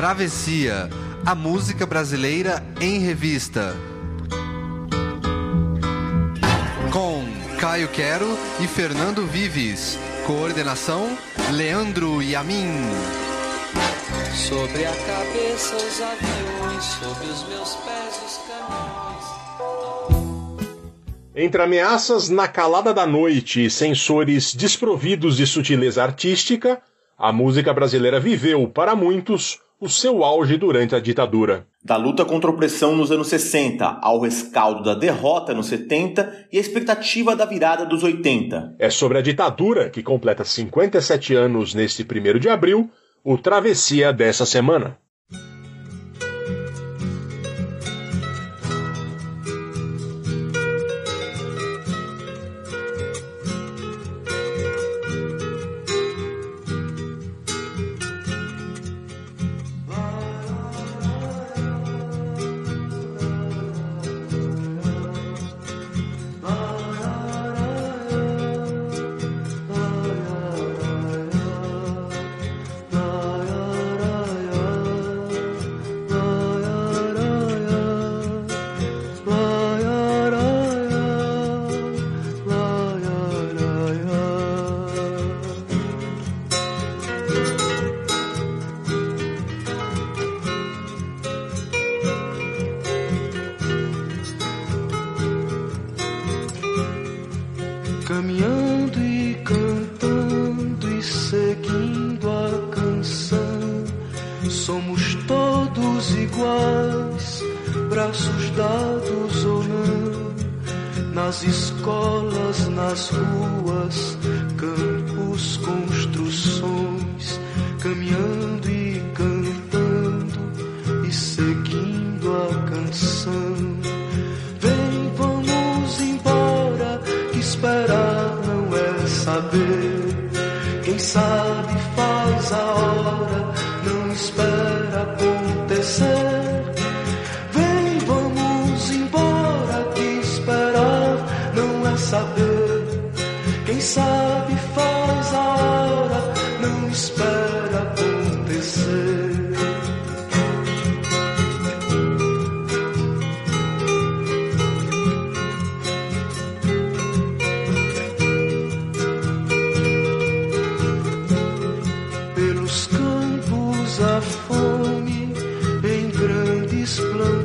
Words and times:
Travessia, 0.00 0.88
a 1.26 1.34
música 1.34 1.84
brasileira 1.84 2.64
em 2.80 3.00
revista. 3.00 3.76
Com 6.90 7.22
Caio 7.58 7.86
Quero 7.88 8.26
e 8.60 8.66
Fernando 8.66 9.26
Vives. 9.26 9.98
Coordenação: 10.26 11.06
Leandro 11.52 12.22
Yamin. 12.22 12.80
Sobre 14.32 14.86
a 14.86 14.90
cabeça 14.90 15.76
os 15.76 16.00
aviões, 16.00 16.82
sobre 16.82 17.26
os 17.26 17.46
meus 17.50 17.74
pés 17.74 18.22
os 18.24 18.40
caminhões. 18.48 19.24
Entre 21.36 21.60
ameaças 21.62 22.30
na 22.30 22.48
calada 22.48 22.94
da 22.94 23.06
noite 23.06 23.66
e 23.66 23.70
sensores 23.70 24.54
desprovidos 24.54 25.36
de 25.36 25.46
sutileza 25.46 26.02
artística, 26.02 26.80
a 27.18 27.30
música 27.30 27.74
brasileira 27.74 28.18
viveu, 28.18 28.66
para 28.66 28.96
muitos, 28.96 29.60
o 29.80 29.88
seu 29.88 30.22
auge 30.22 30.58
durante 30.58 30.94
a 30.94 31.00
ditadura. 31.00 31.66
Da 31.82 31.96
luta 31.96 32.24
contra 32.24 32.50
a 32.50 32.52
opressão 32.52 32.94
nos 32.94 33.10
anos 33.10 33.28
60 33.28 33.98
ao 34.02 34.20
rescaldo 34.20 34.82
da 34.82 34.94
derrota 34.94 35.54
nos 35.54 35.66
70 35.68 36.48
e 36.52 36.58
a 36.58 36.60
expectativa 36.60 37.34
da 37.34 37.46
virada 37.46 37.86
dos 37.86 38.02
80. 38.04 38.76
É 38.78 38.90
sobre 38.90 39.16
a 39.16 39.22
ditadura, 39.22 39.88
que 39.88 40.02
completa 40.02 40.44
57 40.44 41.34
anos 41.34 41.74
neste 41.74 42.02
1 42.02 42.38
de 42.38 42.50
abril, 42.50 42.90
o 43.24 43.38
Travessia 43.38 44.12
dessa 44.12 44.44
semana. 44.44 44.98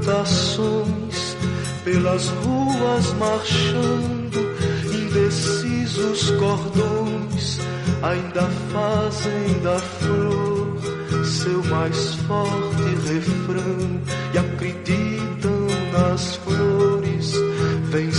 tentações, 0.06 1.36
pelas 1.84 2.30
ruas 2.30 3.14
marchando, 3.14 4.40
indecisos 4.94 6.30
cordões 6.32 7.60
ainda 8.04 8.44
fazem 8.72 9.60
da 9.64 9.80
flor 9.80 10.78
seu 11.24 11.64
mais 11.66 12.14
forte 12.28 12.84
refrão 13.08 14.02
e 14.34 14.38
acreditam 14.38 15.68
nas 15.92 16.36
flores. 16.36 17.34
Vem 17.90 18.12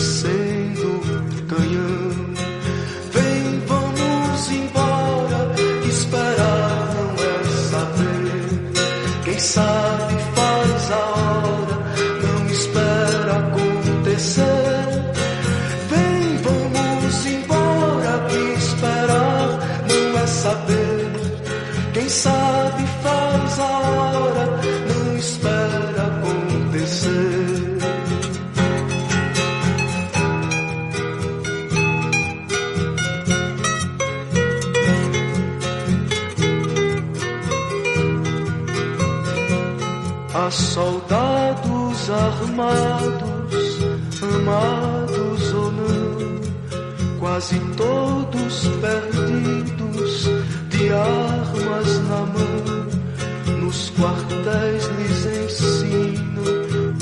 amados, 42.57 43.79
amados 44.23 45.53
ou 45.53 45.73
não, 45.73 47.19
quase 47.21 47.61
todos 47.77 48.69
perdidos, 48.81 50.25
de 50.71 50.91
armas 50.91 52.01
na 52.09 52.21
mão, 52.33 53.61
nos 53.61 53.91
quartéis 53.91 54.87
lhes 54.97 55.27
ensino 55.45 56.43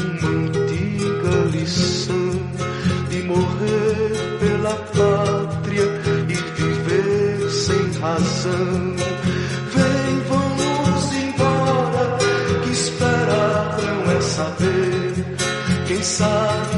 uma 0.01 0.29
antiga 0.29 1.35
lição 1.53 2.31
de 3.09 3.23
morrer 3.23 4.13
pela 4.41 4.75
pátria 4.75 5.87
e 6.29 6.35
viver 6.35 7.49
sem 7.49 8.01
razão. 8.01 8.94
sun. 16.05 16.74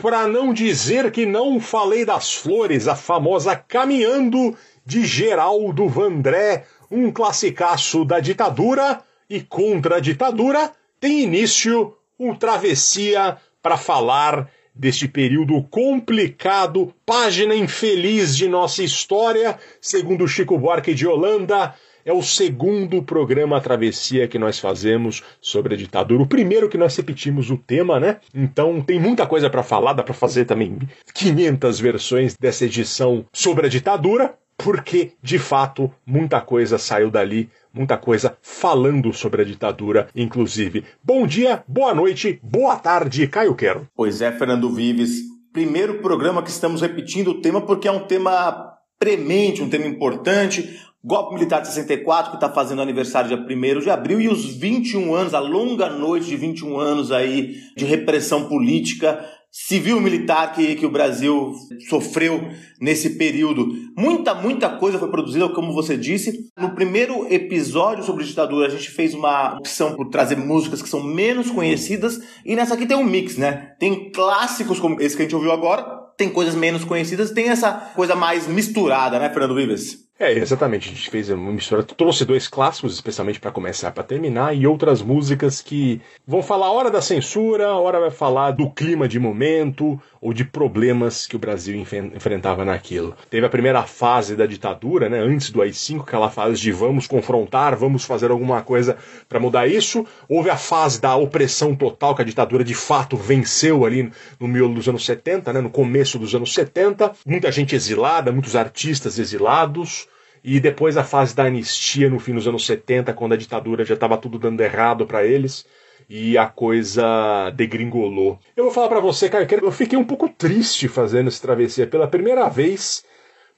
Para 0.00 0.26
não 0.28 0.52
dizer 0.52 1.10
que 1.10 1.26
não 1.26 1.58
falei 1.60 2.04
das 2.04 2.34
flores, 2.34 2.86
a 2.86 2.94
famosa 2.94 3.56
Caminhando 3.56 4.56
de 4.84 5.04
Geraldo 5.04 5.88
Vandré, 5.88 6.66
um 6.90 7.10
classicaço 7.10 8.04
da 8.04 8.20
ditadura, 8.20 9.02
e 9.28 9.40
contra 9.40 9.96
a 9.96 10.00
ditadura, 10.00 10.72
tem 11.00 11.22
início 11.22 11.96
um 12.18 12.34
travessia 12.34 13.36
para 13.62 13.76
falar 13.76 14.48
deste 14.74 15.06
período 15.06 15.62
complicado, 15.64 16.92
página 17.06 17.54
infeliz 17.54 18.36
de 18.36 18.48
nossa 18.48 18.82
história, 18.82 19.58
segundo 19.80 20.26
Chico 20.26 20.58
Buarque 20.58 20.94
de 20.94 21.06
Holanda. 21.06 21.74
É 22.04 22.12
o 22.12 22.22
segundo 22.22 23.02
programa 23.02 23.60
Travessia 23.60 24.28
que 24.28 24.38
nós 24.38 24.58
fazemos 24.58 25.22
sobre 25.40 25.74
a 25.74 25.76
ditadura. 25.76 26.22
O 26.22 26.26
primeiro 26.26 26.68
que 26.68 26.76
nós 26.76 26.94
repetimos 26.94 27.50
o 27.50 27.56
tema, 27.56 27.98
né? 27.98 28.18
Então 28.34 28.82
tem 28.82 29.00
muita 29.00 29.26
coisa 29.26 29.48
para 29.48 29.62
falar, 29.62 29.94
dá 29.94 30.02
para 30.02 30.12
fazer 30.12 30.44
também 30.44 30.78
500 31.14 31.80
versões 31.80 32.36
dessa 32.36 32.66
edição 32.66 33.24
sobre 33.32 33.66
a 33.66 33.70
ditadura, 33.70 34.34
porque 34.58 35.12
de 35.22 35.38
fato 35.38 35.90
muita 36.06 36.42
coisa 36.42 36.76
saiu 36.76 37.10
dali 37.10 37.48
muita 37.72 37.96
coisa 37.96 38.36
falando 38.40 39.12
sobre 39.12 39.42
a 39.42 39.44
ditadura, 39.44 40.08
inclusive. 40.14 40.84
Bom 41.02 41.26
dia, 41.26 41.64
boa 41.66 41.92
noite, 41.92 42.38
boa 42.42 42.76
tarde, 42.76 43.26
Caio 43.26 43.54
Quero. 43.54 43.88
Pois 43.96 44.20
é, 44.20 44.30
Fernando 44.30 44.70
Vives. 44.70 45.22
Primeiro 45.52 46.00
programa 46.00 46.42
que 46.42 46.50
estamos 46.50 46.80
repetindo 46.82 47.28
o 47.28 47.40
tema 47.40 47.60
porque 47.60 47.88
é 47.88 47.92
um 47.92 48.06
tema 48.06 48.73
premente, 49.04 49.62
um 49.62 49.68
tema 49.68 49.86
importante. 49.86 50.80
Golpe 51.04 51.34
Militar 51.34 51.60
de 51.60 51.68
64, 51.68 52.30
que 52.30 52.38
está 52.38 52.48
fazendo 52.48 52.80
aniversário 52.80 53.28
dia 53.28 53.36
1 53.38 53.80
de 53.80 53.90
abril, 53.90 54.18
e 54.18 54.28
os 54.28 54.46
21 54.56 55.14
anos, 55.14 55.34
a 55.34 55.38
longa 55.38 55.90
noite 55.90 56.26
de 56.28 56.36
21 56.36 56.78
anos 56.78 57.12
aí 57.12 57.56
de 57.76 57.84
repressão 57.84 58.48
política 58.48 59.22
civil 59.56 60.00
militar 60.00 60.52
que, 60.52 60.74
que 60.74 60.86
o 60.86 60.90
Brasil 60.90 61.54
sofreu 61.88 62.48
nesse 62.80 63.10
período. 63.10 63.68
Muita, 63.96 64.34
muita 64.34 64.70
coisa 64.70 64.98
foi 64.98 65.10
produzida, 65.10 65.48
como 65.50 65.74
você 65.74 65.96
disse. 65.96 66.50
No 66.58 66.74
primeiro 66.74 67.32
episódio 67.32 68.02
sobre 68.02 68.24
ditadura, 68.24 68.66
a 68.66 68.70
gente 68.70 68.90
fez 68.90 69.12
uma 69.12 69.58
opção 69.58 69.94
por 69.94 70.08
trazer 70.08 70.36
músicas 70.36 70.82
que 70.82 70.88
são 70.88 71.02
menos 71.02 71.50
conhecidas, 71.50 72.18
e 72.44 72.56
nessa 72.56 72.74
aqui 72.74 72.86
tem 72.86 72.96
um 72.96 73.04
mix, 73.04 73.36
né? 73.36 73.74
Tem 73.78 74.10
clássicos 74.10 74.80
como 74.80 75.00
esse 75.00 75.14
que 75.14 75.22
a 75.22 75.24
gente 75.26 75.36
ouviu 75.36 75.52
agora, 75.52 76.03
tem 76.16 76.30
coisas 76.30 76.54
menos 76.54 76.84
conhecidas, 76.84 77.30
tem 77.30 77.48
essa 77.48 77.72
coisa 77.94 78.14
mais 78.14 78.46
misturada, 78.46 79.18
né, 79.18 79.28
Fernando 79.30 79.54
Vives? 79.54 80.04
É, 80.16 80.32
exatamente. 80.32 80.88
A 80.88 80.92
gente 80.92 81.10
fez 81.10 81.28
uma 81.28 81.50
mistura, 81.50 81.82
trouxe 81.82 82.24
dois 82.24 82.46
clássicos, 82.46 82.94
especialmente 82.94 83.40
para 83.40 83.50
começar 83.50 83.90
para 83.90 84.04
terminar, 84.04 84.56
e 84.56 84.64
outras 84.64 85.02
músicas 85.02 85.60
que 85.60 86.00
vão 86.24 86.40
falar 86.40 86.70
hora 86.70 86.88
da 86.88 87.02
censura, 87.02 87.72
hora 87.72 87.98
vai 87.98 88.12
falar 88.12 88.52
do 88.52 88.70
clima 88.70 89.08
de 89.08 89.18
momento 89.18 90.00
ou 90.20 90.32
de 90.32 90.44
problemas 90.44 91.26
que 91.26 91.34
o 91.34 91.38
Brasil 91.38 91.74
enfrentava 92.14 92.64
naquilo. 92.64 93.14
Teve 93.28 93.44
a 93.44 93.50
primeira 93.50 93.82
fase 93.82 94.36
da 94.36 94.46
ditadura, 94.46 95.08
né, 95.08 95.18
antes 95.18 95.50
do 95.50 95.60
AI-5, 95.60 96.02
aquela 96.02 96.30
fase 96.30 96.60
de 96.60 96.70
vamos 96.70 97.08
confrontar, 97.08 97.76
vamos 97.76 98.04
fazer 98.04 98.30
alguma 98.30 98.62
coisa 98.62 98.96
para 99.28 99.40
mudar 99.40 99.66
isso. 99.66 100.06
Houve 100.28 100.48
a 100.48 100.56
fase 100.56 101.00
da 101.00 101.14
opressão 101.16 101.74
total, 101.74 102.14
que 102.14 102.22
a 102.22 102.24
ditadura 102.24 102.62
de 102.62 102.74
fato 102.74 103.16
venceu 103.16 103.84
ali 103.84 104.10
no 104.38 104.46
miolo 104.46 104.74
dos 104.74 104.88
anos 104.88 105.04
70, 105.04 105.52
né, 105.52 105.60
no 105.60 105.70
começo 105.70 106.18
dos 106.20 106.34
anos 106.34 106.54
70. 106.54 107.12
Muita 107.26 107.50
gente 107.50 107.74
exilada, 107.74 108.32
muitos 108.32 108.54
artistas 108.54 109.18
exilados 109.18 110.03
e 110.44 110.60
depois 110.60 110.98
a 110.98 111.02
fase 111.02 111.34
da 111.34 111.44
anistia 111.44 112.10
no 112.10 112.18
fim 112.18 112.34
dos 112.34 112.46
anos 112.46 112.66
70, 112.66 113.14
quando 113.14 113.32
a 113.32 113.36
ditadura 113.36 113.82
já 113.82 113.94
estava 113.94 114.18
tudo 114.18 114.38
dando 114.38 114.60
errado 114.60 115.06
para 115.06 115.24
eles 115.24 115.64
e 116.06 116.36
a 116.36 116.46
coisa 116.46 117.50
degringolou. 117.56 118.38
Eu 118.54 118.64
vou 118.64 118.72
falar 118.72 118.88
para 118.88 119.00
você, 119.00 119.30
cara, 119.30 119.48
eu 119.50 119.72
fiquei 119.72 119.98
um 119.98 120.04
pouco 120.04 120.28
triste 120.28 120.86
fazendo 120.86 121.28
essa 121.28 121.40
travessia 121.40 121.86
pela 121.86 122.06
primeira 122.06 122.46
vez, 122.50 123.02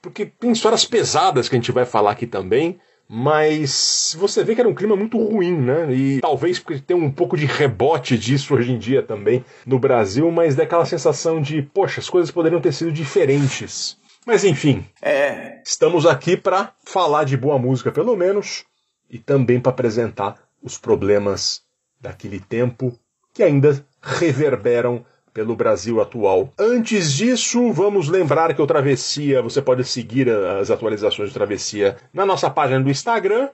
porque 0.01 0.25
tem 0.25 0.51
histórias 0.51 0.85
pesadas 0.85 1.49
que 1.49 1.55
a 1.55 1.59
gente 1.59 1.73
vai 1.73 1.83
falar 1.83 2.11
aqui 2.11 2.25
também, 2.25 2.79
mas 3.09 4.15
você 4.17 4.41
vê 4.41 4.55
que 4.55 4.61
era 4.61 4.69
um 4.69 4.75
clima 4.75 4.95
muito 4.95 5.17
ruim, 5.17 5.57
né? 5.57 5.93
E 5.93 6.21
talvez 6.21 6.57
porque 6.57 6.79
tem 6.79 6.95
um 6.95 7.11
pouco 7.11 7.35
de 7.35 7.45
rebote 7.45 8.17
disso 8.17 8.55
hoje 8.55 8.71
em 8.71 8.77
dia 8.77 9.03
também 9.03 9.43
no 9.65 9.77
Brasil, 9.77 10.31
mas 10.31 10.55
daquela 10.55 10.85
sensação 10.85 11.41
de, 11.41 11.61
poxa, 11.61 11.99
as 11.99 12.09
coisas 12.09 12.31
poderiam 12.31 12.61
ter 12.61 12.71
sido 12.71 12.93
diferentes. 12.93 13.97
Mas 14.27 14.43
enfim, 14.43 14.83
é. 15.01 15.61
estamos 15.63 16.05
aqui 16.05 16.35
para 16.35 16.73
falar 16.83 17.23
de 17.23 17.37
boa 17.37 17.57
música, 17.57 17.93
pelo 17.93 18.13
menos, 18.17 18.65
e 19.09 19.17
também 19.17 19.57
para 19.57 19.69
apresentar 19.69 20.35
os 20.61 20.77
problemas 20.77 21.61
daquele 21.97 22.37
tempo 22.37 22.93
que 23.33 23.41
ainda 23.41 23.81
reverberam 24.01 25.05
pelo 25.33 25.55
Brasil 25.55 26.01
atual. 26.01 26.51
Antes 26.59 27.13
disso, 27.13 27.71
vamos 27.71 28.09
lembrar 28.09 28.53
que 28.53 28.61
o 28.61 28.67
Travessia, 28.67 29.41
você 29.41 29.61
pode 29.61 29.85
seguir 29.85 30.29
as 30.29 30.69
atualizações 30.69 31.29
do 31.29 31.33
Travessia 31.33 31.95
na 32.13 32.25
nossa 32.25 32.49
página 32.49 32.81
do 32.81 32.89
Instagram, 32.89 33.47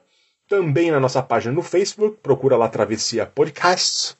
também 0.48 0.90
na 0.90 0.98
nossa 0.98 1.22
página 1.22 1.54
no 1.54 1.62
Facebook, 1.62 2.18
procura 2.20 2.56
lá 2.56 2.68
Travessia 2.68 3.24
Podcasts, 3.24 4.16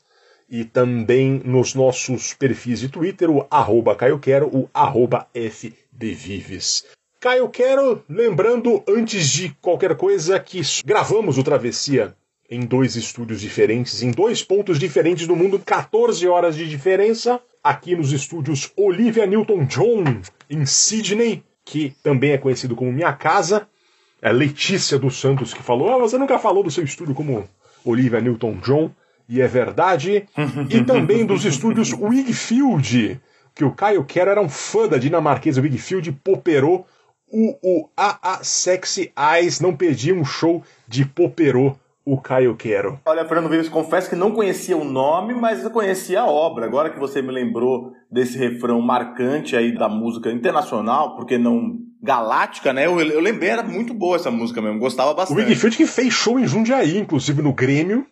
e 0.49 0.65
também 0.65 1.43
nos 1.45 1.75
nossos 1.75 2.33
perfis 2.33 2.79
de 2.79 2.89
Twitter, 2.89 3.29
o 3.29 3.45
arroba 3.51 3.97
Caio 3.97 4.21
Quero, 4.21 4.47
o 4.47 4.71
arroba 4.73 5.27
F 5.35 5.75
de 5.95 6.13
Vives. 6.13 6.85
Caio, 7.21 7.49
quero, 7.49 8.05
lembrando 8.09 8.83
antes 8.87 9.31
de 9.31 9.49
qualquer 9.61 9.97
coisa 9.97 10.39
que 10.39 10.61
gravamos 10.85 11.39
o 11.39 11.43
Travessia 11.43 12.15
em 12.51 12.61
dois 12.61 12.97
estúdios 12.97 13.41
diferentes, 13.41 14.03
em 14.03 14.11
dois 14.11 14.43
pontos 14.43 14.79
diferentes 14.79 15.27
do 15.27 15.35
mundo, 15.35 15.59
14 15.59 16.27
horas 16.29 16.55
de 16.55 16.69
diferença, 16.69 17.41
aqui 17.63 17.97
nos 17.97 18.13
estúdios 18.13 18.71
Olivia 18.77 19.27
Newton-John, 19.27 20.21
em 20.51 20.67
Sydney, 20.67 21.43
que 21.65 21.95
também 22.03 22.33
é 22.33 22.39
conhecido 22.39 22.77
como 22.77 22.93
Minha 22.93 23.13
Casa. 23.15 23.67
É 24.21 24.31
Letícia 24.31 24.99
dos 24.99 25.19
Santos 25.19 25.55
que 25.55 25.63
falou: 25.63 25.91
ah, 25.91 25.99
você 25.99 26.19
nunca 26.19 26.39
falou 26.39 26.63
do 26.63 26.71
seu 26.71 26.85
estúdio 26.85 27.15
como 27.15 27.49
Olivia 27.85 28.21
Newton-John, 28.21 28.91
e 29.29 29.41
é 29.41 29.49
verdade. 29.49 30.27
e 30.69 30.85
também 30.85 31.25
dos 31.25 31.45
estúdios 31.45 31.93
Wigfield, 31.93 33.21
que 33.55 33.65
o 33.65 33.73
Caio 33.73 34.05
Quero 34.05 34.31
era 34.31 34.41
um 34.41 34.49
fã 34.49 34.89
da 34.89 34.99
dinamarquesa 34.99 35.61
Wigfield, 35.61 36.13
Poperô. 36.25 36.85
O, 37.31 37.57
o 37.63 37.91
AA 37.97 38.43
Sexy 38.43 39.13
Eyes 39.17 39.61
não 39.61 39.75
perdia 39.75 40.15
um 40.15 40.25
show 40.25 40.63
de 40.87 41.05
Poperô 41.05 41.77
o 42.05 42.21
Caio 42.21 42.55
Quero. 42.55 43.01
Olha, 43.07 43.25
Fernando 43.25 43.49
Vives, 43.49 43.69
confesso 43.69 44.11
que 44.11 44.17
não 44.17 44.33
conhecia 44.33 44.77
o 44.77 44.85
nome, 44.85 45.35
mas 45.35 45.65
eu 45.65 45.71
conhecia 45.71 46.21
a 46.21 46.27
obra. 46.27 46.67
Agora 46.67 46.91
que 46.91 46.99
você 46.99 47.23
me 47.23 47.33
lembrou 47.33 47.93
desse 48.11 48.37
refrão 48.37 48.81
marcante 48.81 49.57
aí 49.57 49.73
da 49.75 49.89
música 49.89 50.31
internacional, 50.31 51.17
porque 51.17 51.39
não 51.39 51.79
galáctica, 52.03 52.73
né? 52.73 52.87
Eu, 52.87 53.01
eu 53.01 53.21
lembrei, 53.21 53.49
era 53.49 53.63
muito 53.63 53.95
boa 53.95 54.17
essa 54.17 54.31
música 54.31 54.61
mesmo, 54.61 54.79
gostava 54.79 55.15
bastante. 55.15 55.41
O 55.41 55.43
Wigfield 55.43 55.77
que 55.79 55.87
fez 55.87 56.13
show 56.13 56.39
em 56.39 56.47
Jundiaí, 56.47 56.99
inclusive 56.99 57.41
no 57.41 57.55
Grêmio. 57.55 58.07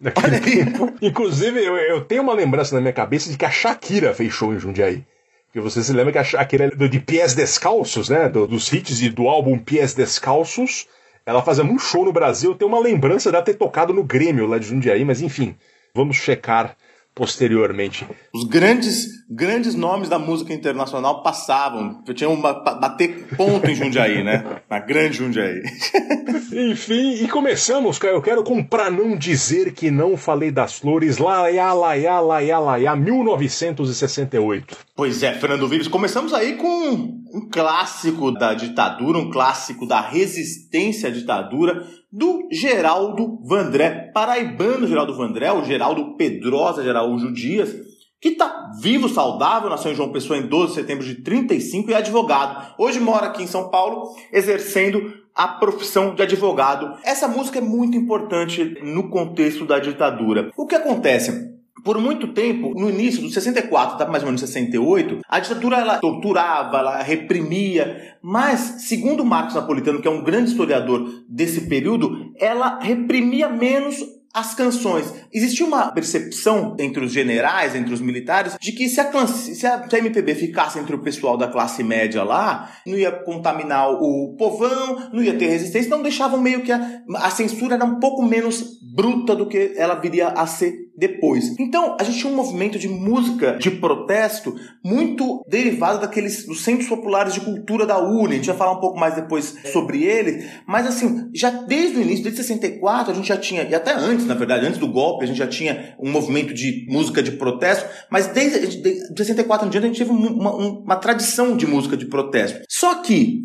Naquele 0.00 0.40
tempo. 0.40 0.92
Inclusive, 1.00 1.64
eu, 1.64 1.76
eu, 1.76 2.04
tenho 2.04 2.22
uma 2.22 2.34
lembrança 2.34 2.74
na 2.74 2.80
minha 2.80 2.92
cabeça 2.92 3.30
de 3.30 3.36
que 3.36 3.44
a 3.44 3.50
Shakira 3.50 4.14
fez 4.14 4.32
show 4.32 4.52
em 4.52 4.58
Jundiaí. 4.58 5.04
Porque 5.46 5.60
você 5.60 5.82
se 5.82 5.92
lembra 5.92 6.12
que 6.12 6.18
a 6.18 6.24
Shakira 6.24 6.66
é 6.66 6.88
de 6.88 7.00
Pies 7.00 7.34
Descalços, 7.34 8.08
né? 8.08 8.28
Do, 8.28 8.46
dos 8.46 8.72
hits 8.72 9.00
e 9.00 9.08
do 9.08 9.28
álbum 9.28 9.58
Pies 9.58 9.94
Descalços. 9.94 10.86
Ela 11.24 11.42
fazia 11.42 11.64
um 11.64 11.78
show 11.78 12.04
no 12.04 12.12
Brasil. 12.12 12.50
Eu 12.50 12.56
tenho 12.56 12.70
uma 12.70 12.80
lembrança 12.80 13.30
dela 13.30 13.44
ter 13.44 13.54
tocado 13.54 13.92
no 13.92 14.02
Grêmio 14.02 14.46
lá 14.46 14.58
de 14.58 14.66
Jundiaí, 14.66 15.04
mas 15.04 15.22
enfim, 15.22 15.56
vamos 15.94 16.16
checar 16.16 16.76
posteriormente. 17.14 18.06
Os 18.34 18.44
grandes, 18.44 19.06
grandes 19.30 19.74
nomes 19.74 20.08
da 20.08 20.18
música 20.18 20.52
internacional 20.52 21.22
passavam. 21.22 22.02
Tinha 22.14 22.28
uma 22.28 22.52
bater 22.52 23.28
ponto 23.36 23.70
em 23.70 23.74
Jundiaí, 23.74 24.24
né? 24.24 24.60
Na 24.68 24.80
grande 24.80 25.18
Jundiaí. 25.18 25.62
Enfim, 26.52 27.22
e 27.22 27.28
começamos, 27.28 28.00
Eu 28.02 28.20
quero 28.20 28.42
com 28.42 28.62
Pra 28.62 28.90
Não 28.90 29.16
Dizer 29.16 29.72
Que 29.72 29.90
Não 29.90 30.16
Falei 30.16 30.50
das 30.50 30.78
Flores, 30.78 31.18
Laia, 31.18 31.72
Laia, 31.72 32.20
Laia, 32.20 32.58
Laia, 32.58 32.96
1968. 32.96 34.76
Pois 34.96 35.22
é, 35.22 35.34
Fernando 35.34 35.68
Vives, 35.68 35.88
começamos 35.88 36.34
aí 36.34 36.54
com 36.56 37.23
um 37.34 37.48
clássico 37.50 38.30
da 38.30 38.54
ditadura, 38.54 39.18
um 39.18 39.28
clássico 39.28 39.84
da 39.84 40.00
resistência 40.00 41.08
à 41.08 41.12
ditadura, 41.12 41.84
do 42.12 42.48
Geraldo 42.52 43.40
Vandré, 43.44 44.12
paraibano 44.14 44.86
Geraldo 44.86 45.16
Vandré, 45.16 45.52
o 45.52 45.64
Geraldo 45.64 46.16
Pedrosa 46.16 46.84
Geraldo 46.84 47.32
Dias, 47.32 47.74
que 48.20 48.28
está 48.28 48.70
vivo, 48.80 49.08
saudável, 49.08 49.68
nasceu 49.68 49.90
em 49.90 49.96
João 49.96 50.12
Pessoa 50.12 50.38
em 50.38 50.46
12 50.46 50.68
de 50.68 50.74
setembro 50.74 51.04
de 51.04 51.16
35 51.16 51.90
e 51.90 51.94
é 51.94 51.96
advogado. 51.96 52.72
Hoje 52.78 53.00
mora 53.00 53.26
aqui 53.26 53.42
em 53.42 53.48
São 53.48 53.68
Paulo, 53.68 54.14
exercendo 54.32 55.12
a 55.34 55.48
profissão 55.48 56.14
de 56.14 56.22
advogado. 56.22 56.96
Essa 57.02 57.26
música 57.26 57.58
é 57.58 57.62
muito 57.62 57.96
importante 57.96 58.78
no 58.80 59.10
contexto 59.10 59.66
da 59.66 59.80
ditadura. 59.80 60.52
O 60.56 60.66
que 60.66 60.76
acontece? 60.76 61.52
Por 61.84 62.00
muito 62.00 62.28
tempo, 62.28 62.72
no 62.74 62.88
início 62.88 63.20
dos 63.20 63.34
64 63.34 63.96
até 63.96 64.10
mais 64.10 64.22
ou 64.22 64.28
menos 64.28 64.40
68, 64.40 65.20
a 65.28 65.38
ditadura 65.38 65.76
ela 65.76 65.98
torturava, 65.98 66.78
ela 66.78 67.02
reprimia, 67.02 68.16
mas, 68.22 68.76
segundo 68.78 69.24
Marcos 69.24 69.54
Napolitano, 69.54 70.00
que 70.00 70.08
é 70.08 70.10
um 70.10 70.24
grande 70.24 70.50
historiador 70.50 71.24
desse 71.28 71.68
período, 71.68 72.32
ela 72.40 72.78
reprimia 72.80 73.50
menos 73.50 74.02
as 74.34 74.52
canções. 74.52 75.14
Existia 75.32 75.64
uma 75.64 75.92
percepção 75.92 76.76
entre 76.80 77.04
os 77.04 77.12
generais, 77.12 77.76
entre 77.76 77.94
os 77.94 78.00
militares, 78.00 78.56
de 78.60 78.72
que 78.72 78.88
se 78.88 79.00
a, 79.00 79.26
se 79.28 79.64
a 79.64 79.86
MPB 79.92 80.34
ficasse 80.34 80.76
entre 80.76 80.96
o 80.96 81.02
pessoal 81.02 81.36
da 81.36 81.46
classe 81.46 81.84
média 81.84 82.24
lá, 82.24 82.68
não 82.84 82.98
ia 82.98 83.12
contaminar 83.12 83.90
o 83.92 84.34
povão, 84.36 85.10
não 85.12 85.22
ia 85.22 85.38
ter 85.38 85.46
resistência, 85.46 85.86
então 85.86 86.02
deixavam 86.02 86.40
meio 86.40 86.62
que 86.62 86.72
a, 86.72 87.02
a 87.18 87.30
censura 87.30 87.76
era 87.76 87.84
um 87.84 88.00
pouco 88.00 88.24
menos 88.24 88.80
bruta 88.82 89.36
do 89.36 89.46
que 89.46 89.74
ela 89.76 89.94
viria 89.94 90.28
a 90.28 90.46
ser 90.48 90.83
depois. 90.96 91.54
Então, 91.58 91.96
a 91.98 92.04
gente 92.04 92.18
tinha 92.18 92.32
um 92.32 92.36
movimento 92.36 92.78
de 92.78 92.88
música 92.88 93.58
de 93.58 93.70
protesto 93.70 94.54
muito 94.84 95.42
derivado 95.48 96.00
daqueles 96.00 96.46
dos 96.46 96.62
centros 96.62 96.88
populares 96.88 97.34
de 97.34 97.40
cultura 97.40 97.84
da 97.84 97.98
UNE. 97.98 98.34
A 98.34 98.36
gente 98.36 98.46
vai 98.46 98.56
falar 98.56 98.72
um 98.72 98.80
pouco 98.80 98.98
mais 98.98 99.14
depois 99.14 99.56
sobre 99.72 100.04
ele, 100.04 100.48
mas 100.66 100.86
assim, 100.86 101.28
já 101.34 101.50
desde 101.50 101.98
o 101.98 102.02
início, 102.02 102.22
desde 102.22 102.42
64, 102.42 103.12
a 103.12 103.14
gente 103.14 103.28
já 103.28 103.36
tinha, 103.36 103.62
e 103.64 103.74
até 103.74 103.92
antes, 103.92 104.26
na 104.26 104.34
verdade, 104.34 104.66
antes 104.66 104.78
do 104.78 104.88
golpe, 104.88 105.24
a 105.24 105.26
gente 105.26 105.38
já 105.38 105.46
tinha 105.46 105.94
um 105.98 106.10
movimento 106.10 106.54
de 106.54 106.86
música 106.88 107.22
de 107.22 107.32
protesto, 107.32 107.88
mas 108.10 108.28
desde 108.28 108.82
de 108.82 109.14
64 109.16 109.66
em 109.66 109.70
diante 109.70 109.84
a 109.84 109.88
gente 109.88 109.98
teve 109.98 110.10
uma, 110.10 110.54
uma 110.54 110.96
tradição 110.96 111.56
de 111.56 111.66
música 111.66 111.96
de 111.96 112.06
protesto. 112.06 112.60
Só 112.68 113.02
que 113.02 113.42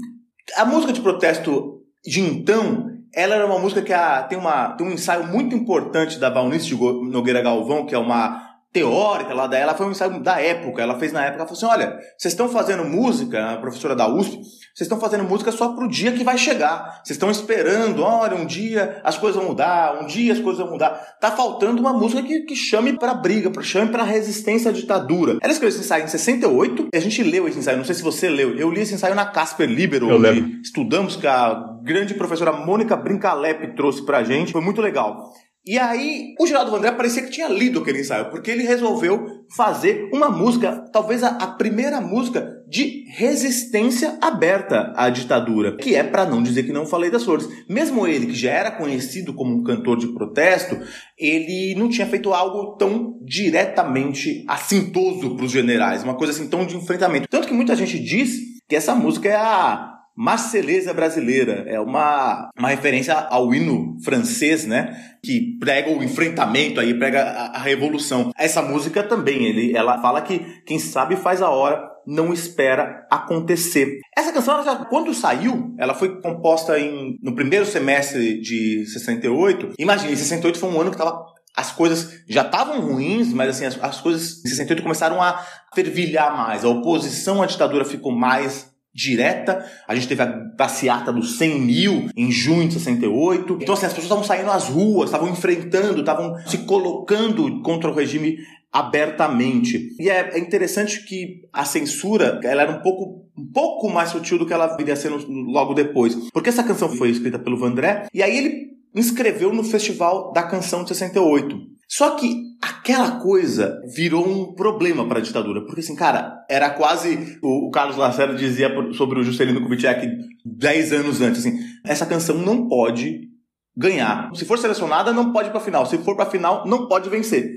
a 0.56 0.66
música 0.66 0.94
de 0.94 1.02
protesto 1.02 1.80
de 2.06 2.22
então 2.22 2.99
ela 3.14 3.36
era 3.36 3.46
uma 3.46 3.60
música 3.60 3.82
que 3.82 3.94
a, 3.94 4.24
tem, 4.24 4.38
uma, 4.38 4.70
tem 4.70 4.88
um 4.88 4.92
ensaio 4.92 5.28
muito 5.28 5.56
importante 5.56 6.20
da 6.20 6.30
Valnice 6.30 6.76
Nogueira 6.76 7.42
Galvão, 7.42 7.86
que 7.86 7.96
é 7.96 7.98
uma 7.98 8.49
teórica 8.72 9.34
lá 9.34 9.48
dela, 9.48 9.74
foi 9.74 9.88
um 9.88 9.92
ensaio 9.92 10.22
da 10.22 10.40
época. 10.40 10.82
Ela 10.82 10.98
fez 11.00 11.12
na 11.12 11.22
época, 11.24 11.42
ela 11.42 11.48
falou 11.48 11.58
assim: 11.58 11.66
olha, 11.66 11.98
vocês 12.18 12.34
estão 12.34 12.50
fazendo 12.50 12.86
música, 12.86 13.54
a 13.54 13.58
professora 13.58 13.96
da 13.96 14.08
USP, 14.08 14.36
vocês 14.38 14.82
estão 14.82 15.00
fazendo 15.00 15.24
música 15.24 15.52
só 15.52 15.70
pro 15.70 15.88
dia 15.88 16.12
que 16.12 16.24
vai 16.24 16.38
chegar. 16.38 17.02
Vocês 17.04 17.16
estão 17.16 17.32
esperando, 17.32 18.04
olha, 18.04 18.36
um 18.36 18.46
dia 18.46 19.02
as 19.04 19.18
coisas 19.18 19.40
vão 19.40 19.50
mudar, 19.52 20.02
um 20.02 20.06
dia 20.06 20.34
as 20.34 20.40
coisas 20.40 20.62
vão 20.62 20.72
mudar. 20.72 20.92
Tá 21.20 21.32
faltando 21.32 21.82
uma 21.82 21.94
música 21.94 22.22
que, 22.22 22.42
que 22.42 22.56
chame 22.56 22.98
pra 22.98 23.14
briga, 23.14 23.50
pra, 23.50 23.64
chame 23.64 23.92
pra 23.92 24.04
resistência 24.04 24.70
à 24.70 24.74
ditadura. 24.74 25.38
Ela 25.42 25.52
escreveu 25.52 25.70
esse 25.76 25.86
ensaio 25.86 26.06
em 26.06 26.08
68, 26.08 26.88
e 26.94 26.98
a 26.98 27.02
gente 27.02 27.24
leu 27.24 27.48
esse 27.48 27.58
ensaio, 27.60 27.78
não 27.78 27.86
sei 27.86 27.96
se 27.96 28.04
você 28.04 28.30
leu. 28.30 28.56
Eu 28.56 28.70
li 28.72 28.82
esse 28.82 28.94
ensaio 28.94 29.16
na 29.16 29.26
Casper 29.26 29.68
Libero, 29.68 30.10
Eu 30.10 30.16
onde 30.18 30.30
lembro. 30.30 30.62
estudamos, 30.62 31.16
que 31.16 31.28
a 31.28 31.54
grande 31.84 32.14
professora 32.14 32.52
Mônica 32.52 32.96
Brincalep 32.96 33.76
trouxe 33.76 34.06
pra 34.06 34.24
gente. 34.24 34.52
Foi 34.52 34.62
muito 34.62 34.82
legal. 34.82 35.32
E 35.70 35.78
aí, 35.78 36.34
o 36.40 36.48
Geraldo 36.48 36.72
Vandré 36.72 36.92
parecia 36.92 37.22
que 37.22 37.30
tinha 37.30 37.48
lido 37.48 37.80
aquele 37.80 38.00
ensaio, 38.00 38.32
porque 38.32 38.50
ele 38.50 38.64
resolveu 38.64 39.46
fazer 39.56 40.10
uma 40.12 40.28
música, 40.28 40.84
talvez 40.92 41.24
a, 41.24 41.28
a 41.28 41.46
primeira 41.46 42.02
música 42.02 42.44
de 42.68 43.06
resistência 43.10 44.18
aberta 44.20 44.92
à 44.96 45.12
ditadura, 45.12 45.78
que 45.78 45.94
é 45.94 46.02
para 46.02 46.26
não 46.26 46.42
dizer 46.42 46.64
que 46.64 46.74
não 46.74 46.88
falei 46.88 47.12
das 47.12 47.24
flores. 47.24 47.48
Mesmo 47.70 48.08
ele, 48.08 48.26
que 48.26 48.34
já 48.34 48.50
era 48.50 48.72
conhecido 48.72 49.32
como 49.32 49.58
um 49.58 49.64
cantor 49.64 50.00
de 50.00 50.08
protesto, 50.08 50.76
ele 51.16 51.76
não 51.76 51.88
tinha 51.88 52.08
feito 52.08 52.34
algo 52.34 52.76
tão 52.76 53.20
diretamente 53.22 54.44
assintoso 54.48 55.36
para 55.36 55.46
os 55.46 55.52
generais, 55.52 56.04
uma 56.04 56.18
coisa 56.18 56.34
assim 56.34 56.50
tão 56.50 56.66
de 56.66 56.76
enfrentamento. 56.76 57.28
Tanto 57.30 57.48
que 57.48 57.54
muita 57.54 57.76
gente 57.76 58.00
diz 58.00 58.40
que 58.68 58.76
essa 58.76 58.96
música 58.96 59.30
é 59.30 59.36
a 59.36 59.99
Marselhesa 60.20 60.94
brasileira 60.94 61.64
é 61.66 61.80
uma, 61.80 62.50
uma 62.60 62.68
referência 62.68 63.14
ao 63.14 63.54
hino 63.54 63.96
francês, 64.04 64.66
né? 64.66 64.94
Que 65.24 65.58
prega 65.58 65.90
o 65.90 66.04
enfrentamento 66.04 66.82
aí, 66.82 66.94
prega 66.94 67.22
a, 67.22 67.56
a 67.56 67.60
revolução. 67.60 68.30
Essa 68.38 68.62
música 68.62 69.02
também, 69.02 69.46
ele, 69.46 69.78
ela 69.78 70.02
fala 70.02 70.22
que 70.22 70.40
quem 70.66 70.78
sabe 70.78 71.16
faz 71.16 71.42
a 71.42 71.50
hora, 71.50 71.90
não 72.06 72.34
espera 72.34 73.08
acontecer. 73.10 74.02
Essa 74.18 74.34
canção, 74.34 74.62
quando 74.90 75.14
saiu, 75.14 75.74
ela 75.80 75.94
foi 75.94 76.20
composta 76.20 76.78
em, 76.78 77.18
no 77.24 77.34
primeiro 77.34 77.66
semestre 77.66 78.42
de 78.42 78.86
68. 78.88 79.76
Imagine, 79.80 80.18
68 80.18 80.60
foi 80.60 80.70
um 80.70 80.82
ano 80.82 80.92
que 80.92 80.98
tava 80.98 81.30
as 81.56 81.72
coisas 81.72 82.22
já 82.28 82.42
estavam 82.42 82.80
ruins, 82.80 83.34
mas 83.34 83.50
assim, 83.50 83.66
as, 83.66 83.82
as 83.84 84.00
coisas 84.00 84.40
em 84.46 84.50
68 84.50 84.82
começaram 84.82 85.22
a 85.22 85.46
fervilhar 85.74 86.36
mais. 86.36 86.64
A 86.64 86.70
oposição 86.70 87.42
à 87.42 87.46
ditadura 87.46 87.84
ficou 87.84 88.12
mais 88.12 88.69
direta. 88.94 89.66
A 89.88 89.96
gente 89.96 90.08
teve 90.08 90.22
a 90.22 90.28
passeata 90.58 91.12
dos 91.12 91.38
100 91.38 91.62
mil 91.62 92.10
em 92.16 92.32
junho 92.32 92.68
de 92.68 92.74
68. 92.76 93.60
Então, 93.62 93.74
assim, 93.74 93.86
as 93.86 93.94
pessoas 93.94 94.06
estavam 94.06 94.24
saindo 94.24 94.52
às 94.52 94.68
ruas, 94.68 95.10
estavam 95.10 95.30
enfrentando, 95.30 96.00
estavam 96.00 96.36
se 96.48 96.60
colocando 96.60 97.62
contra 97.62 97.90
o 97.90 97.94
regime 97.94 98.38
abertamente. 98.72 99.96
E 100.00 100.10
é, 100.10 100.38
é 100.38 100.40
interessante 100.40 101.04
que 101.06 101.42
a 101.52 101.66
censura, 101.66 102.40
ela 102.44 102.62
era 102.64 102.72
um 102.72 102.82
pouco 102.82 103.28
um 103.38 103.52
pouco 103.54 103.90
mais 103.90 104.10
sutil 104.10 104.38
do 104.38 104.46
que 104.46 104.52
ela 104.52 104.76
viria 104.76 104.98
sendo 104.98 105.26
logo 105.30 105.74
depois. 105.74 106.14
Porque 106.34 106.50
essa 106.50 106.64
canção 106.64 106.90
foi 106.90 107.10
escrita 107.10 107.40
pelo 107.40 107.58
Vandré, 107.58 108.08
e 108.14 108.22
aí 108.22 108.38
ele 108.38 108.70
inscreveu 108.94 109.54
no 109.54 109.64
Festival 109.64 110.34
da 110.34 110.44
Canção 110.44 110.84
de 110.84 110.90
68. 110.90 111.58
Só 111.88 112.16
que 112.16 112.49
aquela 112.62 113.20
coisa 113.20 113.80
virou 113.96 114.28
um 114.28 114.54
problema 114.54 115.08
para 115.08 115.20
a 115.20 115.22
ditadura, 115.22 115.66
porque 115.66 115.80
assim, 115.80 115.96
cara, 115.96 116.46
era 116.50 116.70
quase 116.70 117.38
o, 117.42 117.70
Carlos 117.72 117.98
Lacerda 117.98 118.36
dizia 118.36 118.70
sobre 118.94 119.20
o 119.20 119.24
Juscelino 119.24 119.62
Kubitschek 119.62 120.08
10 120.46 120.94
anos 120.94 121.22
antes, 121.22 121.40
assim, 121.46 121.58
essa 121.86 122.06
canção 122.06 122.38
não 122.38 122.68
pode 122.68 123.30
ganhar. 123.76 124.30
Se 124.36 124.44
for 124.44 124.58
selecionada, 124.58 125.14
não 125.14 125.32
pode 125.32 125.50
ir 125.50 125.52
para 125.52 125.62
final. 125.62 125.86
Se 125.86 125.98
for 126.00 126.16
para 126.16 126.30
final, 126.30 126.68
não 126.68 126.88
pode 126.88 127.10
vencer. 127.10 127.50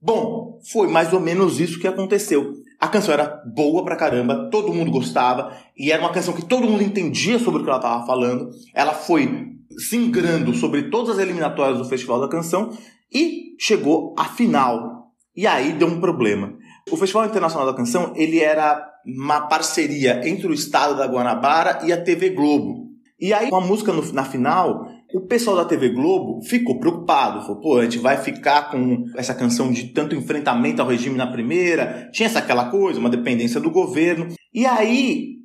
Bom, 0.00 0.58
foi 0.72 0.88
mais 0.88 1.12
ou 1.12 1.20
menos 1.20 1.60
isso 1.60 1.78
que 1.78 1.86
aconteceu. 1.86 2.54
A 2.80 2.86
canção 2.86 3.12
era 3.12 3.42
boa 3.54 3.84
pra 3.84 3.96
caramba, 3.96 4.48
todo 4.50 4.72
mundo 4.72 4.92
gostava, 4.92 5.52
e 5.76 5.90
era 5.90 6.00
uma 6.00 6.12
canção 6.12 6.32
que 6.32 6.44
todo 6.44 6.68
mundo 6.68 6.82
entendia 6.82 7.38
sobre 7.38 7.60
o 7.60 7.64
que 7.64 7.68
ela 7.68 7.78
estava 7.78 8.06
falando. 8.06 8.50
Ela 8.72 8.94
foi 8.94 9.56
singrando 9.90 10.54
sobre 10.54 10.84
todas 10.84 11.16
as 11.16 11.18
eliminatórias 11.18 11.78
do 11.78 11.84
Festival 11.84 12.20
da 12.20 12.28
Canção 12.28 12.70
e 13.12 13.47
chegou 13.58 14.14
à 14.18 14.24
final. 14.24 15.08
E 15.36 15.46
aí 15.46 15.72
deu 15.72 15.88
um 15.88 16.00
problema. 16.00 16.54
O 16.90 16.96
Festival 16.96 17.26
Internacional 17.26 17.66
da 17.66 17.74
Canção, 17.76 18.12
ele 18.16 18.40
era 18.40 18.82
uma 19.06 19.42
parceria 19.42 20.26
entre 20.28 20.46
o 20.46 20.52
Estado 20.54 20.96
da 20.96 21.06
Guanabara 21.06 21.86
e 21.86 21.92
a 21.92 22.02
TV 22.02 22.30
Globo. 22.30 22.88
E 23.20 23.32
aí, 23.32 23.50
com 23.50 23.56
a 23.56 23.60
música 23.60 23.92
no- 23.92 24.12
na 24.12 24.24
final, 24.24 24.86
o 25.12 25.20
pessoal 25.22 25.56
da 25.56 25.64
TV 25.64 25.88
Globo 25.90 26.40
ficou 26.44 26.78
preocupado. 26.78 27.42
Falou, 27.42 27.60
pô, 27.60 27.78
a 27.78 27.82
gente 27.84 27.98
vai 27.98 28.16
ficar 28.16 28.70
com 28.70 29.04
essa 29.16 29.34
canção 29.34 29.72
de 29.72 29.88
tanto 29.92 30.14
enfrentamento 30.14 30.80
ao 30.80 30.88
regime 30.88 31.16
na 31.16 31.26
primeira. 31.26 32.08
Tinha 32.12 32.26
essa 32.26 32.38
aquela 32.38 32.70
coisa, 32.70 33.00
uma 33.00 33.10
dependência 33.10 33.60
do 33.60 33.70
governo. 33.70 34.28
E 34.54 34.64
aí, 34.66 35.36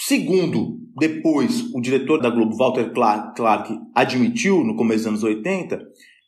segundo 0.00 0.78
depois 0.98 1.62
o 1.74 1.80
diretor 1.80 2.20
da 2.20 2.30
Globo, 2.30 2.56
Walter 2.56 2.90
Clark, 2.92 3.34
Clark, 3.36 3.76
admitiu 3.94 4.64
no 4.64 4.76
começo 4.76 5.00
dos 5.00 5.06
anos 5.08 5.22
80, 5.24 5.78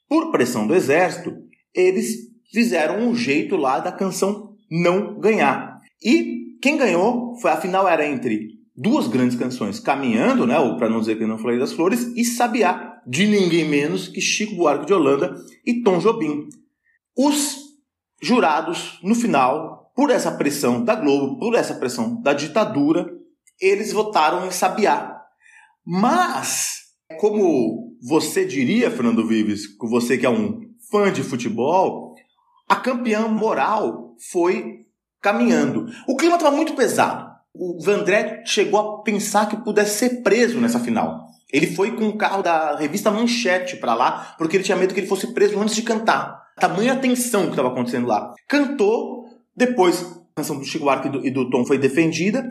por 0.09 0.31
pressão 0.31 0.67
do 0.67 0.75
exército, 0.75 1.37
eles 1.75 2.29
fizeram 2.53 3.09
um 3.09 3.15
jeito 3.15 3.57
lá 3.57 3.79
da 3.79 3.93
canção 3.93 4.55
não 4.71 5.19
ganhar. 5.19 5.79
E 6.03 6.57
quem 6.61 6.77
ganhou 6.77 7.37
foi, 7.41 7.51
afinal, 7.51 7.87
era 7.89 8.07
entre 8.07 8.59
duas 8.77 9.09
grandes 9.09 9.37
canções, 9.37 9.81
Caminhando, 9.81 10.47
né, 10.47 10.59
ou 10.59 10.77
para 10.77 10.89
não 10.89 11.01
dizer 11.01 11.19
que 11.19 11.27
não 11.27 11.39
falei 11.39 11.59
das 11.59 11.73
flores, 11.73 12.13
e 12.17 12.25
Sabiá, 12.25 13.01
de 13.07 13.27
ninguém 13.27 13.69
menos 13.69 14.09
que 14.09 14.21
Chico 14.21 14.55
Buarque 14.55 14.87
de 14.87 14.95
Holanda 14.95 15.35
e 15.67 15.83
Tom 15.83 15.99
Jobim. 15.99 16.49
Os 17.17 17.57
jurados, 18.23 18.99
no 19.03 19.15
final, 19.15 19.93
por 19.95 20.11
essa 20.11 20.31
pressão 20.31 20.85
da 20.85 20.95
Globo, 20.95 21.39
por 21.39 21.55
essa 21.55 21.75
pressão 21.75 22.21
da 22.21 22.33
ditadura, 22.33 23.09
eles 23.61 23.93
votaram 23.93 24.47
em 24.47 24.51
Sabiá. 24.51 25.17
Mas, 25.85 26.83
como 27.19 27.88
você 28.03 28.45
diria, 28.45 28.91
Fernando 28.91 29.27
Vives, 29.27 29.63
você 29.81 30.17
que 30.17 30.27
é 30.27 30.31
um 30.31 30.61
fã 30.91 31.13
de 31.13 31.23
futebol, 31.23 32.15
a 32.69 32.77
campeã 32.77 33.29
moral 33.29 34.15
foi 34.31 34.87
caminhando. 35.21 35.87
O 36.07 36.17
clima 36.17 36.37
estava 36.37 36.55
muito 36.55 36.75
pesado. 36.75 37.29
O 37.55 37.83
Vandré 37.83 38.43
chegou 38.47 38.79
a 38.79 39.03
pensar 39.03 39.49
que 39.49 39.57
pudesse 39.57 39.99
ser 39.99 40.23
preso 40.23 40.61
nessa 40.61 40.79
final. 40.79 41.27
Ele 41.53 41.67
foi 41.67 41.93
com 41.97 42.09
o 42.09 42.17
carro 42.17 42.43
da 42.43 42.77
revista 42.77 43.11
Manchete 43.11 43.77
para 43.77 43.95
lá, 43.95 44.35
porque 44.37 44.57
ele 44.57 44.65
tinha 44.65 44.77
medo 44.77 44.93
que 44.93 45.01
ele 45.01 45.07
fosse 45.07 45.33
preso 45.33 45.59
antes 45.59 45.75
de 45.75 45.83
cantar. 45.83 46.43
Tamanha 46.57 46.97
tensão 46.97 47.45
que 47.45 47.51
estava 47.51 47.69
acontecendo 47.69 48.07
lá. 48.07 48.35
Cantou, 48.47 49.25
depois 49.57 50.03
a 50.03 50.37
canção 50.37 50.59
do 50.59 50.65
Chico 50.65 50.85
Buarque 50.85 51.09
e 51.09 51.11
do, 51.11 51.27
e 51.27 51.31
do 51.31 51.51
Tom 51.51 51.65
foi 51.65 51.79
defendida, 51.79 52.49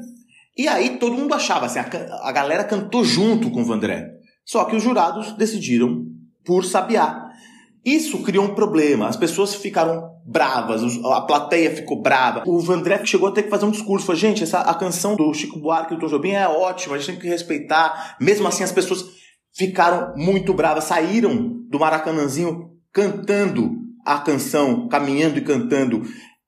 e 0.57 0.67
aí 0.67 0.97
todo 0.97 1.15
mundo 1.15 1.33
achava, 1.35 1.67
assim, 1.67 1.79
a, 1.79 1.87
a 2.23 2.31
galera 2.31 2.63
cantou 2.63 3.03
junto 3.03 3.51
com 3.51 3.61
o 3.61 3.65
Vandré. 3.65 4.16
Só 4.47 4.63
que 4.63 4.77
os 4.77 4.81
jurados 4.81 5.33
decidiram 5.33 6.05
por 6.45 6.63
Sabiá. 6.63 7.25
Isso 7.85 8.23
criou 8.23 8.45
um 8.45 8.55
problema. 8.55 9.07
As 9.07 9.17
pessoas 9.17 9.53
ficaram 9.53 10.09
bravas, 10.25 10.81
a 11.05 11.21
plateia 11.21 11.75
ficou 11.75 12.01
brava. 12.01 12.43
O 12.47 12.59
Vandré 12.59 13.05
chegou 13.05 13.27
a 13.27 13.31
ter 13.31 13.43
que 13.43 13.49
fazer 13.49 13.65
um 13.65 13.71
discurso. 13.71 14.05
Falou, 14.05 14.19
gente, 14.19 14.43
essa, 14.43 14.61
a 14.61 14.73
canção 14.73 15.15
do 15.15 15.33
Chico 15.33 15.59
Buarque 15.59 15.93
e 15.93 15.97
do 15.97 15.99
Tom 15.99 16.07
Jobim 16.07 16.31
é 16.31 16.47
ótima, 16.47 16.95
a 16.95 16.97
gente 16.97 17.11
tem 17.11 17.19
que 17.19 17.27
respeitar. 17.27 18.15
Mesmo 18.21 18.47
assim, 18.47 18.63
as 18.63 18.71
pessoas 18.71 19.05
ficaram 19.53 20.13
muito 20.15 20.53
bravas, 20.53 20.85
saíram 20.85 21.61
do 21.69 21.79
Maracanãzinho 21.79 22.71
cantando 22.93 23.71
a 24.05 24.19
canção, 24.19 24.87
caminhando 24.87 25.37
e 25.37 25.41
cantando. 25.41 26.03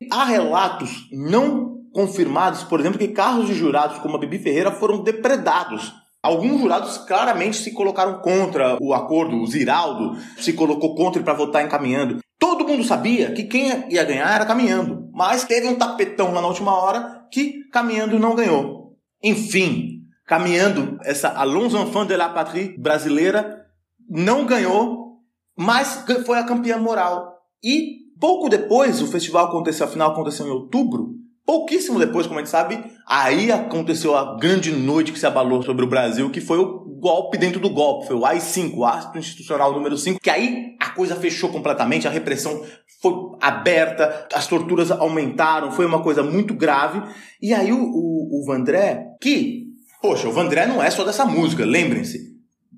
Há 0.10 0.24
relatos 0.24 1.08
não 1.12 1.79
confirmados, 1.94 2.63
por 2.63 2.79
exemplo, 2.79 2.98
que 2.98 3.10
carros 3.10 3.48
de 3.48 3.53
jurados 3.53 3.98
como 4.00 4.15
a 4.15 4.20
Bibi 4.20 4.39
Ferreira 4.39 4.72
foram 4.72 5.03
depredados 5.03 5.94
Alguns 6.21 6.59
jurados 6.59 6.97
claramente 6.97 7.57
se 7.57 7.71
colocaram 7.71 8.19
contra 8.19 8.77
o 8.81 8.93
acordo, 8.93 9.38
o 9.38 9.47
Ziraldo 9.47 10.17
se 10.38 10.51
colocou 10.51 10.93
contra 10.93 11.23
para 11.23 11.33
votar 11.33 11.65
em 11.65 11.69
caminhando. 11.69 12.19
Todo 12.38 12.67
mundo 12.67 12.83
sabia 12.83 13.31
que 13.31 13.43
quem 13.43 13.89
ia 13.89 14.03
ganhar 14.03 14.35
era 14.35 14.45
caminhando, 14.45 15.09
mas 15.13 15.45
teve 15.45 15.67
um 15.67 15.75
tapetão 15.75 16.33
lá 16.33 16.41
na 16.41 16.47
última 16.47 16.73
hora 16.73 17.25
que 17.31 17.63
caminhando 17.71 18.19
não 18.19 18.35
ganhou. 18.35 18.97
Enfim, 19.23 20.01
caminhando, 20.25 20.97
essa 21.03 21.29
Alonso 21.29 21.77
Enfant 21.77 22.07
de 22.07 22.17
la 22.17 22.29
Patrie 22.29 22.77
brasileira 22.77 23.65
não 24.09 24.45
ganhou, 24.45 25.19
mas 25.57 26.03
foi 26.25 26.38
a 26.38 26.43
campeã 26.43 26.77
moral. 26.77 27.33
E 27.63 27.99
pouco 28.19 28.49
depois, 28.49 29.01
o 29.01 29.07
festival 29.07 29.47
aconteceu, 29.47 29.85
a 29.85 29.89
final 29.89 30.11
aconteceu 30.11 30.45
em 30.45 30.51
outubro, 30.51 31.18
Pouquíssimo 31.50 31.98
depois, 31.98 32.27
como 32.27 32.39
a 32.39 32.44
gente 32.44 32.51
sabe, 32.51 32.79
aí 33.08 33.51
aconteceu 33.51 34.15
a 34.15 34.38
grande 34.38 34.72
noite 34.72 35.12
que 35.12 35.18
se 35.18 35.25
abalou 35.25 35.63
sobre 35.63 35.84
o 35.84 35.88
Brasil, 35.88 36.29
que 36.29 36.39
foi 36.39 36.60
o 36.60 36.86
golpe 37.01 37.39
dentro 37.39 37.60
do 37.60 37.72
golpe, 37.72 38.06
foi 38.06 38.15
o 38.15 38.24
AI-5, 38.24 38.75
o 38.75 38.86
ato 38.86 39.18
institucional 39.18 39.74
número 39.74 39.98
5, 39.98 40.20
que 40.22 40.29
aí 40.29 40.75
a 40.79 40.91
coisa 40.91 41.15
fechou 41.15 41.50
completamente, 41.50 42.08
a 42.08 42.12
repressão 42.12 42.63
foi 43.01 43.13
aberta, 43.41 44.27
as 44.32 44.46
torturas 44.46 44.91
aumentaram, 44.91 45.72
foi 45.72 45.88
uma 45.88 46.03
coisa 46.03 46.22
muito 46.22 46.53
grave. 46.53 47.01
E 47.41 47.51
aí 47.51 47.72
o, 47.72 47.82
o, 47.82 48.44
o 48.44 48.46
Vandré, 48.46 49.08
que, 49.20 49.70
poxa, 50.03 50.29
o 50.29 50.32
Vandré 50.32 50.68
não 50.68 50.84
é 50.84 50.91
só 50.91 51.03
dessa 51.03 51.25
música, 51.25 51.65
lembrem-se. 51.65 52.29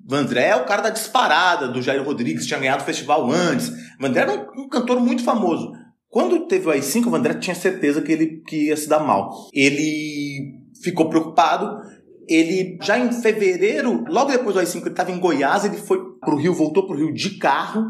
Vandré 0.02 0.48
é 0.48 0.56
o 0.56 0.64
cara 0.64 0.80
da 0.80 0.88
disparada 0.88 1.68
do 1.68 1.82
Jair 1.82 2.02
Rodrigues, 2.02 2.46
tinha 2.46 2.58
ganhado 2.58 2.82
o 2.82 2.86
festival 2.86 3.30
antes. 3.30 3.70
Vandré 4.00 4.22
era 4.22 4.32
um, 4.32 4.62
um 4.62 4.68
cantor 4.70 4.98
muito 4.98 5.22
famoso. 5.22 5.81
Quando 6.12 6.46
teve 6.46 6.68
o 6.68 6.70
AI-5, 6.70 7.06
o 7.06 7.16
André 7.16 7.32
tinha 7.32 7.56
certeza 7.56 8.02
que 8.02 8.12
ele 8.12 8.42
que 8.46 8.66
ia 8.66 8.76
se 8.76 8.86
dar 8.86 9.00
mal. 9.00 9.48
Ele 9.50 10.60
ficou 10.84 11.08
preocupado. 11.08 11.80
Ele, 12.28 12.78
já 12.82 12.98
em 12.98 13.10
fevereiro, 13.10 14.04
logo 14.06 14.30
depois 14.30 14.52
do 14.52 14.60
AI-5, 14.60 14.82
ele 14.82 14.90
estava 14.90 15.10
em 15.10 15.18
Goiás, 15.18 15.64
ele 15.64 15.78
foi 15.78 15.98
pro 16.20 16.36
Rio, 16.36 16.52
voltou 16.52 16.86
pro 16.86 16.98
Rio 16.98 17.14
de 17.14 17.38
carro. 17.38 17.86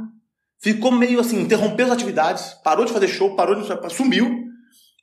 Ficou 0.60 0.92
meio 0.92 1.18
assim, 1.18 1.42
interrompeu 1.42 1.86
as 1.86 1.92
atividades, 1.92 2.54
parou 2.62 2.84
de 2.84 2.92
fazer 2.92 3.08
show, 3.08 3.34
parou 3.34 3.56
de... 3.56 3.66
sumiu. 3.92 4.30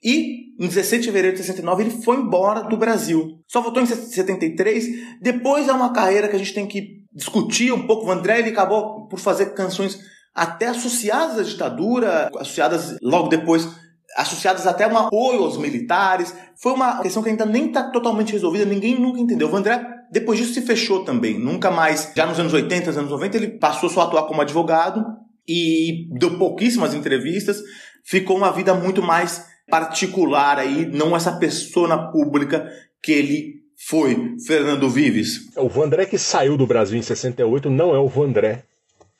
E 0.02 0.56
em 0.58 0.68
16 0.68 1.02
de 1.02 1.08
fevereiro 1.10 1.36
de 1.36 1.44
69 1.44 1.84
ele 1.84 1.92
foi 2.02 2.16
embora 2.16 2.70
do 2.70 2.78
Brasil. 2.78 3.42
Só 3.50 3.60
voltou 3.60 3.84
em 3.84 3.86
73. 3.86 5.20
Depois 5.22 5.68
é 5.68 5.74
uma 5.74 5.92
carreira 5.92 6.30
que 6.30 6.38
a 6.38 6.40
gente 6.40 6.54
tem 6.54 6.66
que 6.66 7.04
discutir 7.14 7.74
um 7.74 7.86
pouco. 7.86 8.08
O 8.08 8.12
André 8.12 8.40
ele 8.40 8.52
acabou 8.52 9.10
por 9.10 9.20
fazer 9.20 9.54
canções 9.54 10.00
até 10.34 10.68
associadas 10.68 11.38
à 11.38 11.44
ditadura, 11.44 12.30
associadas 12.38 12.98
logo 13.02 13.28
depois, 13.28 13.68
associadas 14.16 14.66
até 14.66 14.88
um 14.88 14.98
apoio 14.98 15.44
aos 15.44 15.58
militares. 15.58 16.34
Foi 16.62 16.74
uma 16.74 17.02
questão 17.02 17.22
que 17.24 17.30
ainda 17.30 17.46
nem 17.46 17.68
está 17.68 17.92
totalmente 17.92 18.34
resolvida, 18.34 18.66
ninguém 18.66 19.00
nunca 19.00 19.20
entendeu. 19.20 19.50
O 19.50 19.56
André, 19.56 19.82
depois 20.12 20.40
disso, 20.40 20.54
se 20.54 20.62
fechou 20.62 21.04
também. 21.04 21.40
Nunca 21.40 21.70
mais, 21.72 22.12
já 22.16 22.26
nos 22.26 22.40
anos 22.40 22.54
80, 22.54 22.88
nos 22.88 22.98
anos 22.98 23.12
90, 23.12 23.38
ele 23.38 23.48
passou 23.60 23.90
só 23.90 24.02
a 24.02 24.04
atuar 24.06 24.24
como 24.24 24.42
advogado 24.42 25.06
e 25.48 26.08
deu 26.20 26.38
pouquíssimas 26.38 26.94
entrevistas. 26.94 27.62
Ficou 28.04 28.38
uma 28.38 28.52
vida 28.52 28.74
muito 28.74 29.02
mais 29.02 29.46
particular 29.70 30.58
aí, 30.58 30.86
não 30.88 31.16
essa 31.16 31.34
persona 31.34 32.12
pública 32.12 32.68
que 33.02 33.12
ele 33.12 33.60
foi, 33.88 34.36
Fernando 34.46 34.90
Vives. 34.90 35.56
O 35.56 35.70
Vandré 35.70 36.06
que 36.06 36.18
saiu 36.18 36.58
do 36.58 36.68
Brasil 36.68 36.98
em 36.98 37.02
68 37.02 37.70
não 37.70 37.96
é 37.96 38.00
o 38.00 38.08
Vandré 38.08 38.64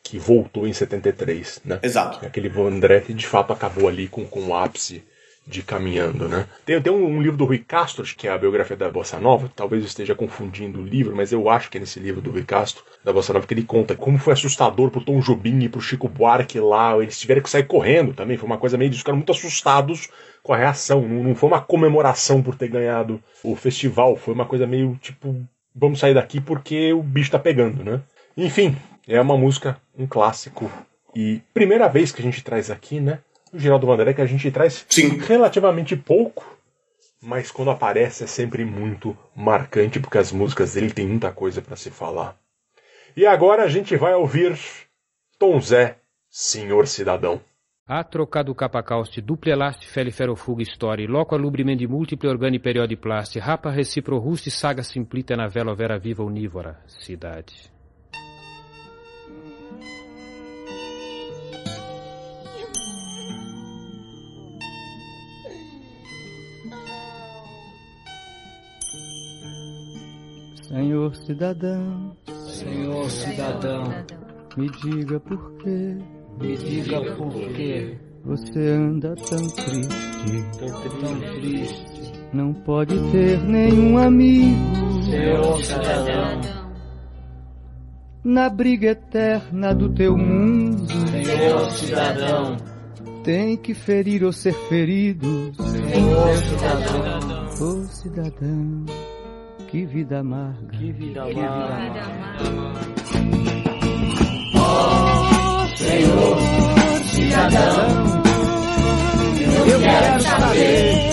que 0.10 0.18
voltou 0.18 0.68
em 0.68 0.74
73, 0.74 1.62
né? 1.64 1.80
Exato. 1.84 2.26
Aquele 2.26 2.52
André 2.60 3.02
que 3.02 3.14
de 3.14 3.28
fato 3.28 3.54
acabou 3.54 3.88
ali 3.88 4.08
com, 4.08 4.26
com 4.26 4.48
o 4.48 4.56
ápice 4.56 5.04
de 5.46 5.62
Caminhando, 5.62 6.28
né? 6.28 6.48
Tem, 6.66 6.82
tem 6.82 6.92
um, 6.92 7.06
um, 7.06 7.22
livro 7.22 7.38
do 7.38 7.46
Rui 7.46 7.60
Castro, 7.60 8.04
que 8.04 8.28
é 8.28 8.32
a 8.32 8.38
biografia 8.38 8.76
da 8.76 8.90
Bossa 8.90 9.20
Nova, 9.20 9.52
talvez 9.56 9.84
eu 9.84 9.88
esteja 9.88 10.16
confundindo 10.16 10.80
o 10.80 10.86
livro, 10.86 11.16
mas 11.16 11.32
eu 11.32 11.48
acho 11.48 11.70
que 11.70 11.78
é 11.78 11.80
nesse 11.80 12.00
livro 12.00 12.22
do 12.22 12.32
Rui 12.32 12.44
Castro, 12.44 12.84
da 13.04 13.14
Bossa 13.14 13.34
Nova, 13.34 13.46
que 13.46 13.54
ele 13.54 13.64
conta 13.64 13.96
como 13.96 14.18
foi 14.18 14.34
assustador 14.34 14.90
pro 14.90 15.02
Tom 15.02 15.20
Jobim 15.20 15.60
e 15.60 15.70
pro 15.70 15.80
Chico 15.80 16.10
Buarque 16.10 16.60
lá, 16.60 16.98
eles 16.98 17.20
tiveram 17.20 17.44
que 17.44 17.50
sair 17.50 17.68
correndo 17.68 18.12
também, 18.14 18.36
foi 18.36 18.48
uma 18.48 18.58
coisa 18.58 18.78
meio, 18.78 18.90
eles 18.90 19.00
ficaram 19.00 19.18
muito 19.18 19.32
assustados 19.32 20.10
com 20.42 20.54
a 20.54 20.58
reação, 20.58 21.08
não, 21.08 21.24
não 21.24 21.36
foi 21.36 21.50
uma 21.50 21.62
comemoração 21.62 22.42
por 22.42 22.56
ter 22.56 22.68
ganhado 22.68 23.22
o 23.44 23.56
festival, 23.56 24.16
foi 24.16 24.34
uma 24.34 24.46
coisa 24.46 24.66
meio 24.66 24.98
tipo, 25.02 25.40
vamos 25.76 26.00
sair 26.00 26.16
daqui 26.16 26.42
porque 26.42 26.94
o 26.94 27.04
bicho 27.04 27.30
tá 27.32 27.40
pegando, 27.40 27.84
né? 27.84 28.02
Enfim, 28.38 28.76
é 29.16 29.20
uma 29.20 29.38
música, 29.38 29.82
um 29.98 30.06
clássico. 30.06 30.72
E 31.16 31.42
primeira 31.54 31.88
vez 31.88 32.12
que 32.12 32.22
a 32.22 32.24
gente 32.24 32.44
traz 32.44 32.70
aqui, 32.70 33.00
né? 33.00 33.20
O 33.52 33.58
Geraldo 33.58 33.88
Vanderlei, 33.88 34.14
que 34.14 34.22
a 34.22 34.26
gente 34.28 34.52
traz 34.52 34.86
Sim. 34.88 35.18
relativamente 35.18 35.96
pouco, 35.96 36.46
mas 37.22 37.50
quando 37.50 37.72
aparece 37.72 38.24
é 38.24 38.28
sempre 38.28 38.64
muito 38.64 39.18
marcante, 39.36 40.00
porque 40.00 40.20
as 40.20 40.32
músicas 40.32 40.76
dele 40.76 40.92
tem 40.92 41.08
muita 41.08 41.32
coisa 41.32 41.62
para 41.62 41.76
se 41.76 41.90
falar. 41.90 42.38
E 43.18 43.26
agora 43.26 43.64
a 43.64 43.68
gente 43.68 43.98
vai 43.98 44.14
ouvir 44.14 44.56
Tom 45.40 45.60
Zé, 45.60 45.98
Senhor 46.30 46.88
Cidadão. 46.88 47.42
A 47.88 48.04
trocado 48.04 48.54
capacauste, 48.54 49.20
duple 49.20 49.50
elaste, 49.52 49.88
feliferofuga 49.88 50.62
story, 50.62 51.08
loco 51.08 51.34
alubrimendi 51.34 51.88
múltiple 51.88 52.30
organi 52.30 52.60
periodiplaste, 52.60 53.40
rapa 53.40 53.72
recipro 53.72 54.20
rusti 54.20 54.52
saga 54.52 54.84
simplita 54.84 55.36
na 55.36 55.48
vela 55.48 55.74
vera 55.74 55.98
viva 55.98 56.24
unívora, 56.24 56.80
cidade. 56.88 57.79
Senhor 70.70 71.16
cidadão, 71.16 72.16
Senhor 72.46 73.10
cidadão, 73.10 73.86
me 74.56 74.70
diga 74.70 75.20
por 75.20 75.52
quê, 75.54 75.98
me 76.40 76.56
diga 76.58 77.16
por 77.16 77.34
quê 77.34 77.98
você 78.24 78.74
anda 78.74 79.16
tão 79.16 79.48
triste, 79.48 80.46
tão 81.02 81.20
triste. 81.40 82.14
Não 82.32 82.54
pode 82.54 82.94
ter 83.12 83.44
nenhum 83.46 83.98
amigo, 83.98 85.04
Senhor 85.06 85.64
cidadão, 85.64 86.42
na 88.24 88.48
briga 88.48 88.90
eterna 88.92 89.74
do 89.74 89.90
teu 89.90 90.16
mundo, 90.16 90.86
Senhor 90.88 91.72
cidadão, 91.72 92.58
tem 93.24 93.58
que 93.58 93.74
ferir 93.74 94.24
ou 94.24 94.32
ser 94.32 94.54
ferido, 94.54 95.52
Senhor 95.56 96.36
cidadão, 96.38 97.48
oh 97.60 97.88
cidadão. 97.88 98.86
Que 99.70 99.86
vida 99.86 100.20
amarga. 100.20 100.78
Que 100.80 100.92
vida 100.92 101.22
amarga. 101.22 102.02
Oh, 104.56 105.78
Senhor, 105.78 106.38
cidadão, 107.06 108.24
eu 109.68 109.80
quero 109.80 110.22
saber, 110.22 111.10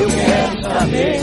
eu 0.00 0.08
quero 0.08 0.62
saber 0.62 1.20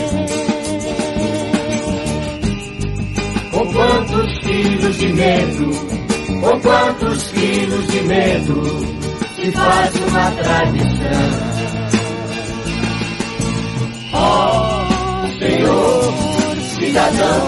com 3.51 3.73
quantos 3.73 4.39
quilos 4.39 4.97
de 4.97 5.13
medo, 5.13 5.69
com 6.41 6.59
quantos 6.61 7.27
quilos 7.27 7.87
de 7.87 8.01
medo 8.01 8.63
se 9.35 9.51
faz 9.51 9.95
uma 10.07 10.31
tradição. 10.31 11.50
Cidadão, 16.81 17.47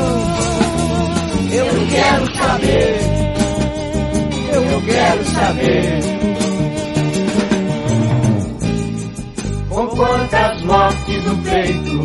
eu 1.52 1.66
quero 1.90 2.36
saber, 2.36 3.00
eu 4.54 4.82
quero 4.86 5.26
saber. 5.26 6.00
Com 9.70 9.88
quantas 9.88 10.62
mortes 10.62 11.26
no 11.26 11.38
peito, 11.38 11.98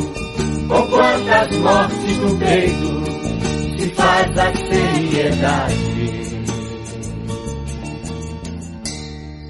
com 0.69 0.87
quantas 0.89 1.57
mortes 1.59 2.17
no 2.19 2.39
peito, 2.39 3.79
se 3.79 3.91
faz 3.91 4.39
a 4.39 4.55
seriedade. 4.55 5.99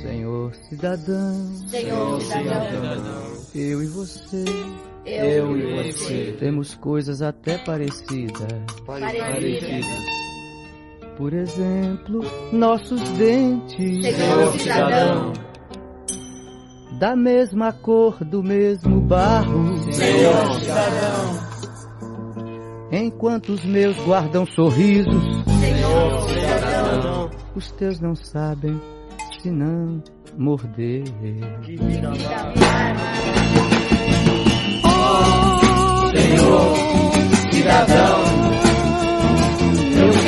Senhor 0.03 0.53
cidadão, 0.69 1.53
Senhor 1.71 2.21
cidadão, 2.23 3.39
eu 3.55 3.83
e 3.83 3.87
você 3.87 4.45
eu 5.09 5.57
e 5.57 5.93
você 5.93 6.37
temos 6.39 6.75
coisas 6.75 7.23
até 7.23 7.59
parecidas. 7.59 8.47
Parecidas. 8.87 9.87
Por 11.17 11.33
exemplo, 11.33 12.21
nossos 12.53 13.01
dentes. 13.13 14.05
Senhor 14.05 14.53
cidadão. 14.59 15.33
Da 17.01 17.17
mesma 17.17 17.73
cor, 17.73 18.25
do 18.25 18.43
mesmo 18.43 19.01
barro. 19.01 19.93
Senhor 19.93 20.61
cidadão. 20.61 21.49
Enquanto 22.93 23.51
os 23.51 23.65
meus 23.65 23.97
guardam 24.05 24.47
sorrisos. 24.47 25.23
Senhor 25.61 26.29
cidadão. 26.29 27.31
Os 27.55 27.71
teus 27.73 28.01
não 28.01 28.15
sabem 28.15 28.81
se 29.41 29.51
não 29.51 30.03
morder. 30.37 31.03
Que 31.63 31.77
vida 31.77 32.13
Senhor, 36.13 36.75
cidadão, 37.53 38.39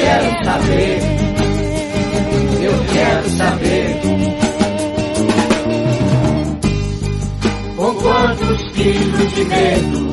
quero 0.00 0.44
saber, 0.44 1.00
eu 2.62 2.74
quero 2.92 3.30
saber. 3.30 4.00
Com 7.76 7.94
quantos 7.94 8.72
quilos 8.72 9.34
de 9.34 9.44
medo, 9.44 10.12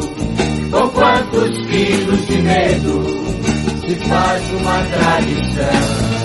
com 0.71 0.89
quantos 0.89 1.57
quilos 1.67 2.27
de 2.27 2.37
medo 2.37 3.03
se 3.85 3.95
faz 4.07 4.43
uma 4.53 4.77
tradição. 4.93 6.17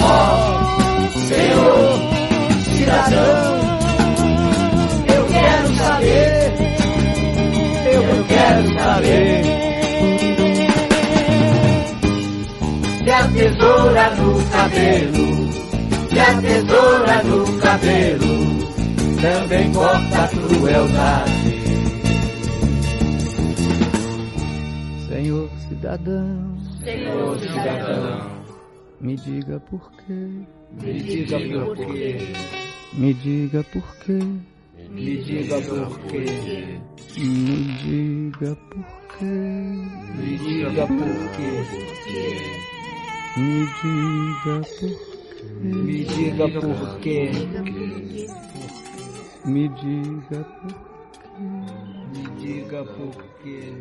Ó 0.00 0.68
Senhor, 1.28 2.00
cidadão, 2.74 3.57
quero 8.48 8.78
saber. 8.78 9.42
Se 13.04 13.10
a 13.10 13.28
tesoura 13.28 14.14
no 14.16 14.50
cabelo, 14.50 15.52
se 16.10 16.20
a 16.20 16.40
tesoura 16.40 17.22
no 17.24 17.58
cabelo 17.60 18.38
também 19.20 19.72
corta 19.72 20.24
a 20.24 20.28
crueldade. 20.28 21.58
Senhor 25.08 25.50
cidadão, 25.68 26.58
Senhor 26.84 27.38
cidadão, 27.40 28.30
me 29.00 29.16
diga 29.16 29.58
por 29.60 29.90
quê, 29.92 30.28
me 30.82 31.00
diga 31.02 31.38
por 31.38 31.76
quê, 31.76 32.34
me 32.92 33.14
diga 33.14 33.64
por 33.64 33.96
quê, 34.04 34.18
me 34.90 35.16
diga 35.18 35.60
por 35.60 35.98
quê, 36.08 36.80
me 37.18 37.56
diga 37.82 38.56
por 38.56 38.86
quê, 39.18 39.24
me 40.16 40.38
diga 40.38 40.86
por 40.86 41.16
quê, 41.36 41.50
me 43.36 43.66
diga 43.82 44.56
por 44.64 45.18
me 45.62 46.04
diga 46.04 46.46
por 46.60 47.00
quê, 47.00 47.30
me 49.44 49.68
diga 49.68 50.44
por 50.44 50.88
me 52.12 52.22
diga 52.40 52.84
por 52.84 53.16
quê. 53.42 53.72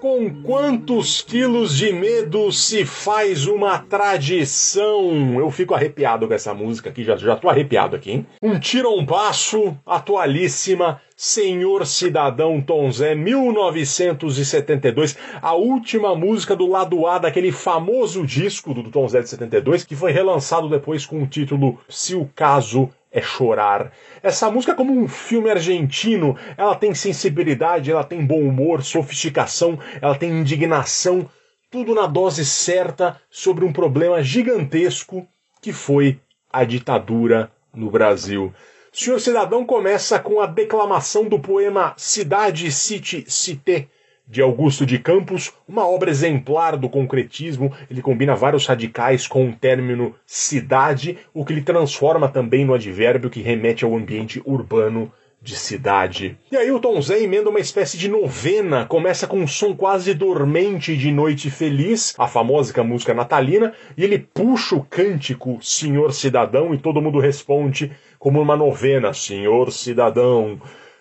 Com 0.00 0.42
quantos 0.44 1.22
quilos 1.22 1.76
de 1.76 1.92
medo 1.92 2.52
se 2.52 2.84
faz 2.84 3.48
uma 3.48 3.80
tradição? 3.80 5.40
Eu 5.40 5.50
fico 5.50 5.74
arrepiado 5.74 6.28
com 6.28 6.34
essa 6.34 6.54
música 6.54 6.88
aqui, 6.88 7.02
já, 7.02 7.16
já 7.16 7.34
tô 7.34 7.48
arrepiado 7.48 7.96
aqui, 7.96 8.12
hein? 8.12 8.24
Um 8.40 8.60
tiro 8.60 8.96
um 8.96 9.04
passo, 9.04 9.76
atualíssima, 9.84 11.02
Senhor 11.16 11.84
Cidadão 11.84 12.60
Tom 12.60 12.88
Zé, 12.92 13.16
1972, 13.16 15.18
a 15.42 15.56
última 15.56 16.14
música 16.14 16.54
do 16.54 16.68
lado 16.68 17.04
A 17.08 17.18
daquele 17.18 17.50
famoso 17.50 18.24
disco 18.24 18.72
do 18.72 18.84
Tom 18.84 19.08
Zé 19.08 19.22
de 19.22 19.28
72, 19.28 19.82
que 19.82 19.96
foi 19.96 20.12
relançado 20.12 20.68
depois 20.68 21.04
com 21.04 21.20
o 21.20 21.26
título 21.26 21.76
Se 21.88 22.14
o 22.14 22.30
Caso 22.36 22.88
é 23.10 23.20
chorar. 23.20 23.92
Essa 24.22 24.50
música, 24.50 24.74
como 24.74 24.92
um 24.92 25.08
filme 25.08 25.50
argentino, 25.50 26.36
ela 26.56 26.74
tem 26.74 26.94
sensibilidade, 26.94 27.90
ela 27.90 28.04
tem 28.04 28.24
bom 28.24 28.40
humor, 28.40 28.82
sofisticação, 28.82 29.78
ela 30.00 30.14
tem 30.14 30.30
indignação, 30.30 31.28
tudo 31.70 31.94
na 31.94 32.06
dose 32.06 32.44
certa 32.44 33.20
sobre 33.30 33.64
um 33.64 33.72
problema 33.72 34.22
gigantesco 34.22 35.26
que 35.60 35.72
foi 35.72 36.20
a 36.50 36.64
ditadura 36.64 37.50
no 37.74 37.90
Brasil. 37.90 38.52
Senhor 38.92 39.20
cidadão 39.20 39.64
começa 39.64 40.18
com 40.18 40.40
a 40.40 40.46
declamação 40.46 41.24
do 41.28 41.38
poema 41.38 41.94
Cidade, 41.96 42.72
City, 42.72 43.24
Cité, 43.28 43.88
de 44.28 44.42
Augusto 44.42 44.84
de 44.84 44.98
Campos, 44.98 45.52
uma 45.66 45.88
obra 45.88 46.10
exemplar 46.10 46.76
do 46.76 46.88
concretismo. 46.88 47.72
Ele 47.90 48.02
combina 48.02 48.36
vários 48.36 48.66
radicais 48.66 49.26
com 49.26 49.48
o 49.48 49.52
término 49.52 50.14
cidade, 50.26 51.18
o 51.32 51.44
que 51.44 51.54
lhe 51.54 51.62
transforma 51.62 52.28
também 52.28 52.64
no 52.64 52.74
advérbio 52.74 53.30
que 53.30 53.40
remete 53.40 53.84
ao 53.84 53.96
ambiente 53.96 54.42
urbano 54.44 55.10
de 55.40 55.56
cidade. 55.56 56.36
E 56.50 56.56
aí 56.56 56.70
o 56.70 56.80
Tom 56.80 57.00
Zé 57.00 57.22
emenda 57.22 57.48
uma 57.48 57.60
espécie 57.60 57.96
de 57.96 58.08
novena, 58.08 58.84
começa 58.86 59.26
com 59.26 59.38
um 59.38 59.46
som 59.46 59.74
quase 59.74 60.12
dormente 60.12 60.96
de 60.96 61.12
Noite 61.12 61.48
Feliz, 61.48 62.14
a 62.18 62.26
famosa 62.26 62.82
música 62.82 63.14
natalina, 63.14 63.72
e 63.96 64.02
ele 64.02 64.18
puxa 64.18 64.74
o 64.74 64.84
cântico 64.84 65.58
Senhor 65.62 66.12
Cidadão 66.12 66.74
e 66.74 66.78
todo 66.78 67.00
mundo 67.00 67.20
responde 67.20 67.92
como 68.18 68.40
uma 68.40 68.56
novena, 68.56 69.14
Senhor 69.14 69.70
Cidadão. 69.72 70.60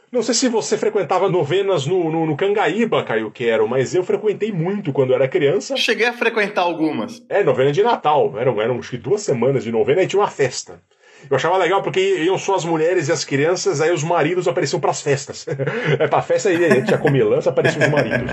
Não 0.09 0.23
sei 0.23 0.33
se 0.33 0.47
você 0.47 0.77
frequentava 0.77 1.27
novenas 1.27 1.85
no, 1.85 2.09
no, 2.09 2.25
no 2.25 2.37
Cangaíba, 2.37 3.03
Caio 3.03 3.29
Quero, 3.29 3.67
mas 3.67 3.93
eu 3.93 4.03
frequentei 4.03 4.53
muito 4.53 4.93
quando 4.93 5.13
era 5.13 5.27
criança. 5.27 5.75
Cheguei 5.75 6.07
a 6.07 6.13
frequentar 6.13 6.61
algumas. 6.61 7.21
É, 7.27 7.43
novena 7.43 7.73
de 7.73 7.83
Natal. 7.83 8.33
Eram, 8.37 8.61
eram 8.61 8.79
acho 8.79 8.91
que 8.91 8.97
duas 8.97 9.21
semanas 9.21 9.65
de 9.65 9.71
novena 9.71 10.01
e 10.01 10.07
tinha 10.07 10.21
uma 10.21 10.29
festa. 10.29 10.81
Eu 11.29 11.35
achava 11.35 11.57
legal 11.57 11.81
porque 11.81 11.99
iam 12.23 12.37
só 12.37 12.55
as 12.55 12.63
mulheres 12.63 13.09
e 13.09 13.11
as 13.11 13.25
crianças, 13.25 13.81
aí 13.81 13.91
os 13.91 14.03
maridos 14.03 14.47
apareciam 14.47 14.79
pras 14.79 15.01
festas. 15.01 15.45
é 15.99 16.07
pra 16.07 16.21
festa 16.21 16.47
aí 16.47 16.83
tinha 16.83 16.97
comilança, 16.97 17.49
apareciam 17.49 17.85
os 17.85 17.91
maridos. 17.91 18.31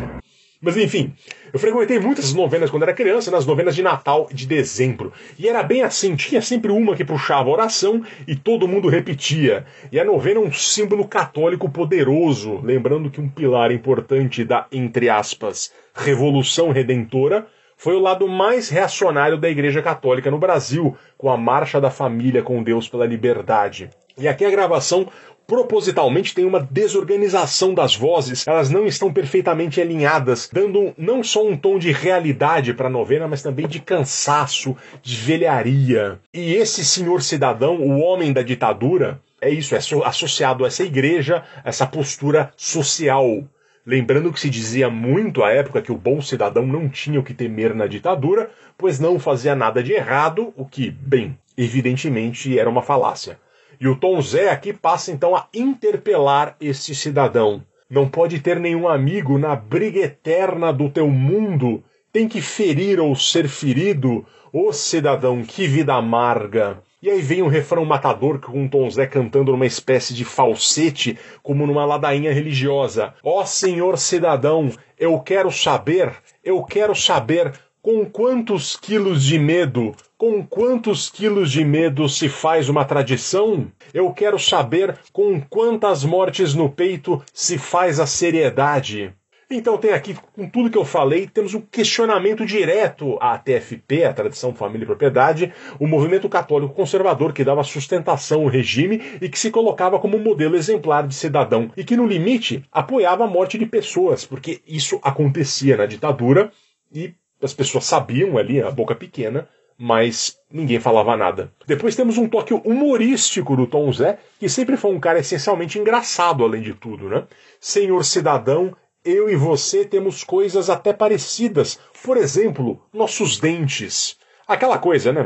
Mas 0.64 0.79
enfim, 0.79 1.12
eu 1.53 1.59
frequentei 1.59 1.98
muitas 1.98 2.33
novenas 2.33 2.70
quando 2.70 2.85
era 2.85 2.94
criança, 2.94 3.31
nas 3.31 3.44
novenas 3.44 3.77
de 3.77 3.83
Natal 3.83 4.27
de 4.33 4.46
dezembro. 4.46 5.12
E 5.38 5.46
era 5.46 5.62
bem 5.62 5.83
assim, 5.83 6.16
tinha 6.16 6.40
sempre 6.40 6.72
uma 6.72 6.96
que 6.96 7.05
puxava 7.05 7.50
a 7.50 7.53
oração 7.53 8.03
e 8.27 8.35
todo 8.35 8.66
mundo 8.66 8.88
repetia. 8.88 9.66
E 9.92 10.00
a 10.00 10.05
novena 10.05 10.40
é 10.40 10.42
um 10.42 10.50
símbolo 10.50 11.07
católico 11.07 11.68
poderoso, 11.68 12.61
lembrando 12.64 13.11
que 13.11 13.20
um 13.20 13.29
pilar 13.29 13.70
importante 13.70 14.42
da, 14.42 14.66
entre 14.72 15.11
aspas, 15.11 15.70
Revolução 15.94 16.70
Redentora 16.70 17.46
foi 17.77 17.94
o 17.94 18.00
lado 18.00 18.27
mais 18.27 18.70
reacionário 18.70 19.37
da 19.37 19.50
Igreja 19.50 19.83
Católica 19.83 20.31
no 20.31 20.38
Brasil, 20.38 20.96
com 21.18 21.31
a 21.31 21.37
Marcha 21.37 21.79
da 21.79 21.90
Família 21.90 22.42
com 22.42 22.62
Deus 22.62 22.88
pela 22.88 23.05
Liberdade. 23.05 23.90
E 24.16 24.29
aqui 24.29 24.44
a 24.44 24.50
gravação 24.50 25.09
propositalmente 25.46 26.35
tem 26.35 26.44
uma 26.44 26.61
desorganização 26.61 27.74
das 27.74 27.94
vozes, 27.94 28.46
elas 28.46 28.70
não 28.70 28.87
estão 28.87 29.12
perfeitamente 29.12 29.80
alinhadas, 29.80 30.48
dando 30.52 30.92
não 30.96 31.22
só 31.22 31.46
um 31.46 31.57
tom 31.57 31.78
de 31.78 31.92
realidade 31.92 32.72
para 32.74 32.87
a 32.87 32.90
novena, 32.90 33.28
mas 33.28 33.42
também 33.42 33.66
de 33.66 33.80
cansaço, 33.80 34.76
de 35.02 35.16
velharia. 35.16 36.18
E 36.33 36.54
esse 36.54 36.85
senhor 36.85 37.22
cidadão, 37.22 37.76
o 37.76 37.98
homem 38.00 38.33
da 38.33 38.42
ditadura, 38.42 39.20
é 39.40 39.50
isso, 39.50 39.74
é 39.74 39.78
associado 40.04 40.64
a 40.64 40.68
essa 40.68 40.83
igreja, 40.83 41.42
essa 41.64 41.87
postura 41.87 42.50
social. 42.57 43.44
Lembrando 43.87 44.33
que 44.33 44.40
se 44.40 44.48
dizia 44.48 44.88
muito 44.88 45.44
à 45.44 45.50
época 45.50 45.83
que 45.83 45.92
o 45.92 45.96
bom 45.96 46.22
cidadão 46.22 46.66
não 46.66 46.88
tinha 46.88 47.20
o 47.20 47.22
que 47.22 47.35
temer 47.35 47.74
na 47.74 47.87
ditadura, 47.87 48.50
pois 48.78 48.98
não 48.98 49.18
fazia 49.18 49.54
nada 49.54 49.83
de 49.83 49.92
errado, 49.92 50.54
o 50.57 50.64
que, 50.64 50.90
bem, 50.90 51.38
evidentemente 51.57 52.59
era 52.59 52.70
uma 52.70 52.80
falácia. 52.80 53.38
E 53.80 53.88
o 53.88 53.96
Tom 53.96 54.20
Zé 54.20 54.50
aqui 54.50 54.72
passa 54.72 55.10
então 55.10 55.34
a 55.34 55.46
interpelar 55.54 56.56
esse 56.60 56.94
cidadão. 56.94 57.62
Não 57.88 58.08
pode 58.08 58.40
ter 58.40 58.58
nenhum 58.58 58.88
amigo 58.88 59.38
na 59.38 59.54
briga 59.54 60.00
eterna 60.00 60.72
do 60.72 60.88
teu 60.88 61.08
mundo. 61.08 61.82
Tem 62.12 62.28
que 62.28 62.40
ferir 62.40 62.98
ou 62.98 63.14
ser 63.14 63.48
ferido. 63.48 64.24
Ô 64.52 64.72
cidadão, 64.72 65.42
que 65.42 65.66
vida 65.66 65.94
amarga. 65.94 66.82
E 67.04 67.10
aí 67.10 67.20
vem 67.20 67.42
um 67.42 67.48
refrão 67.48 67.84
matador 67.84 68.40
com 68.40 68.64
o 68.64 68.68
Tom 68.68 68.88
Zé 68.88 69.06
cantando 69.06 69.52
numa 69.52 69.66
espécie 69.66 70.14
de 70.14 70.24
falsete, 70.24 71.18
como 71.42 71.66
numa 71.66 71.84
ladainha 71.84 72.32
religiosa. 72.32 73.12
Ó 73.22 73.42
oh, 73.42 73.44
senhor 73.44 73.98
cidadão, 73.98 74.70
eu 74.98 75.20
quero 75.20 75.50
saber, 75.50 76.14
eu 76.42 76.62
quero 76.62 76.94
saber 76.94 77.52
com 77.82 78.06
quantos 78.06 78.74
quilos 78.74 79.22
de 79.22 79.38
medo, 79.38 79.94
com 80.24 80.42
quantos 80.42 81.10
quilos 81.10 81.52
de 81.52 81.62
medo 81.62 82.08
se 82.08 82.30
faz 82.30 82.70
uma 82.70 82.82
tradição? 82.82 83.70
Eu 83.92 84.10
quero 84.10 84.38
saber 84.38 84.98
com 85.12 85.38
quantas 85.38 86.02
mortes 86.02 86.54
no 86.54 86.70
peito 86.70 87.22
se 87.30 87.58
faz 87.58 88.00
a 88.00 88.06
seriedade. 88.06 89.12
Então 89.50 89.76
tem 89.76 89.92
aqui, 89.92 90.16
com 90.34 90.48
tudo 90.48 90.70
que 90.70 90.78
eu 90.78 90.84
falei, 90.87 91.26
temos 91.26 91.52
um 91.52 91.60
questionamento 91.60 92.46
direto 92.46 93.18
à 93.20 93.37
TFP, 93.37 94.04
a 94.04 94.14
Tradição, 94.14 94.54
Família 94.54 94.84
e 94.84 94.87
Propriedade, 94.87 95.52
o 95.78 95.87
movimento 95.87 96.26
católico 96.26 96.72
conservador 96.72 97.34
que 97.34 97.44
dava 97.44 97.62
sustentação 97.62 98.44
ao 98.44 98.48
regime 98.48 99.02
e 99.20 99.28
que 99.28 99.38
se 99.38 99.50
colocava 99.50 99.98
como 99.98 100.18
modelo 100.18 100.56
exemplar 100.56 101.06
de 101.06 101.14
cidadão 101.14 101.70
e 101.76 101.84
que, 101.84 101.98
no 101.98 102.06
limite, 102.06 102.64
apoiava 102.72 103.24
a 103.24 103.28
morte 103.28 103.58
de 103.58 103.66
pessoas, 103.66 104.24
porque 104.24 104.62
isso 104.66 104.98
acontecia 105.02 105.76
na 105.76 105.84
ditadura 105.84 106.50
e 106.90 107.12
as 107.42 107.52
pessoas 107.52 107.84
sabiam 107.84 108.38
ali, 108.38 108.62
a 108.62 108.70
boca 108.70 108.94
pequena, 108.94 109.46
mas 109.78 110.38
ninguém 110.50 110.78
falava 110.80 111.16
nada. 111.16 111.52
Depois 111.66 111.96
temos 111.96 112.16
um 112.18 112.28
toque 112.28 112.54
humorístico 112.54 113.56
do 113.56 113.66
Tom 113.66 113.92
Zé, 113.92 114.18
que 114.38 114.48
sempre 114.48 114.76
foi 114.76 114.92
um 114.92 115.00
cara 115.00 115.18
essencialmente 115.18 115.78
engraçado, 115.78 116.44
além 116.44 116.62
de 116.62 116.74
tudo, 116.74 117.08
né? 117.08 117.24
Senhor 117.60 118.04
cidadão, 118.04 118.76
eu 119.04 119.28
e 119.28 119.37
você 119.37 119.84
temos 119.84 120.24
coisas 120.24 120.70
até 120.70 120.92
parecidas. 120.92 121.78
Por 122.02 122.16
exemplo, 122.16 122.80
nossos 122.92 123.38
dentes. 123.38 124.16
Aquela 124.46 124.78
coisa, 124.78 125.12
né? 125.12 125.22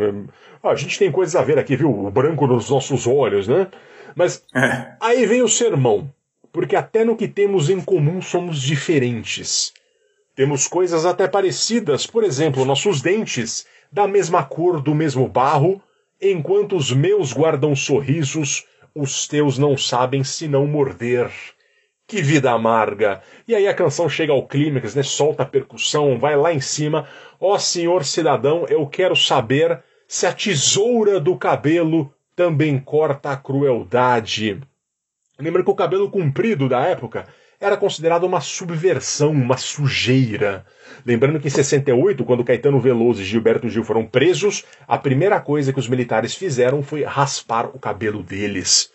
A 0.63 0.75
gente 0.75 0.99
tem 0.99 1.11
coisas 1.13 1.37
a 1.37 1.43
ver 1.43 1.59
aqui, 1.59 1.77
viu? 1.77 1.91
O 1.91 2.11
branco 2.11 2.47
nos 2.47 2.71
nossos 2.71 3.07
olhos, 3.07 3.47
né? 3.47 3.69
Mas 4.15 4.43
É. 4.55 4.95
aí 5.01 5.27
vem 5.27 5.43
o 5.43 5.49
sermão. 5.49 6.13
Porque 6.51 6.75
até 6.75 7.05
no 7.05 7.17
que 7.17 7.29
temos 7.29 7.69
em 7.69 7.81
comum 7.81 8.23
somos 8.23 8.61
diferentes. 8.63 9.73
Temos 10.35 10.67
coisas 10.69 11.05
até 11.05 11.27
parecidas, 11.29 12.07
por 12.07 12.23
exemplo, 12.25 12.65
nossos 12.65 13.03
dentes, 13.03 13.67
da 13.91 14.07
mesma 14.07 14.45
cor, 14.45 14.81
do 14.81 14.95
mesmo 14.95 15.29
barro, 15.29 15.83
enquanto 16.21 16.77
os 16.77 16.93
meus 16.93 17.33
guardam 17.33 17.75
sorrisos, 17.75 18.65
os 18.95 19.27
teus 19.27 19.59
não 19.59 19.77
sabem 19.77 20.25
se 20.25 20.49
não 20.49 20.67
morder. 20.67 21.31
Que 22.07 22.23
vida 22.23 22.51
amarga! 22.51 23.23
E 23.47 23.55
aí 23.55 23.69
a 23.69 23.75
canção 23.75 24.09
chega 24.09 24.33
ao 24.33 24.47
clímax, 24.47 24.95
né? 24.95 25.03
Solta 25.03 25.43
a 25.43 25.47
percussão, 25.47 26.19
vai 26.19 26.37
lá 26.37 26.53
em 26.53 26.61
cima. 26.61 27.07
Ó 27.39 27.55
oh, 27.55 27.59
senhor 27.59 28.05
cidadão, 28.05 28.67
eu 28.67 28.87
quero 28.87 29.15
saber 29.15 29.83
se 30.07 30.27
a 30.27 30.33
tesoura 30.33 31.21
do 31.21 31.37
cabelo 31.37 32.13
também 32.35 32.79
corta 32.79 33.33
a 33.33 33.37
crueldade. 33.37 34.59
Lembra 35.39 35.63
que 35.63 35.71
o 35.71 35.75
cabelo 35.75 36.11
comprido 36.11 36.69
da 36.69 36.81
época 36.81 37.27
era 37.61 37.77
considerado 37.77 38.25
uma 38.25 38.41
subversão, 38.41 39.33
uma 39.33 39.57
sujeira. 39.57 40.65
Lembrando 41.05 41.41
que 41.41 41.49
em 41.49 41.51
68, 41.51 42.25
quando 42.25 42.45
Caetano 42.45 42.81
Veloso 42.81 43.21
e 43.21 43.25
Gilberto 43.25 43.69
Gil 43.69 43.83
foram 43.83 44.07
presos, 44.07 44.65
a 44.87 44.97
primeira 44.97 45.41
coisa 45.41 45.73
que 45.73 45.79
os 45.79 45.89
militares 45.89 46.35
fizeram 46.35 46.83
foi 46.83 47.03
raspar 47.03 47.67
o 47.67 47.79
cabelo 47.79 48.23
deles. 48.23 48.91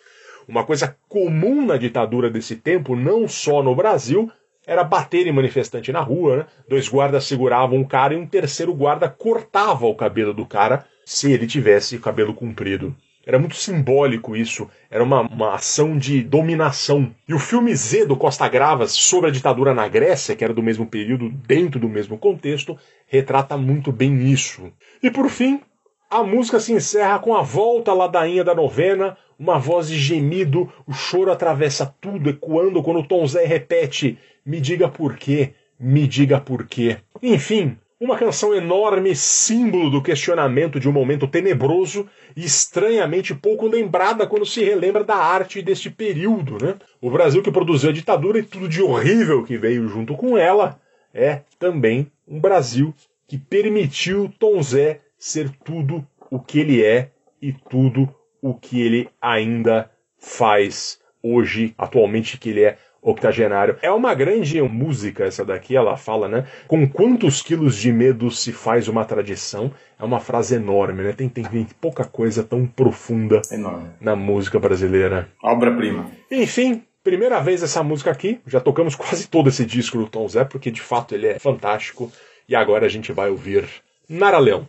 Uma 0.48 0.64
coisa 0.64 0.96
comum 1.08 1.66
na 1.66 1.78
ditadura 1.78 2.30
desse 2.30 2.56
tempo, 2.56 2.96
não 2.96 3.28
só 3.28 3.62
no 3.64 3.76
Brasil, 3.76 4.32
era 4.66 4.84
bater 4.84 5.28
em 5.28 5.32
manifestante 5.32 5.92
na 5.92 6.00
rua, 6.00 6.38
né? 6.38 6.46
Dois 6.68 6.88
guardas 6.88 7.26
seguravam 7.26 7.78
um 7.78 7.84
cara 7.84 8.14
e 8.14 8.18
um 8.18 8.26
terceiro 8.26 8.74
guarda 8.74 9.10
cortava 9.10 9.86
o 9.86 9.96
cabelo 9.96 10.34
do 10.34 10.46
cara 10.46 10.86
se 11.06 11.32
ele 11.32 11.48
tivesse 11.48 12.00
cabelo 12.00 12.34
comprido. 12.34 12.96
Era 13.26 13.40
muito 13.40 13.56
simbólico 13.56 14.36
isso, 14.36 14.70
era 14.92 15.02
uma, 15.02 15.22
uma 15.22 15.56
ação 15.56 15.98
de 15.98 16.22
dominação. 16.22 17.16
E 17.26 17.34
o 17.34 17.40
filme 17.40 17.74
Z 17.74 18.06
do 18.06 18.18
Costa 18.18 18.50
Gravas 18.50 18.92
sobre 18.92 19.30
a 19.30 19.34
ditadura 19.34 19.74
na 19.74 19.88
Grécia, 19.88 20.36
que 20.36 20.44
era 20.44 20.54
do 20.54 20.62
mesmo 20.62 20.86
período, 20.86 21.30
dentro 21.30 21.80
do 21.80 21.88
mesmo 21.88 22.18
contexto, 22.18 22.78
retrata 23.08 23.56
muito 23.56 23.94
bem 23.94 24.30
isso. 24.30 24.74
E 25.02 25.10
por 25.10 25.30
fim, 25.30 25.62
a 26.10 26.22
música 26.22 26.60
se 26.60 26.74
encerra 26.74 27.18
com 27.18 27.34
a 27.34 27.42
volta 27.42 27.94
ladainha 27.94 28.44
da 28.44 28.54
novena, 28.54 29.18
uma 29.40 29.58
voz 29.58 29.88
de 29.88 29.98
gemido, 29.98 30.72
o 30.86 30.94
choro 30.94 31.32
atravessa 31.32 31.96
tudo, 32.02 32.30
ecoando 32.30 32.84
quando 32.84 33.00
o 33.00 33.08
Tom 33.08 33.26
Zé 33.26 33.46
repete: 33.46 34.18
Me 34.46 34.60
diga 34.60 34.90
por 34.90 35.16
quê, 35.16 35.54
me 35.80 36.06
diga 36.08 36.42
por 36.42 36.68
quê. 36.68 36.98
Enfim, 37.22 37.78
uma 38.04 38.18
canção 38.18 38.54
enorme, 38.54 39.16
símbolo 39.16 39.90
do 39.90 40.02
questionamento 40.02 40.78
de 40.78 40.90
um 40.90 40.92
momento 40.92 41.26
tenebroso 41.26 42.06
e 42.36 42.44
estranhamente 42.44 43.34
pouco 43.34 43.66
lembrada 43.66 44.28
quando 44.28 44.46
se 44.46 44.62
relembra 44.62 45.06
da 45.06 45.16
arte 45.16 45.62
deste 45.62 45.90
período. 45.90 46.58
Né? 46.62 46.76
O 47.02 47.10
Brasil 47.10 47.42
que 47.42 47.52
produziu 47.52 47.92
a 47.92 47.94
ditadura 47.94 48.40
e 48.40 48.44
tudo 48.44 48.68
de 48.68 48.82
horrível 48.82 49.44
que 49.46 49.58
veio 49.58 49.88
junto 49.88 50.16
com 50.16 50.38
ela 50.38 50.80
é 51.14 51.42
também 51.58 52.12
um 52.28 52.42
Brasil 52.42 52.94
que 53.26 53.38
permitiu 53.38 54.30
Tom 54.38 54.62
Zé 54.62 55.00
ser 55.18 55.50
tudo 55.64 56.06
o 56.30 56.40
que 56.40 56.60
ele 56.60 56.84
é 56.84 57.10
e 57.42 57.54
tudo 57.54 58.14
o 58.42 58.54
que 58.54 58.82
ele 58.82 59.10
ainda 59.22 59.90
faz 60.18 61.00
hoje, 61.22 61.74
atualmente, 61.78 62.38
que 62.38 62.50
ele 62.50 62.64
é 62.64 62.78
octogenário. 63.04 63.78
É 63.82 63.92
uma 63.92 64.14
grande 64.14 64.62
música 64.62 65.26
essa 65.26 65.44
daqui, 65.44 65.76
ela 65.76 65.98
fala, 65.98 66.28
né? 66.28 66.48
Com 66.68 66.88
quantos 66.88 67.42
quilos 67.42 67.76
de 67.76 67.92
medo 67.92 68.32
se 68.32 68.54
faz 68.54 68.88
uma 68.88 69.04
tradição? 69.06 69.72
É 70.00 70.04
uma 70.04 70.20
frase 70.20 70.56
enorme, 70.56 71.04
né? 71.04 71.12
Tem, 71.12 71.28
tem, 71.28 71.44
tem 71.44 71.68
pouca 71.80 72.06
coisa 72.06 72.44
tão 72.44 72.66
profunda 72.66 73.42
Enorme. 73.52 73.90
na 74.00 74.16
música 74.16 74.60
brasileira. 74.60 75.30
Obra-prima. 75.44 76.10
Enfim, 76.32 76.84
primeira 77.04 77.40
vez 77.42 77.62
essa 77.62 77.84
música 77.84 78.10
aqui. 78.10 78.40
Já 78.48 78.60
tocamos 78.60 78.96
quase 78.96 79.28
todo 79.28 79.50
esse 79.50 79.66
disco 79.66 79.98
do 79.98 80.08
Tom 80.08 80.28
Zé, 80.28 80.46
porque 80.46 80.72
de 80.72 80.82
fato 80.82 81.14
ele 81.14 81.28
é 81.28 81.40
fantástico. 81.40 82.12
E 82.48 82.56
agora 82.56 82.86
a 82.86 82.90
gente 82.90 83.12
vai 83.12 83.30
ouvir 83.30 83.66
Nara 84.10 84.38
Leão. 84.38 84.68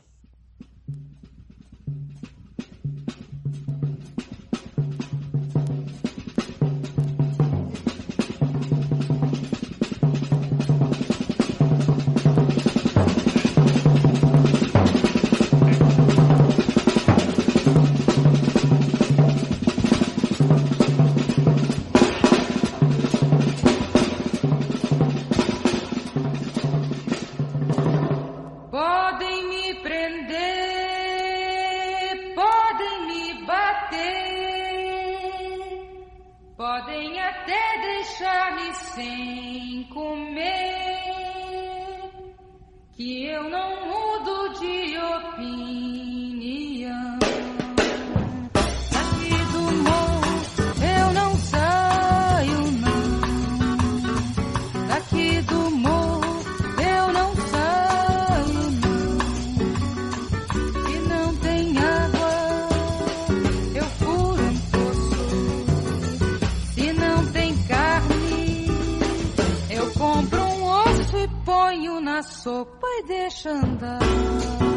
Ponho 72.45 73.67
na 73.81 74.74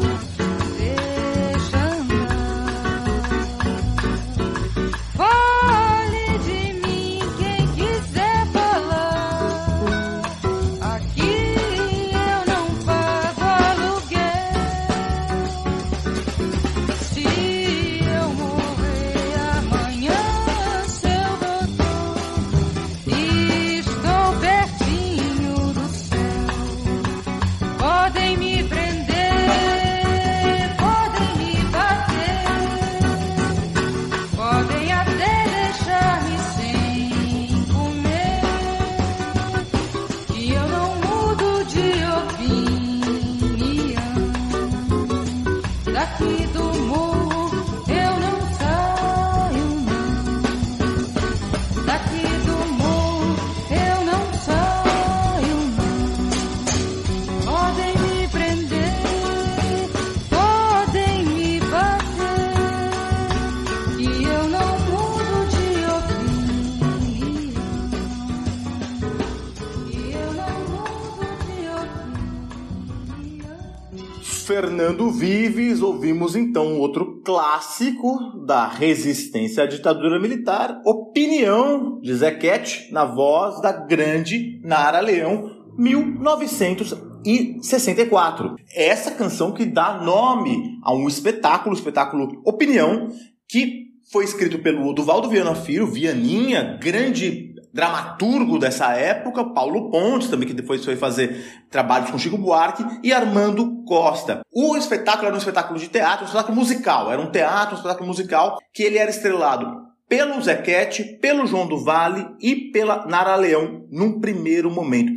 Fernando 74.78 75.10
Vives, 75.10 75.82
ouvimos 75.82 76.36
então 76.36 76.78
outro 76.78 77.20
clássico 77.26 78.16
da 78.46 78.68
resistência 78.68 79.64
à 79.64 79.66
ditadura 79.66 80.20
militar, 80.20 80.80
Opinião 80.86 82.00
de 82.00 82.14
Zequete, 82.14 82.88
na 82.92 83.04
voz 83.04 83.60
da 83.60 83.72
grande 83.72 84.62
Nara 84.64 85.00
Leão, 85.00 85.50
1964. 85.76 88.56
Essa 88.72 89.10
canção 89.10 89.52
que 89.52 89.66
dá 89.66 90.00
nome 90.00 90.78
a 90.84 90.94
um 90.94 91.08
espetáculo, 91.08 91.74
o 91.74 91.78
espetáculo 91.78 92.40
Opinião, 92.46 93.08
que 93.50 93.88
foi 94.12 94.26
escrito 94.26 94.60
pelo 94.60 94.94
Duvaldo 94.94 95.28
Viana 95.28 95.56
Filho, 95.56 95.88
Vianinha, 95.88 96.78
grande 96.80 97.47
dramaturgo 97.78 98.58
dessa 98.58 98.92
época, 98.96 99.54
Paulo 99.54 99.92
Pontes, 99.92 100.30
também 100.30 100.48
que 100.48 100.54
depois 100.56 100.84
foi 100.84 100.96
fazer 100.96 101.46
trabalhos 101.70 102.10
com 102.10 102.18
Chico 102.18 102.36
Buarque, 102.36 102.84
e 103.04 103.14
Armando 103.14 103.84
Costa. 103.86 104.42
O 104.52 104.76
espetáculo 104.76 105.28
era 105.28 105.36
um 105.36 105.38
espetáculo 105.38 105.80
de 105.80 105.88
teatro, 105.88 106.24
um 106.24 106.26
espetáculo 106.26 106.56
musical, 106.56 107.12
era 107.12 107.22
um 107.22 107.30
teatro, 107.30 107.76
um 107.76 107.78
espetáculo 107.78 108.08
musical, 108.08 108.58
que 108.74 108.82
ele 108.82 108.98
era 108.98 109.12
estrelado 109.12 109.86
pelo 110.10 110.42
Zequete, 110.42 111.20
pelo 111.22 111.46
João 111.46 111.68
do 111.68 111.84
Vale 111.84 112.26
e 112.42 112.72
pela 112.72 113.06
Nara 113.06 113.36
Leão, 113.36 113.86
num 113.92 114.20
primeiro 114.20 114.72
momento. 114.72 115.12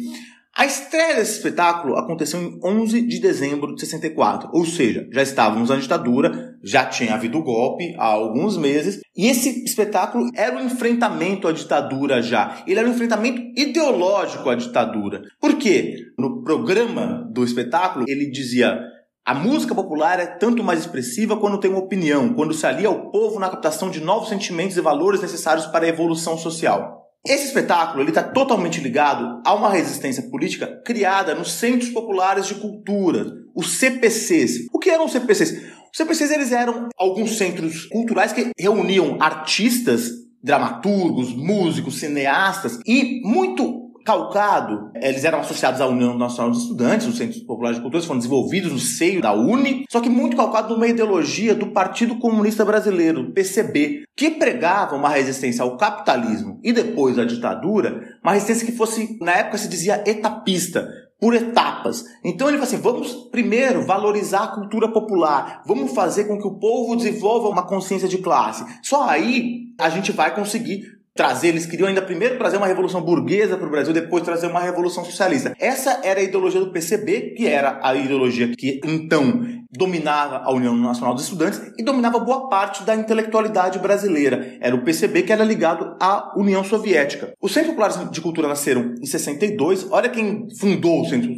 A 0.57 0.67
estreia 0.67 1.15
desse 1.15 1.37
espetáculo 1.37 1.97
aconteceu 1.97 2.41
em 2.41 2.59
11 2.63 3.07
de 3.07 3.21
dezembro 3.21 3.75
de 3.75 3.81
64, 3.81 4.51
ou 4.53 4.67
seja, 4.67 5.09
já 5.13 5.23
estávamos 5.23 5.71
na 5.71 5.77
ditadura, 5.77 6.57
já 6.63 6.85
tinha 6.85 7.15
havido 7.15 7.43
golpe 7.43 7.95
há 7.97 8.07
alguns 8.07 8.59
meses, 8.59 9.01
e 9.17 9.29
esse 9.29 9.65
espetáculo 9.65 10.29
era 10.35 10.57
um 10.57 10.67
enfrentamento 10.67 11.47
à 11.47 11.53
ditadura 11.53 12.21
já. 12.21 12.63
Ele 12.67 12.79
era 12.79 12.89
um 12.89 12.93
enfrentamento 12.93 13.41
ideológico 13.57 14.51
à 14.51 14.57
ditadura. 14.57 15.23
Por 15.41 15.57
quê? 15.57 15.95
No 16.19 16.43
programa 16.43 17.27
do 17.33 17.45
espetáculo, 17.45 18.05
ele 18.09 18.29
dizia 18.29 18.81
a 19.25 19.35
música 19.35 19.75
popular 19.75 20.19
é 20.19 20.27
tanto 20.27 20.65
mais 20.65 20.81
expressiva 20.81 21.37
quando 21.37 21.61
tem 21.61 21.71
uma 21.71 21.79
opinião, 21.79 22.35
quando 22.35 22.53
se 22.53 22.67
alia 22.67 22.89
ao 22.89 23.13
povo 23.13 23.39
na 23.39 23.49
captação 23.49 23.89
de 23.89 24.01
novos 24.01 24.29
sentimentos 24.29 24.77
e 24.77 24.81
valores 24.81 25.21
necessários 25.21 25.67
para 25.67 25.85
a 25.85 25.89
evolução 25.89 26.37
social. 26.37 27.00
Esse 27.27 27.49
espetáculo 27.49 28.09
está 28.09 28.23
totalmente 28.23 28.81
ligado 28.81 29.43
a 29.45 29.55
uma 29.55 29.69
resistência 29.69 30.23
política 30.31 30.81
criada 30.87 31.35
nos 31.35 31.53
Centros 31.53 31.91
Populares 31.91 32.47
de 32.47 32.55
Cultura, 32.55 33.27
os 33.55 33.73
CPCs. 33.73 34.69
O 34.73 34.79
que 34.79 34.89
eram 34.89 35.05
os 35.05 35.13
CPCs? 35.13 35.53
Os 35.93 35.97
CPCs 35.97 36.31
eles 36.31 36.53
eram 36.53 36.89
alguns 36.97 37.37
centros 37.37 37.85
culturais 37.87 38.33
que 38.33 38.51
reuniam 38.59 39.19
artistas, 39.21 40.09
dramaturgos, 40.43 41.35
músicos, 41.35 41.99
cineastas 41.99 42.79
e 42.87 43.21
muito 43.23 43.80
calcado. 44.05 44.91
Eles 44.95 45.25
eram 45.25 45.41
associados 45.41 45.81
à 45.81 45.87
União 45.87 46.17
Nacional 46.17 46.51
dos 46.51 46.63
Estudantes, 46.63 47.07
os 47.07 47.17
Centros 47.17 47.43
Populares 47.43 47.77
de 47.77 47.83
Cultura, 47.83 48.03
foram 48.03 48.19
desenvolvidos 48.19 48.73
no 48.73 48.79
seio 48.79 49.21
da 49.21 49.33
UNE, 49.33 49.85
só 49.91 50.01
que 50.01 50.09
muito 50.09 50.37
calcado 50.37 50.75
numa 50.75 50.87
ideologia 50.87 51.55
do 51.55 51.69
Partido 51.69 52.19
Comunista 52.19 52.65
Brasileiro, 52.65 53.33
PCB, 53.33 54.05
que 54.17 54.31
pregava 54.31 54.97
uma 54.97 55.09
resistência 55.09 55.63
ao 55.63 55.77
capitalismo 55.77 56.61
e 56.63 56.73
depois 56.73 57.19
à 57.19 57.25
ditadura, 57.25 58.19
uma 58.23 58.33
resistência 58.33 58.67
que 58.67 58.77
fosse, 58.77 59.19
na 59.21 59.33
época 59.33 59.59
se 59.59 59.69
dizia 59.69 60.03
etapista, 60.07 60.89
por 61.21 61.35
etapas. 61.35 62.05
Então 62.25 62.49
ele 62.49 62.57
fala 62.57 62.67
assim: 62.67 62.81
vamos 62.81 63.13
primeiro 63.31 63.85
valorizar 63.85 64.45
a 64.45 64.49
cultura 64.49 64.89
popular, 64.89 65.63
vamos 65.67 65.93
fazer 65.93 66.25
com 66.25 66.39
que 66.39 66.47
o 66.47 66.59
povo 66.59 66.97
desenvolva 66.97 67.49
uma 67.49 67.67
consciência 67.67 68.09
de 68.09 68.19
classe. 68.19 68.65
Só 68.83 69.09
aí 69.09 69.69
a 69.79 69.91
gente 69.91 70.13
vai 70.13 70.35
conseguir 70.35 71.00
trazer, 71.15 71.49
eles 71.49 71.67
queriam 71.67 71.89
ainda 71.89 72.03
primeiro 72.03 72.39
trazer 72.39 72.57
uma 72.57 72.67
revolução 72.67 73.03
burguesa 73.03 73.57
para 73.57 73.67
o 73.67 73.71
Brasil, 73.71 73.93
depois 73.93 74.23
trazer 74.23 74.47
uma 74.47 74.61
revolução 74.61 75.05
socialista. 75.05 75.55
Essa 75.59 76.01
era 76.03 76.21
a 76.21 76.23
ideologia 76.23 76.61
do 76.61 76.73
PCB, 76.73 77.35
que 77.37 77.47
era 77.47 77.81
a 77.83 77.95
ideologia 77.95 78.49
que 78.57 78.81
então 78.85 79.43
dominava 79.73 80.39
a 80.39 80.53
União 80.53 80.77
Nacional 80.77 81.15
dos 81.15 81.25
Estudantes 81.25 81.61
e 81.79 81.85
dominava 81.85 82.19
boa 82.19 82.49
parte 82.49 82.83
da 82.83 82.95
intelectualidade 82.95 83.79
brasileira. 83.79 84.57
Era 84.61 84.75
o 84.75 84.83
PCB 84.83 85.23
que 85.23 85.33
era 85.33 85.45
ligado 85.45 85.97
à 86.01 86.33
União 86.37 86.65
Soviética. 86.65 87.33
Os 87.41 87.53
Centros 87.53 87.75
Populares 87.75 88.11
de 88.11 88.21
Cultura 88.21 88.49
nasceram 88.49 88.95
em 89.01 89.07
62. 89.07 89.91
Olha 89.91 90.09
quem 90.09 90.49
fundou 90.59 91.03
o 91.03 91.05
centro, 91.05 91.31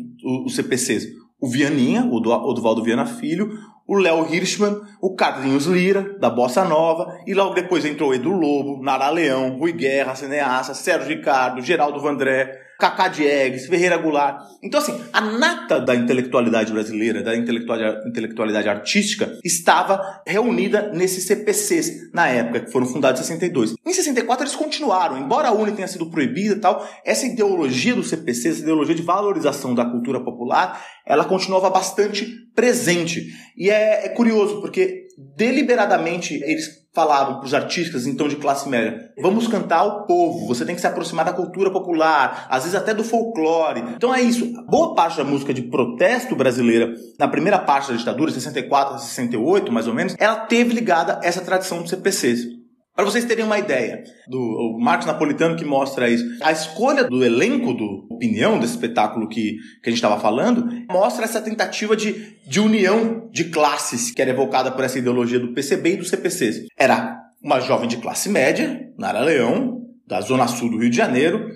os 0.47 0.55
CPCs. 0.55 1.07
O 1.41 1.49
Vianinha, 1.49 2.05
o 2.05 2.15
Oduvaldo 2.15 2.85
Viana 2.85 3.05
Filho, 3.05 3.51
o 3.93 3.99
Léo 3.99 4.27
Hirschman, 4.27 4.81
o 5.03 5.15
Carlinhos 5.15 5.67
Lira, 5.67 6.17
da 6.19 6.31
Bossa 6.31 6.65
Nova, 6.65 7.21
e 7.27 7.35
logo 7.35 7.53
depois 7.53 7.85
entrou 7.85 8.15
Edu 8.15 8.31
Lobo, 8.31 8.83
Nara 8.83 9.11
Leão, 9.11 9.59
Rui 9.59 9.73
Guerra, 9.73 10.15
Cineasta, 10.15 10.73
Sérgio 10.73 11.09
Ricardo, 11.09 11.61
Geraldo 11.61 12.01
Vandré, 12.01 12.59
Cacá 12.83 13.07
Diegues, 13.07 13.67
Ferreira 13.67 13.97
Goulart. 13.97 14.45
Então, 14.61 14.81
assim, 14.81 15.01
a 15.13 15.21
nata 15.21 15.81
da 15.81 15.95
intelectualidade 15.95 16.73
brasileira, 16.73 17.23
da 17.23 17.37
intelectualidade, 17.37 18.69
artística, 18.69 19.39
estava 19.45 20.21
reunida 20.27 20.91
nesses 20.93 21.23
CPCs 21.25 22.11
na 22.13 22.27
época, 22.27 22.59
que 22.59 22.73
foram 22.73 22.87
fundados 22.87 23.21
em 23.21 23.25
62. 23.25 23.77
Em 23.87 23.93
64 23.93 24.45
eles 24.45 24.57
continuaram, 24.57 25.17
embora 25.17 25.47
a 25.47 25.53
UNE 25.53 25.71
tenha 25.71 25.87
sido 25.87 26.11
proibida 26.11 26.57
e 26.57 26.59
tal, 26.59 26.85
essa 27.05 27.25
ideologia 27.25 27.95
do 27.95 28.03
CPC, 28.03 28.49
essa 28.49 28.63
ideologia 28.63 28.97
de 28.97 29.03
valorização 29.03 29.77
da 29.77 29.85
cultura 29.85 30.19
popular, 30.19 30.85
ela 31.07 31.25
continuava 31.25 31.71
bastante 31.71 32.27
presente. 32.53 33.29
E 33.57 33.71
é, 33.71 34.07
é 34.07 34.09
curioso, 34.09 34.61
porque 34.61 35.07
deliberadamente 35.37 36.35
eles 36.35 36.82
falavam 36.95 37.37
para 37.37 37.47
os 37.47 37.55
artistas, 37.55 38.07
então 38.07 38.29
de 38.29 38.37
classe 38.37 38.69
média, 38.69 39.11
vamos 39.21 39.49
cantar 39.49 39.79
ao 39.79 40.07
povo, 40.07 40.47
você 40.47 40.65
tem 40.65 40.75
que 40.75 40.81
se 40.81 40.87
aproximar 40.87 41.25
da 41.25 41.33
cultura 41.33 41.71
popular, 41.71 42.47
às 42.51 42.65
vezes 42.65 42.79
até 42.79 42.93
do 42.93 43.03
folclore. 43.03 43.81
Então 43.97 44.15
é 44.15 44.21
isso. 44.21 44.53
Boa 44.69 44.95
parte 44.95 45.17
da 45.17 45.25
música 45.25 45.55
de 45.55 45.63
protesto 45.63 46.37
brasileira, 46.37 46.95
na 47.19 47.29
primeira 47.29 47.59
parte 47.59 47.91
da 47.91 47.97
ditadura, 47.97 48.31
64 48.31 48.95
a 48.95 48.99
68 48.99 49.73
mais 49.73 49.89
ou 49.89 49.95
menos, 49.95 50.15
ela 50.19 50.37
teve 50.37 50.75
ligada 50.75 51.19
essa 51.23 51.41
tradição 51.41 51.81
dos 51.81 51.91
CPCs. 51.91 52.62
Para 52.95 53.07
vocês 53.07 53.25
terem 53.25 53.45
uma 53.45 53.59
ideia, 53.59 54.05
do 54.29 54.79
Marcos 54.79 55.07
Napolitano 55.07 55.57
que 55.57 55.65
mostra 55.65 56.11
isso, 56.11 56.25
a 56.43 56.53
escolha 56.53 57.05
do 57.05 57.25
elenco 57.25 57.73
do 57.73 58.07
Opinião, 58.11 58.59
desse 58.59 58.75
espetáculo 58.75 59.29
que, 59.29 59.57
que 59.83 59.89
a 59.89 59.91
gente 59.91 59.99
estava 59.99 60.21
falando, 60.21 60.69
mostra 60.91 61.25
essa 61.25 61.41
tentativa 61.41 61.97
de, 61.97 62.37
de 62.47 62.61
união 62.61 63.31
de 63.33 63.45
classes 63.45 64.11
que 64.11 64.21
era 64.21 64.31
evocada 64.31 64.71
por 64.71 64.85
essa 64.85 64.99
ideologia 64.99 65.41
do 65.41 65.55
PCB 65.55 65.95
e 65.95 65.97
do 65.97 66.05
CPC. 66.05 66.67
Era 66.77 67.19
uma 67.43 67.61
jovem 67.61 67.89
de 67.89 67.97
classe 67.97 68.29
média, 68.29 68.93
Nara 68.99 69.21
Leão, 69.21 69.81
da 70.07 70.21
zona 70.21 70.47
sul 70.47 70.71
do 70.71 70.79
Rio 70.79 70.91
de 70.91 70.97
Janeiro, 70.97 71.49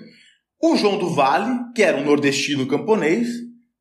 o 0.61 0.75
João 0.75 0.97
do 0.97 1.09
Vale, 1.13 1.55
que 1.75 1.83
era 1.83 1.97
um 1.97 2.03
nordestino 2.03 2.67
camponês, 2.67 3.27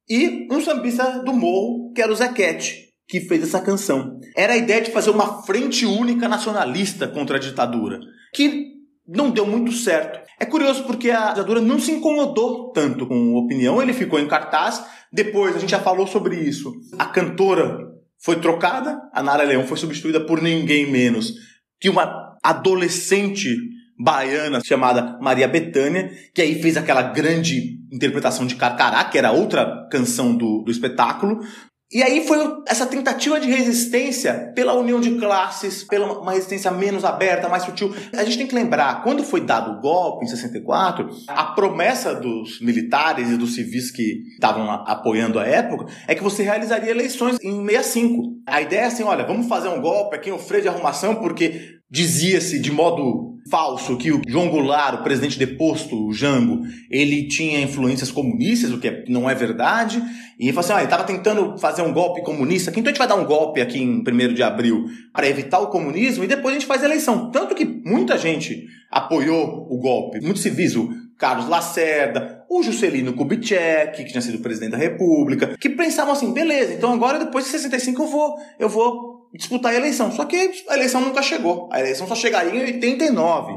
e 0.09 0.47
um 0.53 0.61
sambista 0.61 1.23
do 1.25 1.33
morro, 1.33 1.91
que 1.95 2.03
era 2.03 2.13
o 2.13 2.17
Zequete, 2.17 2.86
que 3.09 3.21
fez 3.21 3.43
essa 3.43 3.61
canção. 3.61 4.19
Era 4.37 4.55
a 4.55 4.57
ideia 4.57 4.81
de 4.81 4.91
fazer 4.91 5.11
uma 5.11 5.43
frente 5.43 5.87
única 5.87 6.29
nacionalista 6.29 7.07
contra 7.07 7.37
a 7.37 7.41
ditadura, 7.41 8.01
que 8.35 8.75
não 9.07 9.31
deu 9.31 9.47
muito 9.47 9.73
certo. 9.73 10.19
É 10.39 10.45
curioso 10.45 10.85
porque 10.85 11.11
a 11.11 11.31
ditadura 11.31 11.61
não 11.61 11.79
se 11.79 11.93
incomodou 11.93 12.73
tanto 12.73 13.07
com 13.07 13.37
a 13.37 13.41
opinião, 13.41 13.81
ele 13.81 13.93
ficou 13.93 14.19
em 14.19 14.29
cartaz. 14.29 14.85
Depois, 15.13 15.57
a 15.57 15.59
gente 15.59 15.71
já 15.71 15.81
falou 15.81 16.07
sobre 16.07 16.37
isso. 16.37 16.73
A 16.99 17.07
cantora 17.07 17.79
foi 18.19 18.41
trocada, 18.41 19.01
a 19.13 19.23
Nara 19.23 19.45
Leão 19.45 19.67
foi 19.67 19.77
substituída 19.77 20.21
por 20.21 20.43
ninguém 20.43 20.91
menos 20.91 21.33
que 21.79 21.89
uma 21.89 22.37
adolescente 22.43 23.55
baiana 23.99 24.61
chamada 24.65 25.19
Maria 25.21 25.49
Bethânia, 25.49 26.11
que 26.35 26.43
aí 26.43 26.61
fez 26.61 26.77
aquela 26.77 27.03
grande 27.03 27.79
interpretação 27.93 28.47
de 28.47 28.57
Carcará, 28.57 29.05
que 29.05 29.19
era 29.19 29.33
outra 29.33 29.89
canção 29.91 30.37
do, 30.37 30.63
do 30.63 30.71
espetáculo. 30.71 31.41
E 31.93 32.03
aí 32.03 32.27
foi 32.27 32.39
essa 32.67 32.85
tentativa 32.85 33.39
de 33.39 33.49
resistência 33.49 34.53
pela 34.57 34.75
união 34.75 35.01
de 35.01 35.13
classes, 35.19 35.85
pela 35.85 36.21
uma 36.21 36.33
resistência 36.33 36.69
menos 36.71 37.05
aberta, 37.05 37.49
mais 37.49 37.63
sutil. 37.63 37.95
A 38.13 38.25
gente 38.25 38.39
tem 38.39 38.47
que 38.47 38.55
lembrar, 38.55 39.05
quando 39.05 39.23
foi 39.23 39.41
dado 39.41 39.71
o 39.71 39.81
golpe 39.81 40.25
em 40.25 40.29
64, 40.29 41.09
a 41.29 41.45
promessa 41.53 42.13
dos 42.13 42.61
militares 42.61 43.31
e 43.31 43.37
dos 43.37 43.55
civis 43.55 43.93
que 43.93 44.23
estavam 44.35 44.69
apoiando 44.69 45.39
a 45.39 45.47
época 45.47 45.87
é 46.09 46.15
que 46.15 46.25
você 46.25 46.43
realizaria 46.43 46.91
eleições 46.91 47.39
em 47.41 47.65
65. 47.65 48.23
A 48.47 48.61
ideia 48.61 48.81
é 48.81 48.87
assim, 48.87 49.05
olha, 49.05 49.25
vamos 49.25 49.47
fazer 49.47 49.69
um 49.69 49.81
golpe 49.81 50.17
aqui, 50.17 50.33
um 50.33 50.39
freio 50.39 50.63
de 50.63 50.69
arrumação, 50.69 51.15
porque 51.15 51.77
dizia-se 51.89 52.59
de 52.59 52.73
modo 52.73 53.36
falso 53.51 53.97
que 53.97 54.13
o 54.13 54.21
João 54.27 54.49
Goulart, 54.49 55.01
o 55.01 55.03
presidente 55.03 55.39
deposto, 55.39 56.07
o 56.07 56.13
Jango, 56.13 56.63
ele 56.91 57.29
tinha 57.29 57.61
influências 57.61 58.11
comunistas, 58.11 58.73
o 58.73 58.79
que 58.79 58.89
é, 58.89 59.05
não 59.09 59.29
é 59.29 59.35
verdade. 59.35 60.03
E 60.39 60.45
ele 60.45 60.53
falou 60.53 60.65
assim: 60.65 60.73
ah, 60.73 60.77
ele 60.77 60.85
estava 60.85 61.05
tentando 61.05 61.57
fazer 61.59 61.83
um 61.83 61.93
golpe 61.93 62.23
comunista 62.23 62.71
então 62.71 62.85
a 62.85 62.89
gente 62.89 62.99
vai 62.99 63.09
dar 63.09 63.17
um 63.17 63.25
golpe 63.25 63.61
aqui 63.61 63.79
em 63.79 64.01
1 64.01 64.35
de 64.35 64.43
abril 64.43 64.87
para 65.13 65.29
evitar 65.29 65.59
o 65.61 65.69
comunismo 65.69 66.25
e 66.25 66.27
depois 66.27 66.55
a 66.55 66.59
gente 66.59 66.67
faz 66.67 66.83
a 66.83 66.87
eleição. 66.87 67.31
Tanto 67.31 67.55
que 67.55 67.65
muita 67.65 68.19
gente 68.19 68.67
apoiou 68.91 69.67
o 69.71 69.79
golpe, 69.79 70.21
muitos 70.21 70.43
civis, 70.43 70.77
o 70.77 70.91
Carlos 71.19 71.49
Lacerda, 71.49 72.45
o 72.49 72.63
Juscelino 72.63 73.15
Kubitschek, 73.15 74.05
que 74.05 74.11
tinha 74.11 74.21
sido 74.21 74.39
presidente 74.39 74.73
da 74.73 74.77
República, 74.77 75.57
que 75.59 75.71
pensavam 75.71 76.13
assim: 76.13 76.33
beleza, 76.33 76.75
então 76.75 76.93
agora 76.93 77.19
depois 77.19 77.45
de 77.45 77.51
65 77.53 78.03
eu 78.03 78.07
vou, 78.07 78.37
eu 78.59 78.69
vou 78.69 79.16
disputar 79.35 79.73
a 79.73 79.77
eleição. 79.77 80.11
Só 80.13 80.25
que 80.25 80.65
a 80.69 80.75
eleição 80.75 81.01
nunca 81.01 81.23
chegou. 81.23 81.69
A 81.73 81.81
eleição 81.81 82.07
só 82.07 82.15
chegaria 82.15 82.55
em 82.55 82.65
89, 82.65 83.53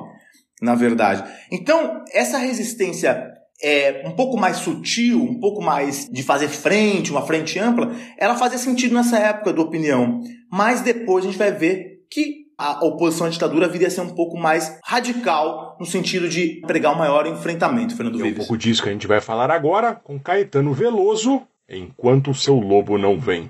na 0.62 0.76
verdade. 0.76 1.24
Então, 1.52 2.04
essa 2.14 2.38
resistência 2.38 3.34
é 3.62 4.04
um 4.06 4.12
pouco 4.12 4.38
mais 4.38 4.58
sutil, 4.58 5.22
um 5.22 5.40
pouco 5.40 5.62
mais 5.62 6.08
de 6.10 6.24
fazer 6.24 6.48
frente, 6.48 7.12
uma 7.12 7.26
frente 7.26 7.60
ampla, 7.60 7.94
ela 8.18 8.36
fazia 8.36 8.58
sentido 8.58 8.96
nessa 8.96 9.20
época 9.20 9.52
do 9.52 9.62
opinião. 9.62 10.22
Mas 10.52 10.82
depois 10.82 11.26
a 11.26 11.28
gente 11.28 11.38
vai 11.38 11.52
ver 11.52 12.06
que 12.10 12.40
a 12.58 12.86
oposição 12.86 13.28
à 13.28 13.30
ditadura 13.30 13.70
viria 13.70 13.88
a 13.88 13.92
ser 13.92 14.02
um 14.02 14.10
pouco 14.10 14.38
mais 14.38 14.78
radical 14.84 15.78
no 15.80 15.86
sentido 15.86 16.28
de 16.28 16.62
pregar 16.68 16.94
um 16.94 16.98
maior 16.98 17.26
enfrentamento, 17.26 17.96
Fernando 17.96 18.22
É 18.22 18.28
um 18.28 18.34
pouco 18.34 18.58
disso 18.58 18.84
que 18.84 18.90
a 18.90 18.92
gente 18.92 19.08
vai 19.08 19.22
falar 19.22 19.50
agora 19.50 19.96
com 19.96 20.20
Caetano 20.20 20.74
Veloso, 20.74 21.42
enquanto 21.70 22.32
o 22.32 22.36
seu 22.36 22.56
lobo 22.56 22.98
não 22.98 23.18
vem. 23.18 23.50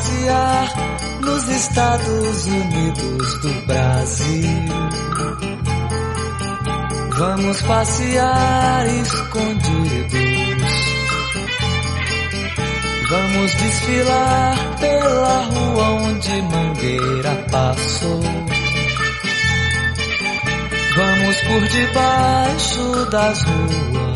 Passear 0.00 1.20
nos 1.20 1.48
Estados 1.48 2.46
Unidos 2.46 3.40
do 3.40 3.66
Brasil. 3.66 4.68
Vamos 7.18 7.62
passear 7.62 8.86
escondidos. 8.86 10.20
Vamos 13.10 13.54
desfilar 13.54 14.76
pela 14.78 15.42
rua 15.42 15.90
onde 16.08 16.42
Mangueira 16.42 17.46
passou. 17.50 18.22
Vamos 20.96 21.36
por 21.42 21.68
debaixo 21.68 23.10
das 23.10 23.42
ruas. 23.42 24.09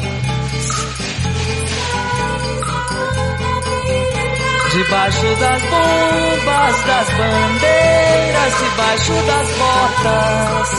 Debaixo 4.75 5.37
das 5.37 5.63
bombas, 5.63 6.83
das 6.83 7.09
bandeiras, 7.11 8.55
debaixo 8.59 9.15
das 9.25 9.49
botas. 9.61 10.71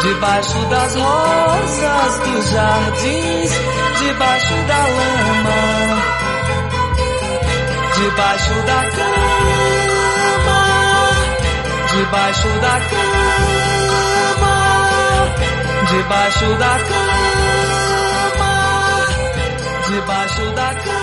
Debaixo 0.00 0.60
das 0.66 0.94
rosas 0.94 2.18
dos 2.20 2.50
jardins, 2.52 3.50
debaixo 3.98 4.54
da 4.68 4.78
lama, 4.96 5.62
debaixo 7.96 8.54
da 8.64 8.80
cama, 8.96 10.62
debaixo 11.92 12.48
da 12.60 12.76
cama, 12.90 14.56
debaixo 15.90 16.48
da 16.58 16.74
cama, 16.90 18.54
debaixo 19.88 20.46
da 20.52 20.70
cama, 20.74 20.99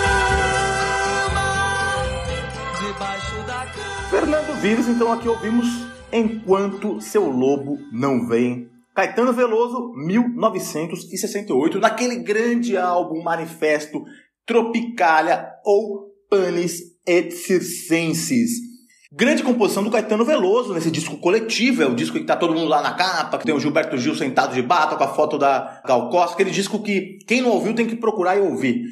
Fernando 4.19 4.59
Vives, 4.59 4.87
então 4.87 5.13
aqui 5.13 5.29
ouvimos 5.29 5.67
Enquanto 6.11 6.99
Seu 6.99 7.29
Lobo 7.29 7.77
Não 7.93 8.27
Vem. 8.27 8.67
Caetano 8.95 9.31
Veloso, 9.31 9.93
1968, 9.95 11.77
naquele 11.77 12.15
grande 12.15 12.75
álbum 12.75 13.21
manifesto 13.21 14.03
Tropicália 14.43 15.47
ou 15.63 16.07
Panis 16.31 16.81
et 17.05 17.31
Circenses. 17.31 18.53
Grande 19.11 19.43
composição 19.43 19.83
do 19.83 19.91
Caetano 19.91 20.25
Veloso 20.25 20.73
nesse 20.73 20.89
disco 20.89 21.17
coletivo, 21.17 21.83
é 21.83 21.85
o 21.85 21.93
disco 21.93 22.17
que 22.17 22.25
tá 22.25 22.35
todo 22.35 22.55
mundo 22.55 22.69
lá 22.69 22.81
na 22.81 22.95
capa, 22.95 23.37
que 23.37 23.45
tem 23.45 23.53
o 23.53 23.59
Gilberto 23.59 23.99
Gil 23.99 24.15
sentado 24.15 24.55
de 24.55 24.63
bata 24.63 24.95
com 24.95 25.03
a 25.03 25.13
foto 25.13 25.37
da 25.37 25.83
Gal 25.85 26.09
Costa, 26.09 26.33
aquele 26.33 26.49
disco 26.49 26.81
que 26.81 27.19
quem 27.27 27.39
não 27.39 27.51
ouviu 27.51 27.75
tem 27.75 27.85
que 27.85 27.95
procurar 27.95 28.35
e 28.35 28.39
ouvir. 28.39 28.83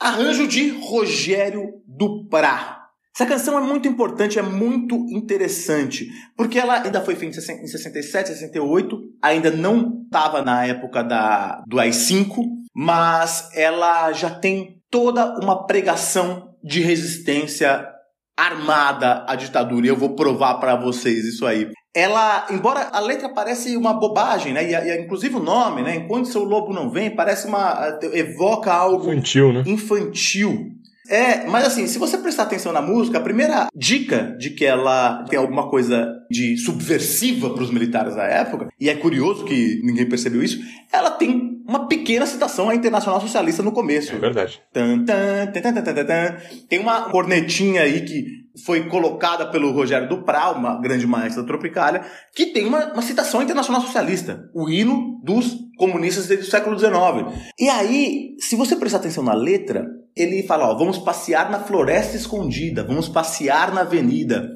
Arranjo 0.00 0.48
de 0.48 0.70
Rogério 0.70 1.74
Duprá. 1.86 2.81
Essa 3.14 3.26
canção 3.26 3.58
é 3.58 3.60
muito 3.60 3.86
importante, 3.86 4.38
é 4.38 4.42
muito 4.42 4.94
interessante, 5.10 6.08
porque 6.34 6.58
ela 6.58 6.82
ainda 6.82 7.02
foi 7.02 7.14
feita 7.14 7.38
em 7.38 7.66
67, 7.66 8.28
68, 8.28 8.98
ainda 9.20 9.50
não 9.50 10.02
estava 10.04 10.42
na 10.42 10.66
época 10.66 11.04
da, 11.04 11.62
do 11.66 11.78
AI-5, 11.78 12.36
mas 12.74 13.50
ela 13.54 14.12
já 14.12 14.30
tem 14.30 14.78
toda 14.90 15.38
uma 15.42 15.66
pregação 15.66 16.54
de 16.64 16.80
resistência 16.80 17.86
armada 18.34 19.26
à 19.28 19.34
ditadura, 19.34 19.86
e 19.86 19.88
eu 19.90 19.96
vou 19.96 20.14
provar 20.14 20.54
para 20.54 20.74
vocês 20.74 21.26
isso 21.26 21.44
aí. 21.46 21.68
Ela, 21.94 22.46
embora 22.50 22.88
a 22.90 23.00
letra 23.00 23.28
parece 23.28 23.76
uma 23.76 23.92
bobagem, 23.92 24.54
né? 24.54 24.64
E, 24.64 24.74
e, 24.74 25.00
inclusive 25.02 25.36
o 25.36 25.42
nome, 25.42 25.82
né? 25.82 25.96
Enquanto 25.96 26.28
seu 26.28 26.42
lobo 26.42 26.72
não 26.72 26.90
vem, 26.90 27.14
parece 27.14 27.46
uma 27.46 27.98
evoca 28.14 28.72
algo 28.72 29.12
Infantil, 29.12 29.52
né? 29.52 29.62
infantil. 29.66 30.70
É, 31.08 31.46
mas 31.46 31.66
assim, 31.66 31.86
se 31.86 31.98
você 31.98 32.16
prestar 32.18 32.44
atenção 32.44 32.72
na 32.72 32.80
música, 32.80 33.18
a 33.18 33.22
primeira 33.22 33.68
dica 33.74 34.36
de 34.38 34.50
que 34.50 34.64
ela 34.64 35.24
tem 35.24 35.38
alguma 35.38 35.68
coisa 35.68 36.12
de 36.30 36.56
subversiva 36.56 37.50
para 37.50 37.62
os 37.62 37.70
militares 37.70 38.14
da 38.14 38.24
época, 38.24 38.68
e 38.80 38.88
é 38.88 38.94
curioso 38.94 39.44
que 39.44 39.80
ninguém 39.82 40.08
percebeu 40.08 40.42
isso, 40.42 40.60
ela 40.92 41.10
tem 41.10 41.52
uma 41.66 41.86
pequena 41.88 42.26
citação 42.26 42.68
à 42.68 42.74
Internacional 42.74 43.20
Socialista 43.20 43.62
no 43.62 43.72
começo. 43.72 44.14
É 44.14 44.18
verdade. 44.18 44.60
Tan, 44.72 45.04
tan, 45.04 45.46
tan, 45.52 45.60
tan, 45.60 45.82
tan, 45.82 45.94
tan, 45.94 46.04
tan. 46.04 46.36
Tem 46.68 46.78
uma 46.78 47.10
cornetinha 47.10 47.82
aí 47.82 48.02
que 48.02 48.42
foi 48.64 48.88
colocada 48.88 49.46
pelo 49.50 49.72
Rogério 49.72 50.08
Duprá, 50.08 50.50
uma 50.50 50.80
grande 50.80 51.06
maestra 51.06 51.42
da 51.42 51.48
Tropicália, 51.48 52.02
que 52.34 52.46
tem 52.46 52.66
uma, 52.66 52.92
uma 52.92 53.02
citação 53.02 53.40
à 53.40 53.44
Internacional 53.44 53.80
Socialista, 53.80 54.50
o 54.54 54.68
hino 54.68 55.20
dos 55.24 55.56
comunistas 55.78 56.26
desde 56.26 56.46
o 56.46 56.50
século 56.50 56.78
XIX. 56.78 56.92
E 57.58 57.68
aí, 57.68 58.34
se 58.38 58.56
você 58.56 58.76
prestar 58.76 58.98
atenção 58.98 59.24
na 59.24 59.34
letra, 59.34 59.86
ele 60.16 60.42
fala, 60.42 60.70
ó, 60.70 60.76
vamos 60.76 60.98
passear 60.98 61.50
na 61.50 61.60
floresta 61.60 62.16
escondida, 62.16 62.84
vamos 62.84 63.08
passear 63.08 63.72
na 63.72 63.82
avenida. 63.82 64.48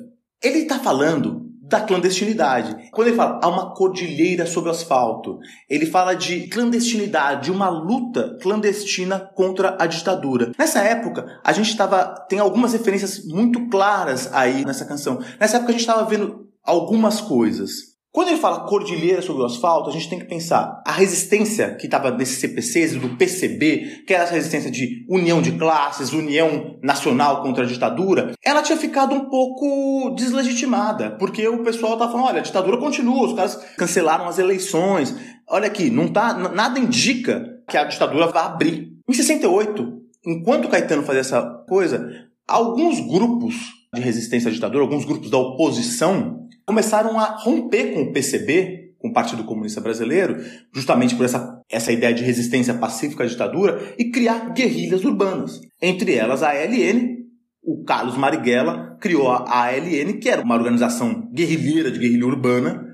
Ele 0.43 0.61
está 0.61 0.79
falando 0.79 1.47
da 1.69 1.81
clandestinidade. 1.81 2.91
Quando 2.93 3.09
ele 3.09 3.17
fala 3.17 3.41
há 3.43 3.49
uma 3.49 3.75
cordilheira 3.75 4.47
sobre 4.47 4.69
o 4.69 4.73
asfalto, 4.73 5.39
ele 5.69 5.87
fala 5.87 6.15
de 6.15 6.49
clandestinidade, 6.49 7.45
de 7.45 7.51
uma 7.51 7.69
luta 7.69 8.39
clandestina 8.41 9.19
contra 9.35 9.77
a 9.81 9.87
ditadura. 9.87 10.53
Nessa 10.59 10.81
época, 10.81 11.41
a 11.43 11.53
gente 11.53 11.71
estava 11.71 12.15
tem 12.29 12.39
algumas 12.39 12.73
referências 12.73 13.25
muito 13.27 13.69
claras 13.69 14.33
aí 14.33 14.65
nessa 14.65 14.85
canção. 14.85 15.21
Nessa 15.41 15.57
época 15.57 15.71
a 15.71 15.73
gente 15.73 15.81
estava 15.81 16.05
vendo 16.09 16.47
algumas 16.63 17.21
coisas. 17.21 17.96
Quando 18.17 18.29
ele 18.29 18.39
fala 18.39 18.61
cordilheira 18.61 19.21
sobre 19.21 19.43
o 19.43 19.45
asfalto, 19.45 19.91
a 19.91 19.93
gente 19.93 20.09
tem 20.09 20.19
que 20.19 20.25
pensar 20.25 20.83
a 20.87 20.93
resistência 20.93 21.75
que 21.75 21.85
estava 21.85 22.11
nesses 22.11 22.39
CPCs, 22.39 22.97
do 22.97 23.11
PCB, 23.11 24.05
que 24.07 24.15
era 24.15 24.25
essa 24.25 24.33
resistência 24.33 24.71
de 24.71 25.05
união 25.07 25.43
de 25.43 25.53
classes, 25.53 26.15
união 26.15 26.79
nacional 26.83 27.43
contra 27.43 27.65
a 27.65 27.67
ditadura, 27.67 28.33
ela 28.43 28.63
tinha 28.63 28.79
ficado 28.79 29.15
um 29.15 29.29
pouco 29.29 30.15
deslegitimada, 30.17 31.11
porque 31.19 31.47
o 31.47 31.63
pessoal 31.63 31.93
estava 31.93 32.11
falando, 32.11 32.29
olha, 32.29 32.41
a 32.41 32.43
ditadura 32.43 32.79
continua, 32.79 33.27
os 33.27 33.35
caras 33.35 33.57
cancelaram 33.77 34.27
as 34.27 34.39
eleições, 34.39 35.15
olha 35.47 35.67
aqui, 35.67 35.91
não 35.91 36.09
tá, 36.09 36.33
nada 36.33 36.81
indica 36.81 37.45
que 37.69 37.77
a 37.77 37.85
ditadura 37.85 38.29
vai 38.29 38.45
abrir. 38.45 38.93
Em 39.07 39.13
68, 39.13 39.93
enquanto 40.27 40.71
Caetano 40.71 41.03
fazia 41.03 41.21
essa 41.21 41.43
coisa, 41.69 42.11
alguns 42.49 42.99
grupos 42.99 43.57
de 43.93 44.01
resistência 44.01 44.49
à 44.51 44.55
ditadura, 44.55 44.85
alguns 44.85 45.05
grupos 45.05 45.31
da 45.31 45.37
oposição, 45.37 46.46
começaram 46.67 47.19
a 47.19 47.37
romper 47.37 47.95
com 47.95 48.03
o 48.03 48.13
PCB, 48.13 48.95
com 48.99 49.09
o 49.09 49.13
Partido 49.13 49.45
Comunista 49.45 49.81
Brasileiro, 49.81 50.37
justamente 50.75 51.15
por 51.15 51.25
essa, 51.25 51.61
essa 51.71 51.93
ideia 51.93 52.13
de 52.13 52.25
resistência 52.25 52.75
pacífica 52.75 53.25
à 53.25 53.27
ditadura, 53.27 53.95
e 53.97 54.11
criar 54.11 54.53
guerrilhas 54.53 55.05
urbanas. 55.05 55.61
Entre 55.81 56.15
elas 56.15 56.43
a 56.43 56.51
ALN, 56.51 57.17
o 57.63 57.85
Carlos 57.85 58.17
Marighella 58.17 58.97
criou 59.01 59.31
a 59.31 59.67
ALN, 59.67 60.19
que 60.21 60.29
era 60.29 60.43
uma 60.43 60.55
organização 60.55 61.31
guerrilheira 61.33 61.91
de 61.91 61.99
guerrilha 61.99 62.27
urbana, 62.27 62.85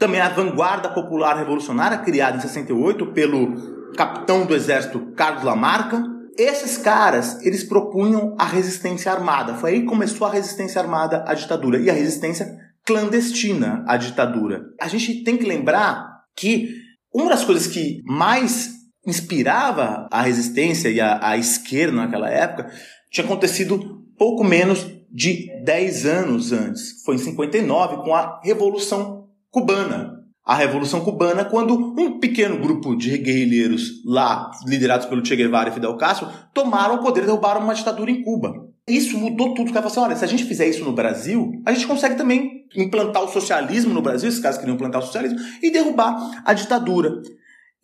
também 0.00 0.20
a 0.20 0.30
Vanguarda 0.30 0.88
Popular 0.88 1.36
Revolucionária, 1.36 1.98
criada 1.98 2.38
em 2.38 2.40
68 2.40 3.12
pelo 3.12 3.92
capitão 3.94 4.46
do 4.46 4.54
exército 4.54 5.12
Carlos 5.14 5.44
Lamarca. 5.44 6.02
Esses 6.38 6.78
caras, 6.78 7.38
eles 7.44 7.62
propunham 7.62 8.34
a 8.38 8.46
resistência 8.46 9.12
armada. 9.12 9.54
Foi 9.56 9.72
aí 9.72 9.80
que 9.80 9.86
começou 9.86 10.26
a 10.26 10.30
resistência 10.30 10.80
armada 10.80 11.22
à 11.26 11.34
ditadura. 11.34 11.78
E 11.78 11.90
a 11.90 11.92
resistência 11.92 12.46
clandestina 12.84 13.84
à 13.86 13.96
ditadura. 13.96 14.62
A 14.80 14.88
gente 14.88 15.22
tem 15.22 15.36
que 15.36 15.44
lembrar 15.44 16.06
que 16.36 16.68
uma 17.12 17.30
das 17.30 17.44
coisas 17.44 17.66
que 17.66 18.00
mais 18.04 18.70
inspirava 19.06 20.08
a 20.10 20.22
resistência 20.22 20.88
e 20.88 21.00
a, 21.00 21.18
a 21.22 21.36
esquerda 21.36 21.96
naquela 21.96 22.30
época 22.30 22.70
tinha 23.10 23.24
acontecido 23.24 24.04
pouco 24.16 24.44
menos 24.44 24.86
de 25.10 25.48
10 25.64 26.06
anos 26.06 26.52
antes. 26.52 27.02
Foi 27.04 27.16
em 27.16 27.18
59, 27.18 28.04
com 28.04 28.14
a 28.14 28.40
Revolução 28.42 29.28
Cubana. 29.50 30.20
A 30.44 30.54
Revolução 30.54 31.00
Cubana, 31.00 31.44
quando 31.44 31.74
um 31.74 32.18
pequeno 32.18 32.58
grupo 32.58 32.96
de 32.96 33.16
guerrilheiros 33.18 34.02
lá, 34.04 34.50
liderados 34.66 35.06
pelo 35.06 35.24
Che 35.24 35.36
Guevara 35.36 35.70
e 35.70 35.72
Fidel 35.72 35.96
Castro, 35.96 36.28
tomaram 36.54 36.96
o 36.96 37.02
poder 37.02 37.22
e 37.22 37.26
derrubaram 37.26 37.60
uma 37.60 37.74
ditadura 37.74 38.10
em 38.10 38.22
Cuba. 38.22 38.52
Isso 38.90 39.16
mudou 39.16 39.54
tudo. 39.54 39.70
O 39.70 39.72
cara 39.72 39.88
falou 39.88 39.92
assim: 39.92 40.00
olha, 40.00 40.16
se 40.16 40.24
a 40.24 40.28
gente 40.28 40.44
fizer 40.44 40.66
isso 40.66 40.84
no 40.84 40.92
Brasil, 40.92 41.52
a 41.64 41.72
gente 41.72 41.86
consegue 41.86 42.16
também 42.16 42.66
implantar 42.76 43.22
o 43.22 43.28
socialismo 43.28 43.92
no 43.94 44.02
Brasil, 44.02 44.28
esses 44.28 44.40
caras 44.40 44.58
queriam 44.58 44.74
implantar 44.74 45.00
o 45.00 45.04
socialismo, 45.04 45.38
e 45.62 45.70
derrubar 45.70 46.42
a 46.44 46.52
ditadura. 46.52 47.20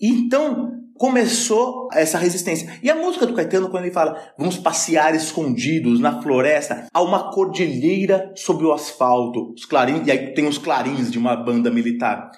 Então 0.00 0.72
começou 0.98 1.88
essa 1.92 2.18
resistência. 2.18 2.78
E 2.82 2.90
a 2.90 2.94
música 2.94 3.26
do 3.26 3.34
Caetano, 3.34 3.68
quando 3.68 3.84
ele 3.84 3.92
fala 3.92 4.18
vamos 4.38 4.56
passear 4.56 5.14
escondidos 5.14 6.00
na 6.00 6.22
floresta, 6.22 6.86
há 6.92 7.02
uma 7.02 7.30
cordilheira 7.32 8.32
sob 8.34 8.64
o 8.64 8.72
asfalto, 8.72 9.52
os 9.52 9.64
clarins, 9.64 10.06
e 10.06 10.10
aí 10.10 10.34
tem 10.34 10.46
os 10.46 10.58
clarins 10.58 11.10
de 11.10 11.18
uma 11.18 11.36
banda 11.36 11.70
militar. 11.70 12.30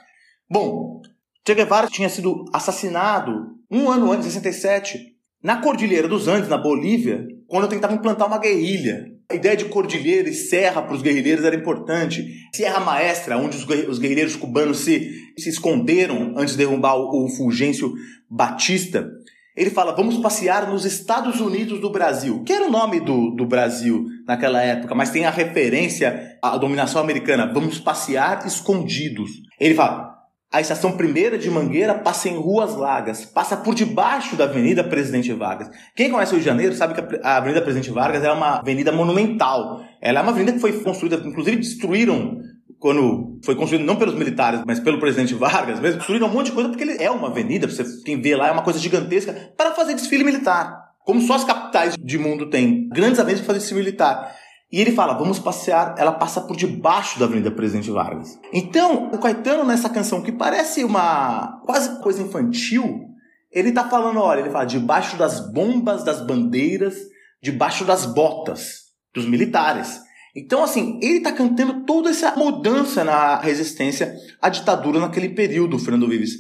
Bom, 0.50 1.00
Che 1.46 1.54
Guevara 1.54 1.88
tinha 1.88 2.08
sido 2.08 2.44
assassinado 2.52 3.56
um 3.70 3.90
ano 3.90 4.12
antes, 4.12 4.26
em 4.26 4.30
67, 4.30 5.17
na 5.42 5.56
Cordilheira 5.56 6.08
dos 6.08 6.28
Andes, 6.28 6.48
na 6.48 6.58
Bolívia, 6.58 7.26
quando 7.46 7.64
eu 7.64 7.70
tentava 7.70 7.94
implantar 7.94 8.26
uma 8.26 8.38
guerrilha. 8.38 9.06
A 9.30 9.34
ideia 9.34 9.56
de 9.56 9.66
cordilheira 9.66 10.28
e 10.28 10.34
serra 10.34 10.80
para 10.80 10.94
os 10.94 11.02
guerrilheiros 11.02 11.44
era 11.44 11.54
importante. 11.54 12.26
Serra 12.54 12.80
Maestra, 12.80 13.36
onde 13.36 13.58
os 13.58 13.98
guerrilheiros 13.98 14.36
cubanos 14.36 14.78
se, 14.78 15.10
se 15.36 15.50
esconderam 15.50 16.32
antes 16.34 16.52
de 16.52 16.58
derrubar 16.58 16.96
o, 16.96 17.26
o 17.26 17.28
Fulgêncio 17.28 17.92
Batista. 18.30 19.06
Ele 19.54 19.70
fala: 19.70 19.94
vamos 19.94 20.16
passear 20.18 20.70
nos 20.70 20.84
Estados 20.84 21.40
Unidos 21.40 21.80
do 21.80 21.90
Brasil, 21.90 22.42
que 22.44 22.52
era 22.52 22.66
o 22.66 22.70
nome 22.70 23.00
do, 23.00 23.30
do 23.32 23.44
Brasil 23.44 24.06
naquela 24.26 24.62
época, 24.62 24.94
mas 24.94 25.10
tem 25.10 25.26
a 25.26 25.30
referência 25.30 26.38
à 26.40 26.56
dominação 26.56 27.02
americana. 27.02 27.52
Vamos 27.52 27.78
passear 27.78 28.46
escondidos. 28.46 29.30
Ele 29.60 29.74
fala: 29.74 30.07
a 30.50 30.60
estação 30.60 30.96
primeira 30.96 31.36
de 31.36 31.50
Mangueira 31.50 31.94
passa 31.94 32.28
em 32.28 32.36
ruas 32.36 32.74
largas, 32.74 33.24
passa 33.24 33.56
por 33.56 33.74
debaixo 33.74 34.34
da 34.34 34.44
Avenida 34.44 34.82
Presidente 34.82 35.32
Vargas. 35.32 35.68
Quem 35.94 36.10
conhece 36.10 36.32
o 36.32 36.36
Rio 36.36 36.42
de 36.42 36.46
Janeiro 36.46 36.74
sabe 36.74 36.94
que 36.94 37.18
a 37.22 37.36
Avenida 37.36 37.60
Presidente 37.60 37.90
Vargas 37.90 38.24
é 38.24 38.32
uma 38.32 38.58
avenida 38.58 38.90
monumental. 38.90 39.82
Ela 40.00 40.20
é 40.20 40.22
uma 40.22 40.32
avenida 40.32 40.52
que 40.52 40.58
foi 40.58 40.72
construída, 40.80 41.16
inclusive 41.16 41.58
destruíram 41.58 42.38
quando 42.78 43.38
foi 43.44 43.56
construído 43.56 43.84
não 43.84 43.96
pelos 43.96 44.14
militares, 44.14 44.62
mas 44.66 44.80
pelo 44.80 45.00
presidente 45.00 45.34
Vargas 45.34 45.80
mesmo, 45.80 45.98
destruíram 45.98 46.28
um 46.28 46.32
monte 46.32 46.46
de 46.46 46.52
coisa 46.52 46.68
porque 46.68 46.84
ele 46.84 47.02
é 47.02 47.10
uma 47.10 47.28
avenida, 47.28 47.66
você 47.66 47.84
quem 48.04 48.20
vê 48.20 48.36
lá 48.36 48.48
é 48.48 48.52
uma 48.52 48.62
coisa 48.62 48.78
gigantesca 48.78 49.32
para 49.56 49.74
fazer 49.74 49.94
desfile 49.94 50.24
militar. 50.24 50.88
Como 51.04 51.20
só 51.20 51.34
as 51.34 51.44
capitais 51.44 51.94
de 51.98 52.18
mundo 52.18 52.48
têm 52.48 52.88
grandes 52.88 53.18
avenidas 53.18 53.40
para 53.40 53.54
fazer 53.54 53.60
desfile 53.60 53.80
militar. 53.80 54.32
E 54.70 54.80
ele 54.80 54.92
fala, 54.92 55.14
vamos 55.14 55.38
passear, 55.38 55.94
ela 55.96 56.12
passa 56.12 56.42
por 56.42 56.54
debaixo 56.54 57.18
da 57.18 57.24
Avenida 57.24 57.50
Presidente 57.50 57.90
Vargas. 57.90 58.38
Então, 58.52 59.10
o 59.12 59.18
Caetano, 59.18 59.64
nessa 59.64 59.88
canção 59.88 60.22
que 60.22 60.30
parece 60.30 60.84
uma 60.84 61.60
quase 61.64 62.00
coisa 62.02 62.22
infantil, 62.22 63.06
ele 63.50 63.72
tá 63.72 63.88
falando, 63.88 64.20
olha, 64.20 64.40
ele 64.40 64.50
fala, 64.50 64.66
debaixo 64.66 65.16
das 65.16 65.52
bombas, 65.52 66.04
das 66.04 66.20
bandeiras, 66.20 66.96
debaixo 67.42 67.84
das 67.84 68.04
botas 68.04 68.88
dos 69.14 69.26
militares. 69.26 70.00
Então, 70.36 70.62
assim, 70.62 71.00
ele 71.02 71.20
tá 71.20 71.32
cantando 71.32 71.84
toda 71.86 72.10
essa 72.10 72.36
mudança 72.36 73.02
na 73.02 73.40
resistência 73.40 74.14
à 74.40 74.50
ditadura 74.50 75.00
naquele 75.00 75.30
período, 75.30 75.78
Fernando 75.78 76.08
Vives. 76.08 76.32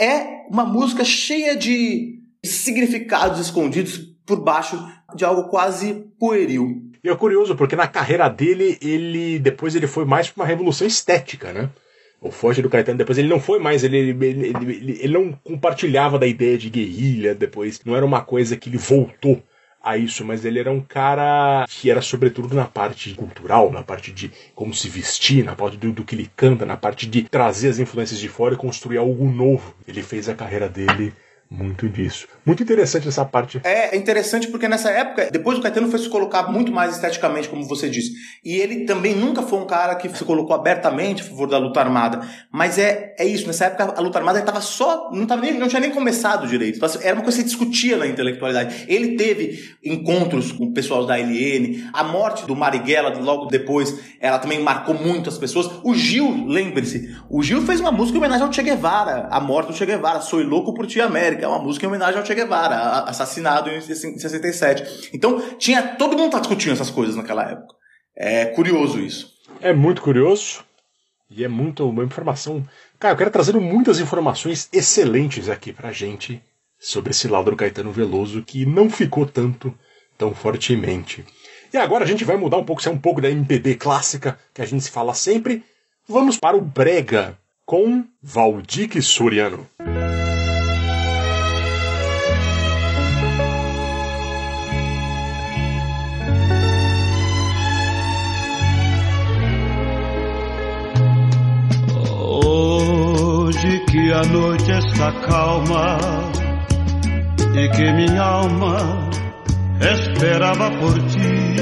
É 0.00 0.46
uma 0.50 0.64
música 0.64 1.04
cheia 1.04 1.54
de 1.54 2.22
significados 2.42 3.38
escondidos 3.38 3.98
por 4.26 4.42
baixo 4.42 4.82
de 5.14 5.24
algo 5.24 5.48
quase 5.48 6.06
pueril. 6.18 6.85
E 7.06 7.08
é 7.08 7.14
curioso, 7.14 7.54
porque 7.54 7.76
na 7.76 7.86
carreira 7.86 8.28
dele, 8.28 8.76
ele 8.82 9.38
depois 9.38 9.76
ele 9.76 9.86
foi 9.86 10.04
mais 10.04 10.28
para 10.28 10.42
uma 10.42 10.48
revolução 10.48 10.84
estética, 10.84 11.52
né? 11.52 11.70
O 12.20 12.32
Forte 12.32 12.60
do 12.60 12.68
Caetano, 12.68 12.98
depois 12.98 13.16
ele 13.16 13.28
não 13.28 13.38
foi 13.38 13.60
mais, 13.60 13.84
ele, 13.84 13.96
ele, 13.96 14.24
ele, 14.24 14.98
ele, 15.00 15.12
não 15.12 15.30
compartilhava 15.30 16.18
da 16.18 16.26
ideia 16.26 16.58
de 16.58 16.68
guerrilha 16.68 17.32
depois, 17.32 17.80
não 17.84 17.94
era 17.94 18.04
uma 18.04 18.22
coisa 18.22 18.56
que 18.56 18.68
ele 18.68 18.76
voltou 18.76 19.40
a 19.80 19.96
isso, 19.96 20.24
mas 20.24 20.44
ele 20.44 20.58
era 20.58 20.72
um 20.72 20.80
cara 20.80 21.64
que 21.68 21.88
era 21.88 22.02
sobretudo 22.02 22.52
na 22.56 22.64
parte 22.64 23.14
cultural, 23.14 23.70
na 23.70 23.84
parte 23.84 24.10
de 24.10 24.32
como 24.52 24.74
se 24.74 24.88
vestir, 24.88 25.44
na 25.44 25.54
parte 25.54 25.76
do, 25.76 25.92
do 25.92 26.02
que 26.02 26.16
ele 26.16 26.28
canta, 26.34 26.66
na 26.66 26.76
parte 26.76 27.06
de 27.06 27.22
trazer 27.22 27.68
as 27.68 27.78
influências 27.78 28.18
de 28.18 28.28
fora 28.28 28.54
e 28.54 28.58
construir 28.58 28.98
algo 28.98 29.30
novo. 29.30 29.76
Ele 29.86 30.02
fez 30.02 30.28
a 30.28 30.34
carreira 30.34 30.68
dele 30.68 31.12
muito 31.48 31.88
disso. 31.88 32.26
Muito 32.44 32.62
interessante 32.62 33.06
essa 33.06 33.24
parte. 33.24 33.60
É, 33.62 33.94
é 33.94 33.96
interessante 33.96 34.48
porque 34.48 34.66
nessa 34.68 34.90
época, 34.90 35.28
depois 35.30 35.58
o 35.58 35.62
Caetano 35.62 35.88
foi 35.88 36.00
se 36.00 36.08
colocar 36.08 36.50
muito 36.50 36.72
mais 36.72 36.96
esteticamente, 36.96 37.48
como 37.48 37.64
você 37.64 37.88
disse. 37.88 38.12
E 38.44 38.56
ele 38.56 38.84
também 38.84 39.14
nunca 39.14 39.42
foi 39.42 39.60
um 39.60 39.64
cara 39.64 39.94
que 39.94 40.08
se 40.08 40.24
colocou 40.24 40.56
abertamente 40.56 41.22
a 41.22 41.24
favor 41.24 41.48
da 41.48 41.56
luta 41.58 41.78
armada. 41.78 42.20
Mas 42.52 42.78
é, 42.78 43.14
é 43.16 43.24
isso, 43.24 43.46
nessa 43.46 43.66
época 43.66 43.94
a 43.96 44.00
luta 44.00 44.18
armada 44.18 44.40
estava 44.40 44.60
só. 44.60 45.10
Não, 45.12 45.24
tava 45.24 45.42
nem, 45.42 45.54
não 45.54 45.68
tinha 45.68 45.80
nem 45.80 45.90
começado 45.90 46.48
direito. 46.48 46.84
Era 47.00 47.14
uma 47.14 47.22
coisa 47.22 47.38
que 47.38 47.44
se 47.44 47.56
discutia 47.56 47.96
na 47.96 48.08
intelectualidade. 48.08 48.84
Ele 48.88 49.16
teve 49.16 49.76
encontros 49.84 50.50
com 50.50 50.64
o 50.64 50.72
pessoal 50.74 51.06
da 51.06 51.16
LN. 51.16 51.90
A 51.92 52.02
morte 52.02 52.44
do 52.44 52.56
Marighella, 52.56 53.16
logo 53.20 53.46
depois, 53.46 53.96
ela 54.20 54.40
também 54.40 54.60
marcou 54.60 54.94
muito 54.94 55.28
as 55.28 55.38
pessoas. 55.38 55.70
O 55.84 55.94
Gil, 55.94 56.44
lembre-se, 56.46 57.16
o 57.30 57.40
Gil 57.40 57.62
fez 57.62 57.78
uma 57.78 57.92
música 57.92 58.16
em 58.16 58.20
homenagem 58.20 58.44
ao 58.44 58.52
Che 58.52 58.62
Guevara, 58.62 59.28
a 59.30 59.38
morte 59.38 59.68
do 59.68 59.76
Che 59.76 59.86
Guevara. 59.86 60.20
Sou 60.20 60.42
louco 60.42 60.74
por 60.74 60.86
ti, 60.86 61.00
América 61.00 61.35
é 61.42 61.48
uma 61.48 61.58
música 61.58 61.84
em 61.84 61.88
homenagem 61.88 62.18
ao 62.18 62.26
Che 62.26 62.34
Guevara, 62.34 63.04
assassinado 63.04 63.70
em 63.70 63.80
67. 63.80 65.10
Então, 65.12 65.40
tinha 65.58 65.96
todo 65.96 66.16
mundo 66.16 66.32
tá 66.32 66.38
discutindo 66.38 66.72
essas 66.72 66.90
coisas 66.90 67.16
naquela 67.16 67.50
época. 67.50 67.74
É 68.16 68.46
curioso 68.46 68.98
isso. 68.98 69.30
É 69.60 69.72
muito 69.72 70.02
curioso 70.02 70.64
e 71.30 71.44
é 71.44 71.48
muito 71.48 71.88
uma 71.88 72.04
informação. 72.04 72.64
Cara, 72.98 73.14
eu 73.14 73.18
quero 73.18 73.30
trazer 73.30 73.54
muitas 73.54 74.00
informações 74.00 74.68
excelentes 74.72 75.48
aqui 75.48 75.72
pra 75.72 75.92
gente 75.92 76.42
sobre 76.78 77.10
esse 77.10 77.28
lado 77.28 77.50
do 77.50 77.56
Caetano 77.56 77.92
Veloso 77.92 78.42
que 78.42 78.64
não 78.64 78.88
ficou 78.88 79.26
tanto 79.26 79.74
tão 80.16 80.34
fortemente. 80.34 81.24
E 81.72 81.76
agora 81.76 82.04
a 82.04 82.06
gente 82.06 82.24
vai 82.24 82.36
mudar 82.36 82.56
um 82.56 82.64
pouco, 82.64 82.82
ser 82.82 82.90
um 82.90 82.98
pouco 82.98 83.20
da 83.20 83.30
MPB 83.30 83.74
clássica 83.74 84.38
que 84.54 84.62
a 84.62 84.66
gente 84.66 84.84
se 84.84 84.90
fala 84.90 85.14
sempre. 85.14 85.64
Vamos 86.08 86.38
para 86.38 86.56
o 86.56 86.60
Brega 86.60 87.36
com 87.64 88.04
Valdir 88.22 89.02
Soriano. 89.02 89.68
Que 103.96 104.12
a 104.12 104.22
noite 104.24 104.70
está 104.72 105.10
calma 105.26 105.96
e 107.54 107.68
que 107.70 107.92
minha 107.94 108.22
alma 108.22 109.08
esperava 109.80 110.70
por 110.72 110.92
ti, 111.08 111.56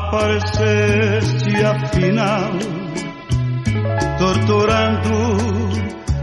apareceste 0.00 1.62
afinal, 1.62 2.52
torturando 4.18 5.36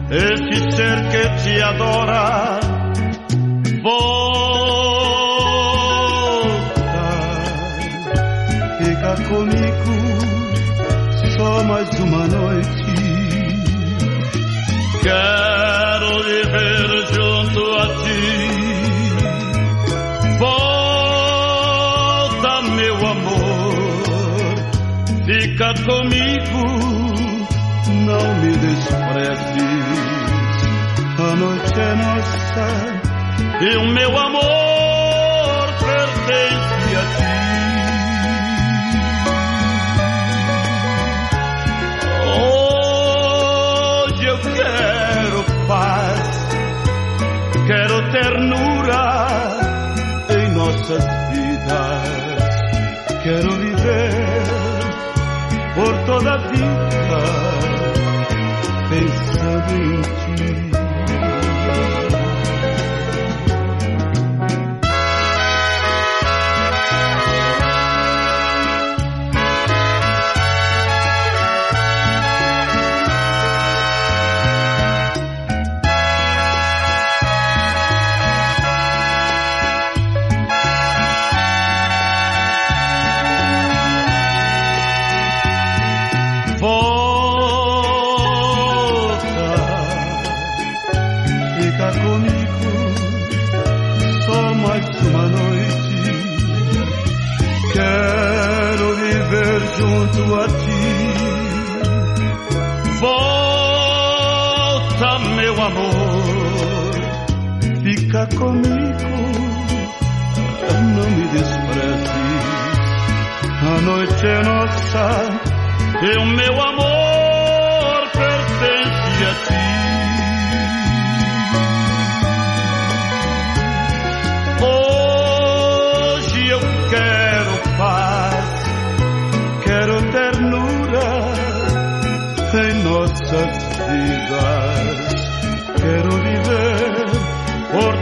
este 0.09 0.71
ser 0.75 1.09
que 1.11 1.23
te 1.43 1.61
adora. 1.61 2.59
Volta, 3.83 4.01
fica 8.79 9.13
comigo 9.29 9.91
só 11.37 11.63
mais 11.63 11.89
uma 11.99 12.27
noite. 12.27 12.80
Quero 15.01 16.23
viver 16.23 16.89
junto 17.13 17.61
a 17.75 17.85
ti. 18.03 18.25
Volta, 20.39 22.53
meu 22.75 22.95
amor, 22.95 24.55
fica 25.25 25.73
comigo, 25.85 26.63
não 28.05 28.25
me 28.41 28.51
desprezes. 28.57 29.61
A 31.19 31.35
noite 31.35 31.79
é 31.79 31.95
nossa 31.95 32.67
e 33.61 33.77
o 33.77 33.85
meu 33.93 34.17
amor 34.17 34.60
toda 56.11 56.33
a 56.33 56.37
vida 56.37 57.19
pensando 58.89 59.71
em 59.71 60.01
ti. 60.35 60.60
A 100.35 100.47
ti. 100.47 100.81
Volta, 102.99 105.19
meu 105.35 105.61
amor, 105.61 106.93
fica 107.83 108.27
comigo. 108.37 109.11
Não 110.95 111.09
me 111.11 111.25
desprezes. 111.27 112.21
A 113.63 113.79
noite 113.81 114.25
é 114.25 114.41
nossa 114.43 115.29
e 116.01 116.17
o 116.17 116.25
meu 116.25 116.59
amor 116.61 116.90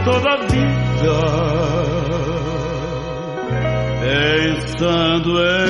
toda 0.04 0.30
a 0.30 0.36
vida, 0.46 1.18
pensando 4.00 5.30
em 5.42 5.69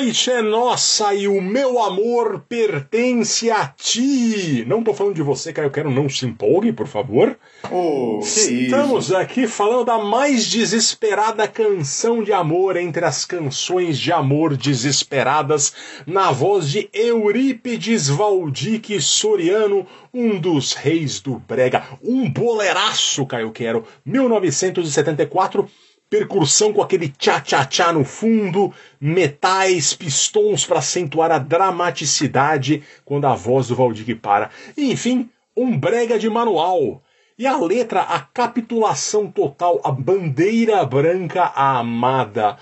noite 0.00 0.30
é 0.30 0.40
nossa 0.40 1.14
e 1.14 1.28
o 1.28 1.42
meu 1.42 1.78
amor 1.78 2.42
pertence 2.48 3.50
a 3.50 3.66
ti. 3.66 4.64
Não 4.66 4.82
tô 4.82 4.94
falando 4.94 5.14
de 5.14 5.22
você, 5.22 5.52
Caio 5.52 5.70
Quero, 5.70 5.90
não 5.90 6.08
se 6.08 6.24
empolgue, 6.24 6.72
por 6.72 6.86
favor. 6.86 7.36
Oh, 7.70 8.18
Estamos 8.22 9.12
aqui 9.12 9.46
falando 9.46 9.84
da 9.84 9.98
mais 9.98 10.46
desesperada 10.46 11.46
canção 11.46 12.24
de 12.24 12.32
amor 12.32 12.78
entre 12.78 13.04
as 13.04 13.26
canções 13.26 13.98
de 13.98 14.10
amor 14.10 14.56
desesperadas, 14.56 15.74
na 16.06 16.30
voz 16.30 16.70
de 16.70 16.88
Eurípides 16.94 18.08
Valdique 18.08 19.02
Soriano, 19.02 19.86
um 20.14 20.40
dos 20.40 20.72
reis 20.72 21.20
do 21.20 21.38
brega, 21.40 21.84
um 22.02 22.28
boleraço, 22.30 23.26
Caio 23.26 23.52
Quero, 23.52 23.84
1974, 24.06 25.68
percussão 26.10 26.72
com 26.72 26.82
aquele 26.82 27.08
tchá-tchá-tchá 27.08 27.92
no 27.92 28.04
fundo, 28.04 28.74
metais, 29.00 29.94
pistões 29.94 30.66
para 30.66 30.80
acentuar 30.80 31.30
a 31.30 31.38
dramaticidade 31.38 32.82
quando 33.04 33.26
a 33.26 33.34
voz 33.36 33.68
do 33.68 33.76
Valdir 33.76 34.18
para. 34.18 34.50
Enfim, 34.76 35.30
um 35.56 35.78
brega 35.78 36.18
de 36.18 36.28
manual. 36.28 37.00
E 37.38 37.46
a 37.46 37.56
letra, 37.56 38.02
a 38.02 38.20
capitulação 38.20 39.30
total, 39.30 39.80
a 39.84 39.90
bandeira 39.92 40.84
branca 40.84 41.44
a 41.44 41.78
amada. 41.78 42.58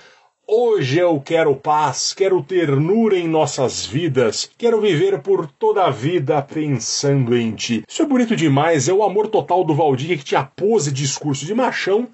Hoje 0.46 0.98
eu 0.98 1.20
quero 1.20 1.56
paz, 1.56 2.14
quero 2.14 2.42
ternura 2.42 3.18
em 3.18 3.28
nossas 3.28 3.84
vidas, 3.84 4.50
quero 4.56 4.80
viver 4.80 5.20
por 5.20 5.46
toda 5.46 5.84
a 5.84 5.90
vida 5.90 6.40
pensando 6.40 7.36
em 7.36 7.52
ti. 7.52 7.84
Isso 7.86 8.02
é 8.02 8.06
bonito 8.06 8.36
demais, 8.36 8.88
é 8.88 8.92
o 8.92 9.02
amor 9.02 9.28
total 9.28 9.64
do 9.64 9.74
Valdir 9.74 10.16
que 10.16 10.24
tinha 10.24 10.44
pose 10.44 10.90
e 10.90 10.92
discurso 10.92 11.44
de 11.44 11.54
machão, 11.54 12.08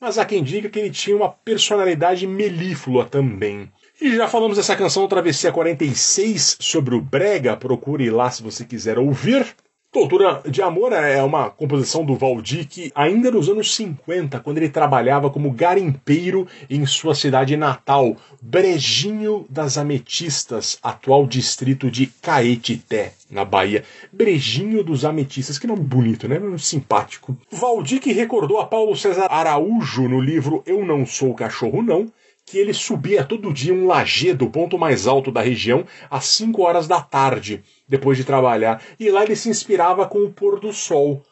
mas 0.00 0.16
há 0.16 0.24
quem 0.24 0.42
diga 0.42 0.68
que 0.68 0.78
ele 0.78 0.90
tinha 0.90 1.16
uma 1.16 1.28
personalidade 1.28 2.26
melíflua 2.26 3.04
também. 3.04 3.70
E 4.00 4.16
já 4.16 4.26
falamos 4.26 4.56
dessa 4.56 4.74
canção 4.74 5.06
Travessia 5.06 5.52
46 5.52 6.56
sobre 6.58 6.94
o 6.94 7.00
Brega, 7.02 7.56
procure 7.56 8.10
lá 8.10 8.30
se 8.30 8.42
você 8.42 8.64
quiser 8.64 8.98
ouvir. 8.98 9.46
Tortura 9.92 10.40
de 10.48 10.62
Amor 10.62 10.92
é 10.92 11.20
uma 11.20 11.50
composição 11.50 12.04
do 12.04 12.14
Valdir 12.14 12.68
ainda 12.94 13.28
nos 13.28 13.48
anos 13.48 13.74
50, 13.74 14.38
quando 14.38 14.58
ele 14.58 14.68
trabalhava 14.68 15.28
como 15.28 15.50
garimpeiro 15.50 16.46
em 16.70 16.86
sua 16.86 17.12
cidade 17.12 17.56
natal, 17.56 18.16
Brejinho 18.40 19.44
das 19.50 19.76
Ametistas, 19.76 20.78
atual 20.80 21.26
distrito 21.26 21.90
de 21.90 22.06
Caetité, 22.06 23.14
na 23.28 23.44
Bahia. 23.44 23.82
Brejinho 24.12 24.84
dos 24.84 25.04
Ametistas, 25.04 25.58
que 25.58 25.66
nome 25.66 25.82
bonito, 25.82 26.28
né? 26.28 26.40
Simpático. 26.56 27.36
Valdir 27.50 28.00
recordou 28.14 28.60
a 28.60 28.66
Paulo 28.66 28.96
César 28.96 29.26
Araújo 29.28 30.08
no 30.08 30.20
livro 30.20 30.62
Eu 30.66 30.86
Não 30.86 31.04
Sou 31.04 31.34
Cachorro 31.34 31.82
Não, 31.82 32.06
que 32.50 32.58
ele 32.58 32.74
subia 32.74 33.24
todo 33.24 33.52
dia 33.52 33.72
um 33.72 33.86
lajedo, 33.86 34.44
o 34.44 34.50
ponto 34.50 34.76
mais 34.76 35.06
alto 35.06 35.30
da 35.30 35.40
região, 35.40 35.86
às 36.10 36.24
5 36.24 36.60
horas 36.62 36.88
da 36.88 37.00
tarde, 37.00 37.62
depois 37.88 38.18
de 38.18 38.24
trabalhar, 38.24 38.82
e 38.98 39.08
lá 39.08 39.22
ele 39.22 39.36
se 39.36 39.48
inspirava 39.48 40.04
com 40.06 40.24
o 40.24 40.32
pôr 40.32 40.58
do 40.58 40.72
sol. 40.72 41.22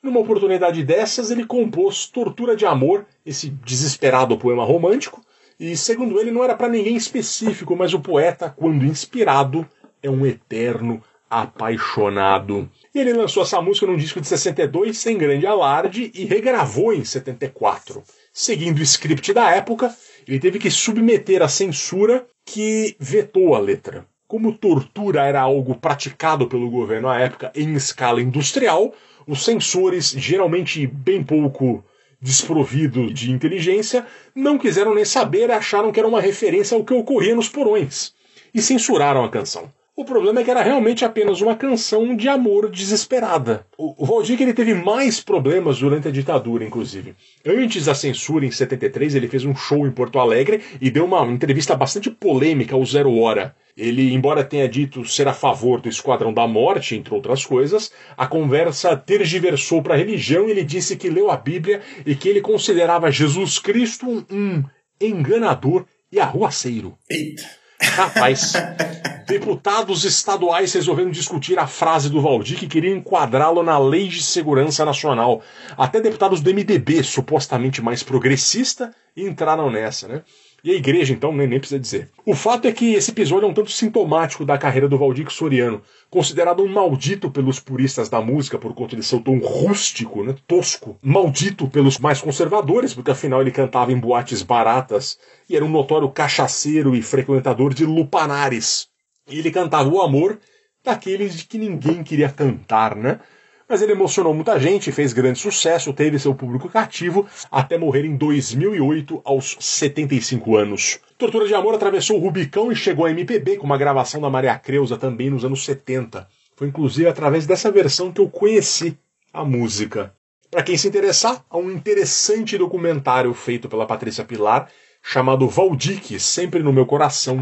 Numa 0.00 0.20
oportunidade 0.20 0.84
dessas, 0.84 1.32
ele 1.32 1.44
compôs 1.44 2.06
Tortura 2.06 2.54
de 2.54 2.64
Amor, 2.64 3.04
esse 3.26 3.50
desesperado 3.50 4.38
poema 4.38 4.64
romântico, 4.64 5.20
e 5.58 5.76
segundo 5.76 6.20
ele 6.20 6.30
não 6.30 6.44
era 6.44 6.54
para 6.54 6.68
ninguém 6.68 6.94
específico, 6.94 7.74
mas 7.74 7.92
o 7.92 7.98
poeta, 7.98 8.48
quando 8.56 8.86
inspirado, 8.86 9.66
é 10.00 10.08
um 10.08 10.24
eterno 10.24 11.02
apaixonado. 11.28 12.70
E 12.94 13.00
ele 13.00 13.12
lançou 13.12 13.42
essa 13.42 13.60
música 13.60 13.86
num 13.86 13.96
disco 13.96 14.20
de 14.20 14.28
62 14.28 14.96
sem 14.96 15.18
grande 15.18 15.46
alarde 15.46 16.12
e 16.14 16.24
regravou 16.24 16.92
em 16.92 17.04
74. 17.04 18.02
Seguindo 18.32 18.78
o 18.78 18.82
script 18.82 19.32
da 19.32 19.50
época, 19.50 19.92
ele 20.28 20.38
teve 20.38 20.58
que 20.58 20.70
submeter 20.70 21.42
a 21.42 21.48
censura 21.48 22.26
que 22.44 22.94
vetou 23.00 23.54
a 23.54 23.58
letra. 23.58 24.06
Como 24.26 24.52
tortura 24.52 25.24
era 25.24 25.40
algo 25.40 25.74
praticado 25.74 26.46
pelo 26.46 26.70
governo 26.70 27.08
à 27.08 27.18
época 27.18 27.50
em 27.54 27.72
escala 27.72 28.20
industrial, 28.20 28.92
os 29.26 29.42
censores, 29.42 30.10
geralmente 30.10 30.86
bem 30.86 31.24
pouco 31.24 31.82
desprovidos 32.20 33.14
de 33.14 33.30
inteligência, 33.30 34.04
não 34.34 34.58
quiseram 34.58 34.94
nem 34.94 35.04
saber 35.04 35.48
e 35.48 35.52
acharam 35.52 35.90
que 35.90 35.98
era 35.98 36.08
uma 36.08 36.20
referência 36.20 36.76
ao 36.76 36.84
que 36.84 36.92
ocorria 36.92 37.34
nos 37.34 37.48
porões. 37.48 38.12
E 38.52 38.60
censuraram 38.60 39.24
a 39.24 39.30
canção. 39.30 39.72
O 39.98 40.04
problema 40.04 40.40
é 40.40 40.44
que 40.44 40.50
era 40.52 40.62
realmente 40.62 41.04
apenas 41.04 41.40
uma 41.40 41.56
canção 41.56 42.14
de 42.14 42.28
amor 42.28 42.70
desesperada. 42.70 43.66
O 43.76 44.06
Valdir 44.06 44.40
ele 44.40 44.54
teve 44.54 44.72
mais 44.72 45.18
problemas 45.18 45.80
durante 45.80 46.06
a 46.06 46.10
ditadura, 46.12 46.64
inclusive. 46.64 47.16
Antes 47.44 47.86
da 47.86 47.96
censura, 47.96 48.46
em 48.46 48.50
73, 48.52 49.16
ele 49.16 49.26
fez 49.26 49.44
um 49.44 49.56
show 49.56 49.88
em 49.88 49.90
Porto 49.90 50.20
Alegre 50.20 50.62
e 50.80 50.88
deu 50.88 51.04
uma 51.04 51.26
entrevista 51.26 51.74
bastante 51.74 52.12
polêmica 52.12 52.76
ao 52.76 52.84
Zero 52.84 53.12
Hora. 53.18 53.56
Ele, 53.76 54.14
embora 54.14 54.44
tenha 54.44 54.68
dito 54.68 55.04
ser 55.04 55.26
a 55.26 55.34
favor 55.34 55.80
do 55.80 55.88
Esquadrão 55.88 56.32
da 56.32 56.46
Morte, 56.46 56.94
entre 56.94 57.12
outras 57.12 57.44
coisas, 57.44 57.90
a 58.16 58.24
conversa 58.24 58.96
tergiversou 58.96 59.82
para 59.82 59.94
a 59.94 59.98
religião 59.98 60.46
e 60.46 60.52
ele 60.52 60.62
disse 60.62 60.96
que 60.96 61.10
leu 61.10 61.28
a 61.28 61.36
Bíblia 61.36 61.82
e 62.06 62.14
que 62.14 62.28
ele 62.28 62.40
considerava 62.40 63.10
Jesus 63.10 63.58
Cristo 63.58 64.24
um, 64.30 64.62
enganador 65.00 65.84
e 66.12 66.20
arruaceiro. 66.20 66.96
Eita. 67.10 67.58
Rapaz, 67.80 68.54
deputados 69.26 70.04
estaduais 70.04 70.72
resolveram 70.72 71.10
discutir 71.10 71.58
a 71.58 71.66
frase 71.66 72.10
do 72.10 72.20
Valdir 72.20 72.58
que 72.58 72.66
queria 72.66 72.94
enquadrá-lo 72.94 73.62
na 73.62 73.78
Lei 73.78 74.08
de 74.08 74.22
Segurança 74.22 74.84
Nacional. 74.84 75.42
Até 75.76 76.00
deputados 76.00 76.40
do 76.40 76.52
MDB, 76.52 77.02
supostamente 77.04 77.80
mais 77.80 78.02
progressista, 78.02 78.94
entraram 79.16 79.70
nessa, 79.70 80.08
né? 80.08 80.22
E 80.68 80.72
a 80.72 80.74
igreja, 80.74 81.14
então, 81.14 81.32
nem, 81.32 81.46
nem 81.46 81.58
precisa 81.58 81.80
dizer. 81.80 82.10
O 82.26 82.34
fato 82.34 82.68
é 82.68 82.72
que 82.72 82.92
esse 82.92 83.10
episódio 83.10 83.46
é 83.46 83.48
um 83.48 83.54
tanto 83.54 83.70
sintomático 83.70 84.44
da 84.44 84.58
carreira 84.58 84.86
do 84.86 84.98
Valdir 84.98 85.30
Soriano, 85.30 85.80
considerado 86.10 86.62
um 86.62 86.68
maldito 86.68 87.30
pelos 87.30 87.58
puristas 87.58 88.10
da 88.10 88.20
música 88.20 88.58
por 88.58 88.74
conta 88.74 88.94
de 88.94 89.02
seu 89.02 89.18
tom 89.18 89.38
rústico, 89.38 90.22
né, 90.22 90.34
tosco. 90.46 90.98
Maldito 91.00 91.68
pelos 91.68 91.98
mais 91.98 92.20
conservadores, 92.20 92.92
porque 92.92 93.10
afinal 93.10 93.40
ele 93.40 93.50
cantava 93.50 93.92
em 93.92 93.98
boates 93.98 94.42
baratas 94.42 95.18
e 95.48 95.56
era 95.56 95.64
um 95.64 95.70
notório 95.70 96.10
cachaceiro 96.10 96.94
e 96.94 97.00
frequentador 97.00 97.72
de 97.72 97.86
lupanares. 97.86 98.88
E 99.26 99.38
ele 99.38 99.50
cantava 99.50 99.88
o 99.88 100.02
amor 100.02 100.38
daqueles 100.84 101.34
de 101.34 101.44
que 101.44 101.56
ninguém 101.56 102.04
queria 102.04 102.28
cantar, 102.28 102.94
né? 102.94 103.20
Mas 103.68 103.82
ele 103.82 103.92
emocionou 103.92 104.32
muita 104.32 104.58
gente, 104.58 104.90
fez 104.90 105.12
grande 105.12 105.38
sucesso, 105.38 105.92
teve 105.92 106.18
seu 106.18 106.34
público 106.34 106.70
cativo, 106.70 107.26
até 107.50 107.76
morrer 107.76 108.06
em 108.06 108.16
2008, 108.16 109.20
aos 109.22 109.58
75 109.60 110.56
anos. 110.56 110.98
Tortura 111.18 111.46
de 111.46 111.54
Amor 111.54 111.74
atravessou 111.74 112.16
o 112.16 112.20
Rubicão 112.20 112.72
e 112.72 112.76
chegou 112.76 113.04
à 113.04 113.10
MPB, 113.10 113.58
com 113.58 113.66
uma 113.66 113.76
gravação 113.76 114.22
da 114.22 114.30
Maria 114.30 114.58
Creuza 114.58 114.96
também 114.96 115.28
nos 115.28 115.44
anos 115.44 115.66
70. 115.66 116.26
Foi 116.56 116.68
inclusive 116.68 117.06
através 117.08 117.46
dessa 117.46 117.70
versão 117.70 118.10
que 118.10 118.22
eu 118.22 118.30
conheci 118.30 118.96
a 119.34 119.44
música. 119.44 120.14
Para 120.50 120.62
quem 120.62 120.78
se 120.78 120.88
interessar, 120.88 121.44
há 121.50 121.58
um 121.58 121.70
interessante 121.70 122.56
documentário 122.56 123.34
feito 123.34 123.68
pela 123.68 123.84
Patrícia 123.84 124.24
Pilar, 124.24 124.70
chamado 125.02 125.46
Valdique, 125.46 126.18
Sempre 126.18 126.62
no 126.62 126.72
Meu 126.72 126.86
Coração, 126.86 127.38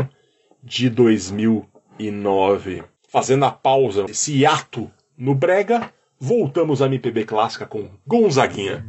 de 0.61 0.91
2009. 0.91 2.83
Fazendo 3.09 3.45
a 3.45 3.53
pausa, 3.53 4.07
esse 4.09 4.37
hiato 4.39 4.91
no 5.17 5.33
Brega, 5.37 5.93
voltamos 6.19 6.81
à 6.83 6.87
MPB 6.87 7.25
clássica 7.25 7.67
com 7.67 7.91
Gonzaguinha. 8.07 8.85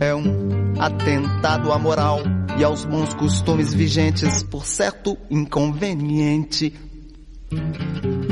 É 0.00 0.14
um 0.14 0.80
atentado 0.80 1.72
à 1.72 1.78
moral 1.78 2.20
e 2.58 2.64
aos 2.64 2.84
bons 2.84 3.14
costumes 3.14 3.72
vigentes 3.72 4.42
por 4.42 4.66
certo 4.66 5.16
inconveniente. 5.30 6.89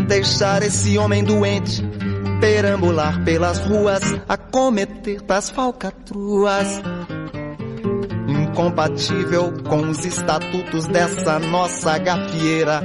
Deixar 0.07 0.63
esse 0.63 0.97
homem 0.97 1.25
doente 1.25 1.83
perambular 2.41 3.25
pelas 3.25 3.59
ruas 3.59 4.01
a 4.29 4.37
cometer 4.37 5.21
tais 5.23 5.51
falcatruas. 5.51 6.81
Incompatível 8.29 9.53
com 9.69 9.89
os 9.91 10.05
estatutos 10.05 10.87
dessa 10.87 11.39
nossa 11.39 11.99
gafieira. 11.99 12.81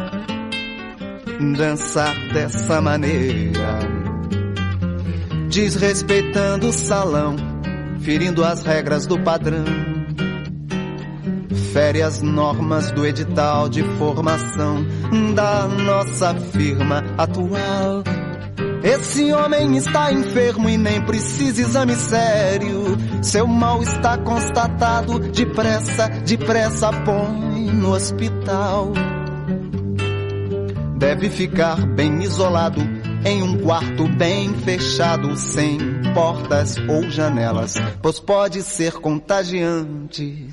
Dançar 1.58 2.16
dessa 2.34 2.82
maneira. 2.82 3.80
Desrespeitando 5.50 6.70
o 6.70 6.74
salão, 6.74 7.36
ferindo 8.02 8.44
as 8.44 8.64
regras 8.64 9.06
do 9.06 9.20
padrão. 9.20 10.03
Fere 11.54 12.02
as 12.02 12.22
normas 12.22 12.92
do 12.92 13.06
edital 13.06 13.70
de 13.70 13.84
formação 13.98 14.86
da 15.36 15.68
nossa 15.68 16.34
firma 16.36 17.04
atual. 17.18 18.04
Esse 18.84 19.32
homem 19.32 19.78
está 19.78 20.12
enfermo 20.12 20.70
e 20.70 20.78
nem 20.78 21.02
precisa 21.02 21.62
exame 21.62 21.96
sério. 21.96 22.98
Seu 23.22 23.48
mal 23.48 23.82
está 23.82 24.18
constatado, 24.18 25.20
depressa, 25.20 26.10
depressa 26.10 26.92
põe 26.92 27.72
no 27.72 27.94
hospital. 27.94 28.92
Deve 30.98 31.30
ficar 31.30 31.86
bem 31.86 32.24
isolado 32.24 32.82
em 33.26 33.42
um 33.42 33.60
quarto 33.60 34.08
bem 34.08 34.54
fechado, 34.54 35.36
sem 35.38 35.78
portas 36.14 36.78
ou 36.78 37.10
janelas, 37.10 37.76
pois 38.02 38.20
pode 38.20 38.62
ser 38.62 38.94
contagiante. 38.94 40.50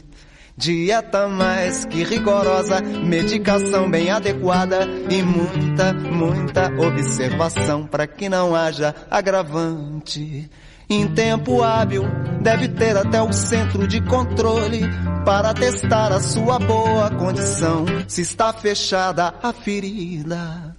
Dieta 0.61 1.27
mais 1.27 1.87
que 1.87 2.05
rigorosa, 2.05 2.83
medicação 2.83 3.91
bem 3.91 4.11
adequada 4.11 4.87
e 5.09 5.23
muita, 5.23 5.95
muita 5.95 6.67
observação 6.67 7.87
para 7.87 8.07
que 8.07 8.29
não 8.29 8.55
haja 8.55 8.95
agravante. 9.11 10.51
Em 10.87 11.09
tempo 11.15 11.63
hábil, 11.63 12.03
deve 12.43 12.69
ter 12.69 12.95
até 12.95 13.23
o 13.23 13.33
centro 13.33 13.89
de 13.89 14.03
controle 14.03 14.83
para 15.25 15.55
testar 15.55 16.13
a 16.13 16.21
sua 16.21 16.59
boa 16.59 17.11
condição, 17.11 17.87
se 18.07 18.21
está 18.21 18.53
fechada 18.53 19.33
a 19.43 19.55
ferida. 19.55 20.70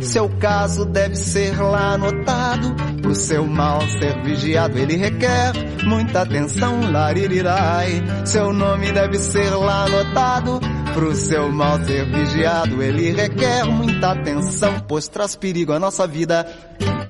Seu 0.00 0.28
caso 0.38 0.84
deve 0.84 1.16
ser 1.16 1.60
lá 1.60 1.94
anotado, 1.94 2.74
pro 3.02 3.14
seu 3.14 3.46
mal 3.46 3.80
ser 3.82 4.22
vigiado, 4.22 4.78
ele 4.78 4.96
requer 4.96 5.52
muita 5.84 6.22
atenção, 6.22 6.90
laririrai. 6.90 8.02
Seu 8.24 8.52
nome 8.52 8.92
deve 8.92 9.18
ser 9.18 9.50
lá 9.50 9.84
anotado, 9.84 10.60
pro 10.94 11.14
seu 11.14 11.50
mal 11.50 11.82
ser 11.84 12.06
vigiado, 12.06 12.82
ele 12.82 13.12
requer 13.12 13.64
muita 13.64 14.12
atenção, 14.12 14.80
pois 14.86 15.08
traz 15.08 15.36
perigo 15.36 15.72
à 15.72 15.78
nossa 15.78 16.06
vida. 16.06 16.46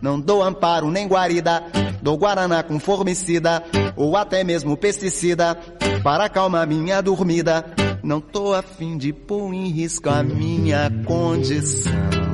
Não 0.01 0.21
dou 0.21 0.43
amparo 0.43 0.91
nem 0.91 1.07
guarida, 1.09 1.63
dou 2.03 2.17
guaraná 2.17 2.63
com 2.63 2.79
formicida, 2.79 3.63
ou 3.97 4.17
até 4.17 4.45
mesmo 4.45 4.77
pesticida, 4.77 5.57
para 6.03 6.25
acalmar 6.25 6.67
minha 6.67 7.01
dormida. 7.01 7.65
Não 8.03 8.21
tô 8.21 8.55
afim 8.55 8.97
de 8.97 9.13
pôr 9.13 9.53
em 9.53 9.69
risco 9.69 10.09
a 10.09 10.23
minha 10.23 10.91
condição. 11.05 12.28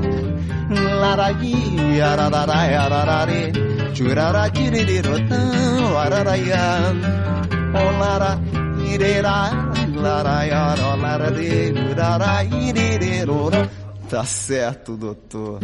Larari, 0.70 2.00
arararai, 2.00 2.74
ararari, 2.74 3.52
churaratirirotão, 3.94 5.98
araraia, 5.98 6.94
olara, 7.74 8.38
irera, 8.90 9.50
laraia, 9.94 10.74
olarade, 10.94 11.74
urarairirerora. 11.90 13.70
Tá 14.08 14.24
certo, 14.24 14.96
doutor. 14.96 15.60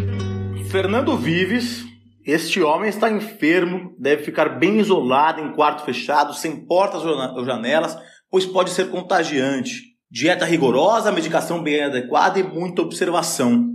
Fernando 0.71 1.17
Vives, 1.17 1.83
este 2.27 2.63
homem 2.63 2.91
está 2.91 3.11
enfermo, 3.11 3.95
deve 3.99 4.23
ficar 4.23 4.59
bem 4.59 4.79
isolado 4.79 5.41
em 5.41 5.53
quarto 5.53 5.85
fechado, 5.85 6.35
sem 6.35 6.67
portas 6.67 7.03
ou 7.05 7.45
janelas, 7.45 7.97
pois 8.31 8.45
pode 8.45 8.71
ser 8.71 8.91
contagiante. 8.91 9.89
Dieta 10.11 10.45
rigorosa, 10.45 11.11
medicação 11.11 11.63
bem 11.63 11.85
adequada 11.85 12.39
e 12.39 12.43
muita 12.43 12.83
observação. 12.83 13.70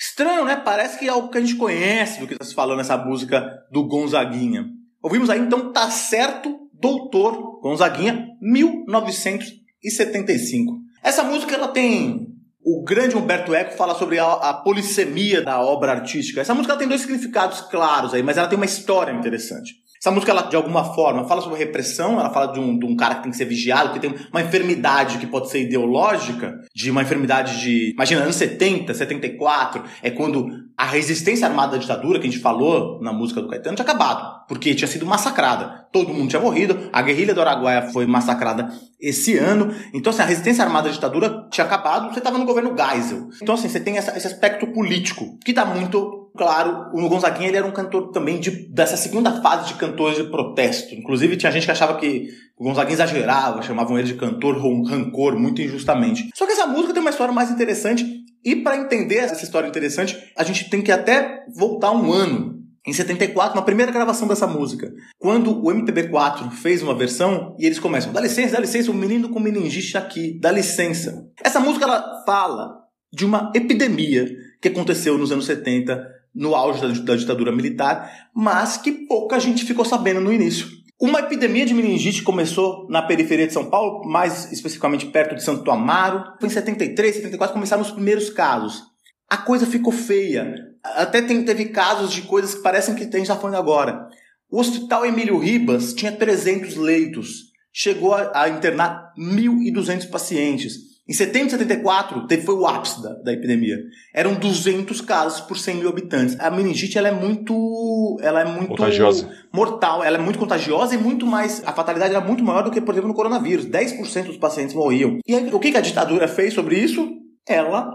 Estranho, 0.00 0.46
né? 0.46 0.56
Parece 0.56 0.98
que 0.98 1.06
é 1.06 1.10
algo 1.10 1.28
que 1.28 1.36
a 1.36 1.42
gente 1.42 1.56
conhece 1.56 2.20
do 2.20 2.26
que 2.26 2.32
está 2.32 2.46
se 2.46 2.54
falando 2.54 2.78
nessa 2.78 2.96
música 2.96 3.62
do 3.70 3.86
Gonzaguinha. 3.86 4.64
Ouvimos 5.02 5.28
aí 5.28 5.38
então 5.38 5.70
Tá 5.72 5.90
Certo, 5.90 6.70
Doutor 6.72 7.60
Gonzaguinha, 7.60 8.30
1975. 8.40 10.80
Essa 11.02 11.22
música 11.22 11.54
ela 11.54 11.68
tem 11.68 12.28
o 12.64 12.82
grande 12.82 13.14
Humberto 13.14 13.54
Eco 13.54 13.76
fala 13.76 13.94
sobre 13.94 14.18
a, 14.18 14.32
a, 14.32 14.54
polissemia 14.54 15.42
da 15.42 15.60
obra 15.60 15.92
artística. 15.92 16.40
Essa 16.40 16.54
música 16.54 16.78
tem 16.78 16.88
dois 16.88 17.02
significados 17.02 17.60
claros 17.62 18.14
aí, 18.14 18.22
mas 18.22 18.38
ela 18.38 18.48
tem 18.48 18.56
uma 18.56 18.64
história 18.64 19.12
interessante. 19.12 19.74
Essa 20.00 20.10
música, 20.10 20.32
ela, 20.32 20.42
de 20.42 20.56
alguma 20.56 20.82
forma, 20.94 21.28
fala 21.28 21.42
sobre 21.42 21.58
repressão, 21.58 22.18
ela 22.18 22.30
fala 22.30 22.52
de 22.54 22.58
um, 22.58 22.78
de 22.78 22.86
um 22.86 22.96
cara 22.96 23.16
que 23.16 23.24
tem 23.24 23.30
que 23.30 23.36
ser 23.36 23.44
vigiado, 23.44 23.92
que 23.92 24.00
tem 24.00 24.14
uma 24.32 24.40
enfermidade 24.40 25.18
que 25.18 25.26
pode 25.26 25.50
ser 25.50 25.60
ideológica, 25.60 26.58
de 26.74 26.90
uma 26.90 27.02
enfermidade 27.02 27.60
de. 27.60 27.92
Imagina, 27.92 28.22
anos 28.22 28.36
70, 28.36 28.94
74, 28.94 29.84
é 30.02 30.10
quando 30.10 30.48
a 30.74 30.86
resistência 30.86 31.46
armada 31.46 31.72
da 31.72 31.78
ditadura, 31.78 32.18
que 32.18 32.26
a 32.26 32.30
gente 32.30 32.40
falou 32.40 32.98
na 33.02 33.12
música 33.12 33.42
do 33.42 33.48
Caetano, 33.48 33.76
tinha 33.76 33.84
acabado, 33.84 34.46
porque 34.48 34.74
tinha 34.74 34.88
sido 34.88 35.04
massacrada. 35.04 35.86
Todo 35.92 36.14
mundo 36.14 36.30
tinha 36.30 36.40
morrido, 36.40 36.88
a 36.90 37.02
guerrilha 37.02 37.34
do 37.34 37.40
Araguaia 37.42 37.90
foi 37.90 38.06
massacrada 38.06 38.72
esse 38.98 39.36
ano. 39.36 39.70
Então, 39.92 40.10
assim, 40.10 40.22
a 40.22 40.24
resistência 40.24 40.64
armada 40.64 40.88
da 40.88 40.94
ditadura 40.94 41.46
tinha 41.50 41.66
acabado, 41.66 42.10
você 42.10 42.20
estava 42.20 42.38
no 42.38 42.46
governo 42.46 42.74
Geisel. 42.74 43.28
Então, 43.42 43.54
assim, 43.54 43.68
você 43.68 43.80
tem 43.80 43.98
essa, 43.98 44.16
esse 44.16 44.26
aspecto 44.26 44.66
político, 44.68 45.38
que 45.44 45.50
está 45.50 45.66
muito 45.66 46.19
claro, 46.36 46.90
o 46.92 47.08
Gonzaguinha 47.08 47.48
ele 47.48 47.56
era 47.56 47.66
um 47.66 47.72
cantor 47.72 48.10
também 48.10 48.38
de, 48.38 48.50
dessa 48.68 48.96
segunda 48.96 49.40
fase 49.40 49.68
de 49.68 49.74
cantores 49.74 50.16
de 50.16 50.24
protesto. 50.24 50.94
Inclusive, 50.94 51.36
tinha 51.36 51.52
gente 51.52 51.64
que 51.64 51.70
achava 51.70 51.98
que 51.98 52.28
o 52.58 52.64
Gonzaguinha 52.64 52.94
exagerava, 52.94 53.62
chamavam 53.62 53.98
ele 53.98 54.08
de 54.08 54.14
cantor 54.14 54.56
rancor, 54.58 55.38
muito 55.38 55.62
injustamente. 55.62 56.30
Só 56.34 56.46
que 56.46 56.52
essa 56.52 56.66
música 56.66 56.92
tem 56.92 57.00
uma 57.00 57.10
história 57.10 57.32
mais 57.32 57.50
interessante, 57.50 58.04
e 58.44 58.56
para 58.56 58.76
entender 58.76 59.16
essa 59.16 59.44
história 59.44 59.68
interessante, 59.68 60.16
a 60.36 60.42
gente 60.44 60.70
tem 60.70 60.82
que 60.82 60.92
até 60.92 61.44
voltar 61.54 61.92
um 61.92 62.12
ano. 62.12 62.58
Em 62.86 62.94
74, 62.94 63.54
na 63.54 63.60
primeira 63.60 63.92
gravação 63.92 64.26
dessa 64.26 64.46
música, 64.46 64.90
quando 65.18 65.62
o 65.62 65.70
MPB4 65.70 66.50
fez 66.50 66.82
uma 66.82 66.94
versão 66.94 67.54
e 67.58 67.66
eles 67.66 67.78
começam: 67.78 68.10
dá 68.10 68.20
licença, 68.22 68.54
dá 68.54 68.60
licença, 68.60 68.90
o 68.90 68.94
menino 68.94 69.28
com 69.28 69.38
meningite 69.38 69.98
aqui, 69.98 70.38
dá 70.40 70.50
licença. 70.50 71.28
Essa 71.44 71.60
música 71.60 71.84
ela 71.84 72.24
fala 72.24 72.80
de 73.12 73.26
uma 73.26 73.52
epidemia 73.54 74.26
que 74.62 74.68
aconteceu 74.68 75.18
nos 75.18 75.30
anos 75.30 75.44
70 75.44 76.19
no 76.34 76.54
auge 76.54 76.80
da, 76.80 76.88
da 76.88 77.16
ditadura 77.16 77.52
militar, 77.52 78.28
mas 78.34 78.76
que 78.76 78.92
pouca 78.92 79.40
gente 79.40 79.64
ficou 79.64 79.84
sabendo 79.84 80.20
no 80.20 80.32
início. 80.32 80.68
Uma 81.00 81.20
epidemia 81.20 81.64
de 81.64 81.72
meningite 81.72 82.22
começou 82.22 82.86
na 82.90 83.00
periferia 83.00 83.46
de 83.46 83.54
São 83.54 83.70
Paulo, 83.70 84.06
mais 84.06 84.52
especificamente 84.52 85.06
perto 85.06 85.34
de 85.34 85.42
Santo 85.42 85.70
Amaro. 85.70 86.34
Foi 86.38 86.46
em 86.46 86.52
73, 86.52 87.16
74 87.16 87.54
começaram 87.54 87.82
os 87.82 87.90
primeiros 87.90 88.28
casos. 88.28 88.82
A 89.26 89.38
coisa 89.38 89.64
ficou 89.64 89.92
feia. 89.92 90.54
Até 90.84 91.22
tem, 91.22 91.42
teve 91.42 91.66
casos 91.66 92.12
de 92.12 92.22
coisas 92.22 92.54
que 92.54 92.62
parecem 92.62 92.94
que 92.94 93.04
gente 93.04 93.22
está 93.22 93.36
falando 93.36 93.56
agora. 93.56 94.08
O 94.50 94.60
Hospital 94.60 95.06
Emílio 95.06 95.38
Ribas 95.38 95.94
tinha 95.94 96.12
300 96.12 96.76
leitos. 96.76 97.50
Chegou 97.72 98.12
a, 98.12 98.32
a 98.34 98.48
internar 98.50 99.14
1.200 99.16 100.10
pacientes. 100.10 100.89
Em 101.10 101.12
setembro 101.12 101.48
de 101.48 101.54
74, 101.54 102.24
teve, 102.28 102.42
foi 102.42 102.54
o 102.54 102.64
ápice 102.64 103.02
da, 103.02 103.12
da, 103.14 103.32
epidemia. 103.32 103.76
Eram 104.14 104.34
200 104.34 105.00
casos 105.00 105.40
por 105.40 105.58
100 105.58 105.78
mil 105.78 105.88
habitantes. 105.88 106.38
A 106.38 106.52
meningite 106.52 106.96
ela 106.96 107.08
é 107.08 107.10
muito, 107.10 108.16
ela 108.22 108.42
é 108.42 108.44
muito 108.44 108.68
contagiosa. 108.68 109.28
mortal, 109.52 110.04
ela 110.04 110.18
é 110.18 110.20
muito 110.20 110.38
contagiosa 110.38 110.94
e 110.94 110.98
muito 110.98 111.26
mais, 111.26 111.64
a 111.66 111.72
fatalidade 111.72 112.14
era 112.14 112.24
muito 112.24 112.44
maior 112.44 112.62
do 112.62 112.70
que, 112.70 112.80
por 112.80 112.92
exemplo, 112.94 113.08
no 113.08 113.14
coronavírus. 113.14 113.66
10% 113.66 114.26
dos 114.26 114.36
pacientes 114.36 114.72
morriam. 114.72 115.18
E 115.26 115.34
aí, 115.34 115.52
o 115.52 115.58
que 115.58 115.76
a 115.76 115.80
ditadura 115.80 116.28
fez 116.28 116.54
sobre 116.54 116.78
isso? 116.78 117.08
Ela 117.44 117.90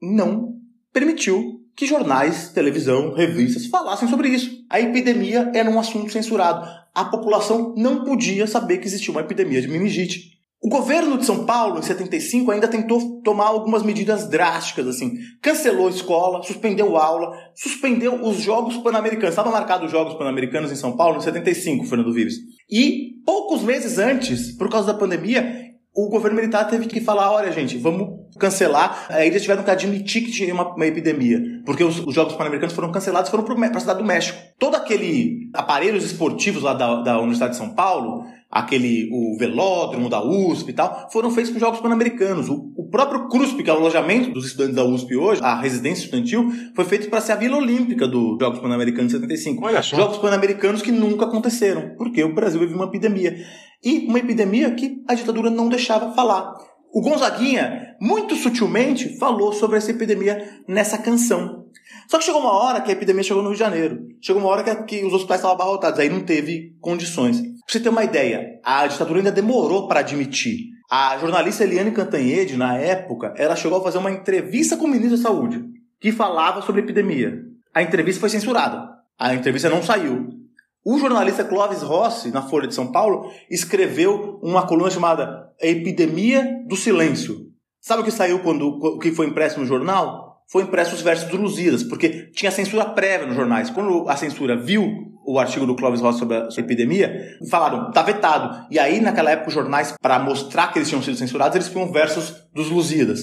não 0.00 0.54
permitiu 0.92 1.60
que 1.74 1.86
jornais, 1.86 2.50
televisão, 2.50 3.14
revistas 3.14 3.66
falassem 3.66 4.08
sobre 4.08 4.28
isso. 4.28 4.48
A 4.70 4.80
epidemia 4.80 5.50
era 5.52 5.68
um 5.68 5.80
assunto 5.80 6.12
censurado. 6.12 6.68
A 6.94 7.04
população 7.04 7.74
não 7.76 8.04
podia 8.04 8.46
saber 8.46 8.78
que 8.78 8.86
existia 8.86 9.10
uma 9.10 9.22
epidemia 9.22 9.60
de 9.60 9.66
meningite. 9.66 10.38
O 10.62 10.68
governo 10.68 11.16
de 11.16 11.24
São 11.24 11.46
Paulo, 11.46 11.78
em 11.78 11.82
75, 11.82 12.50
ainda 12.50 12.68
tentou 12.68 13.22
tomar 13.22 13.46
algumas 13.46 13.82
medidas 13.82 14.28
drásticas, 14.28 14.86
assim. 14.86 15.14
Cancelou 15.40 15.86
a 15.86 15.90
escola, 15.90 16.42
suspendeu 16.42 16.98
aula, 16.98 17.34
suspendeu 17.54 18.22
os 18.22 18.42
Jogos 18.42 18.76
Pan-Americanos. 18.76 19.30
Estavam 19.30 19.52
marcados 19.52 19.86
os 19.86 19.90
Jogos 19.90 20.14
Pan-Americanos 20.14 20.70
em 20.70 20.76
São 20.76 20.94
Paulo 20.94 21.16
em 21.16 21.22
75, 21.22 21.86
Fernando 21.86 22.12
Vives. 22.12 22.34
E 22.70 23.22
poucos 23.24 23.62
meses 23.62 23.98
antes, 23.98 24.52
por 24.52 24.68
causa 24.68 24.92
da 24.92 24.98
pandemia, 24.98 25.69
o 26.06 26.08
governo 26.08 26.36
militar 26.36 26.64
teve 26.68 26.86
que 26.86 27.00
falar: 27.00 27.32
olha, 27.32 27.52
gente, 27.52 27.76
vamos 27.76 28.20
cancelar. 28.38 29.06
Aí 29.08 29.28
eles 29.28 29.42
tiveram 29.42 29.62
que 29.62 29.70
admitir 29.70 30.22
que 30.22 30.32
tinha 30.32 30.52
uma, 30.54 30.74
uma 30.74 30.86
epidemia, 30.86 31.40
porque 31.64 31.84
os, 31.84 31.98
os 32.00 32.14
Jogos 32.14 32.34
Pan-Americanos 32.34 32.74
foram 32.74 32.90
cancelados 32.90 33.28
e 33.28 33.30
foram 33.30 33.44
para 33.44 33.76
a 33.76 33.80
cidade 33.80 33.98
do 33.98 34.04
México. 34.04 34.38
Todo 34.58 34.76
aquele 34.76 35.50
aparelhos 35.54 36.04
esportivos 36.04 36.62
lá 36.62 36.74
da, 36.74 37.02
da 37.02 37.18
Universidade 37.18 37.52
de 37.52 37.58
São 37.58 37.70
Paulo, 37.70 38.24
aquele 38.50 39.08
o 39.12 39.36
velódromo 39.38 40.08
da 40.08 40.22
USP 40.22 40.70
e 40.70 40.72
tal, 40.72 41.08
foram 41.12 41.30
feitos 41.30 41.50
para 41.50 41.58
os 41.58 41.60
Jogos 41.60 41.80
Pan-Americanos. 41.80 42.48
O, 42.48 42.72
o 42.76 42.88
próprio 42.90 43.28
CRUSP, 43.28 43.62
que 43.62 43.70
é 43.70 43.72
o 43.72 43.76
alojamento 43.76 44.32
dos 44.32 44.46
estudantes 44.46 44.74
da 44.74 44.84
USP 44.84 45.16
hoje, 45.16 45.40
a 45.42 45.54
residência 45.60 46.04
estudantil, 46.04 46.50
foi 46.74 46.84
feito 46.84 47.08
para 47.08 47.20
ser 47.20 47.32
a 47.32 47.36
Vila 47.36 47.58
Olímpica 47.58 48.08
dos 48.08 48.38
Jogos 48.40 48.58
Pan-Americanos 48.58 49.12
de 49.12 49.18
75. 49.18 49.64
Olha 49.64 49.82
só. 49.82 49.96
Jogos 49.96 50.18
Pan-Americanos 50.18 50.82
que 50.82 50.90
nunca 50.90 51.26
aconteceram, 51.26 51.94
porque 51.96 52.22
o 52.24 52.34
Brasil 52.34 52.58
vive 52.60 52.74
uma 52.74 52.86
epidemia. 52.86 53.36
E 53.82 54.06
uma 54.06 54.18
epidemia 54.18 54.70
que 54.74 55.02
a 55.08 55.14
ditadura 55.14 55.50
não 55.50 55.68
deixava 55.68 56.12
falar. 56.14 56.54
O 56.92 57.00
Gonzaguinha, 57.00 57.96
muito 58.00 58.34
sutilmente, 58.34 59.16
falou 59.18 59.52
sobre 59.52 59.78
essa 59.78 59.90
epidemia 59.90 60.62
nessa 60.66 60.98
canção. 60.98 61.66
Só 62.08 62.18
que 62.18 62.24
chegou 62.24 62.40
uma 62.40 62.52
hora 62.52 62.80
que 62.80 62.90
a 62.90 62.92
epidemia 62.92 63.22
chegou 63.22 63.42
no 63.42 63.50
Rio 63.50 63.56
de 63.56 63.64
Janeiro. 63.64 63.98
Chegou 64.20 64.42
uma 64.42 64.50
hora 64.50 64.64
que, 64.64 64.74
que 64.84 65.04
os 65.04 65.12
hospitais 65.12 65.40
estavam 65.40 65.54
abarrotados, 65.54 66.00
aí 66.00 66.10
não 66.10 66.20
teve 66.20 66.76
condições. 66.80 67.40
Pra 67.40 67.50
você 67.68 67.80
ter 67.80 67.88
uma 67.88 68.04
ideia, 68.04 68.60
a 68.64 68.86
ditadura 68.86 69.20
ainda 69.20 69.30
demorou 69.32 69.86
para 69.86 70.00
admitir. 70.00 70.70
A 70.90 71.16
jornalista 71.18 71.62
Eliane 71.62 71.92
Cantanhede, 71.92 72.56
na 72.56 72.76
época, 72.76 73.32
ela 73.36 73.54
chegou 73.54 73.78
a 73.78 73.82
fazer 73.84 73.98
uma 73.98 74.10
entrevista 74.10 74.76
com 74.76 74.86
o 74.86 74.88
ministro 74.88 75.16
da 75.16 75.22
Saúde, 75.22 75.62
que 76.00 76.10
falava 76.10 76.62
sobre 76.62 76.82
epidemia. 76.82 77.32
A 77.72 77.80
entrevista 77.80 78.18
foi 78.18 78.28
censurada. 78.28 78.88
A 79.16 79.32
entrevista 79.32 79.70
não 79.70 79.82
saiu. 79.82 80.39
O 80.84 80.98
jornalista 80.98 81.44
Clóvis 81.44 81.82
Rossi, 81.82 82.30
na 82.30 82.40
Folha 82.40 82.66
de 82.66 82.74
São 82.74 82.90
Paulo, 82.90 83.30
escreveu 83.50 84.40
uma 84.42 84.66
coluna 84.66 84.90
chamada 84.90 85.50
A 85.60 85.66
Epidemia 85.66 86.64
do 86.66 86.74
Silêncio. 86.74 87.36
Sabe 87.80 88.00
o 88.00 88.04
que 88.04 88.10
saiu 88.10 88.38
quando 88.40 88.66
o 88.66 88.98
que 88.98 89.12
foi 89.12 89.26
impresso 89.26 89.60
no 89.60 89.66
jornal? 89.66 90.42
Foi 90.50 90.62
impresso 90.62 90.94
os 90.94 91.02
versos 91.02 91.28
do 91.28 91.36
Lusíadas, 91.36 91.82
porque 91.82 92.30
tinha 92.32 92.50
censura 92.50 92.86
prévia 92.86 93.26
nos 93.26 93.36
jornais. 93.36 93.70
Quando 93.70 94.08
a 94.08 94.16
censura 94.16 94.56
viu 94.56 95.10
o 95.24 95.38
artigo 95.38 95.66
do 95.66 95.76
Clóvis 95.76 96.00
Rossi 96.00 96.18
sobre 96.18 96.36
a, 96.36 96.48
epidemia, 96.58 97.38
falaram, 97.50 97.90
tá 97.92 98.02
vetado. 98.02 98.66
E 98.70 98.78
aí, 98.78 99.00
naquela 99.00 99.30
época, 99.30 99.48
os 99.48 99.54
jornais, 99.54 99.94
para 100.00 100.18
mostrar 100.18 100.72
que 100.72 100.78
eles 100.78 100.88
tinham 100.88 101.02
sido 101.02 101.16
censurados, 101.16 101.54
eles 101.54 101.68
punham 101.68 101.92
versos 101.92 102.34
dos 102.54 102.70
Lusíadas. 102.70 103.20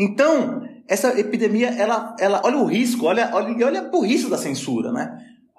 Então, 0.00 0.62
essa 0.88 1.18
epidemia, 1.18 1.68
ela, 1.68 2.14
ela, 2.18 2.40
olha 2.44 2.56
o 2.56 2.64
risco, 2.64 3.06
olha, 3.06 3.30
olha, 3.34 3.66
olha 3.66 3.80
a 3.80 3.90
burrice 3.90 4.30
da 4.30 4.38
censura, 4.38 4.92
né? 4.92 5.10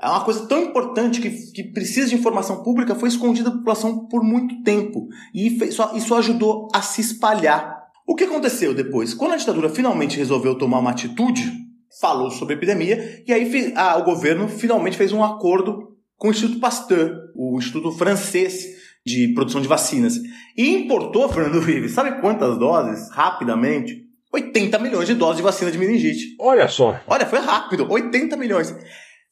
É 0.02 0.08
uma 0.08 0.24
coisa 0.26 0.46
tão 0.46 0.62
importante 0.62 1.22
que, 1.22 1.30
que 1.52 1.64
precisa 1.64 2.10
de 2.10 2.16
informação 2.16 2.62
pública, 2.64 2.96
foi 2.96 3.10
escondida 3.10 3.50
da 3.50 3.56
população 3.56 4.08
por 4.08 4.24
muito 4.24 4.62
tempo. 4.62 5.08
E 5.34 5.58
fez, 5.58 5.74
só, 5.74 5.96
isso 5.96 6.14
ajudou 6.16 6.68
a 6.74 6.82
se 6.82 7.02
espalhar. 7.02 7.76
O 8.06 8.14
que 8.14 8.26
aconteceu 8.26 8.74
depois? 8.74 9.14
Quando 9.14 9.34
a 9.34 9.38
ditadura 9.38 9.70
finalmente 9.70 10.18
resolveu 10.18 10.58
tomar 10.58 10.80
uma 10.80 10.92
atitude, 10.92 11.52
falou 12.00 12.30
sobre 12.30 12.54
a 12.54 12.58
epidemia, 12.58 13.24
e 13.26 13.32
aí 13.32 13.74
ah, 13.76 13.98
o 13.98 14.04
governo 14.04 14.48
finalmente 14.48 14.98
fez 14.98 15.12
um 15.14 15.24
acordo 15.24 15.96
com 16.18 16.28
o 16.28 16.32
Instituto 16.32 16.60
Pasteur, 16.60 17.12
o 17.36 17.58
Instituto 17.58 17.92
Francês 17.92 18.66
de 19.06 19.34
Produção 19.34 19.62
de 19.62 19.68
Vacinas. 19.68 20.16
E 20.58 20.76
importou, 20.76 21.28
Fernando 21.34 21.62
Vives, 21.62 21.94
sabe 21.94 22.20
quantas 22.20 22.58
doses? 22.58 23.10
Rapidamente. 23.12 24.04
80 24.34 24.78
milhões 24.80 25.08
de 25.08 25.14
doses 25.14 25.38
de 25.38 25.44
vacina 25.44 25.72
de 25.72 25.78
meningite. 25.78 26.36
Olha 26.40 26.68
só. 26.68 27.00
Olha, 27.08 27.26
foi 27.26 27.40
rápido. 27.40 27.90
80 27.90 28.36
milhões. 28.36 28.76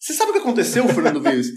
Você 0.04 0.14
sabe 0.14 0.32
o 0.32 0.34
que 0.34 0.39
aconteceu, 0.39 0.86
Fernando 0.89 1.22
Vives? 1.24 1.47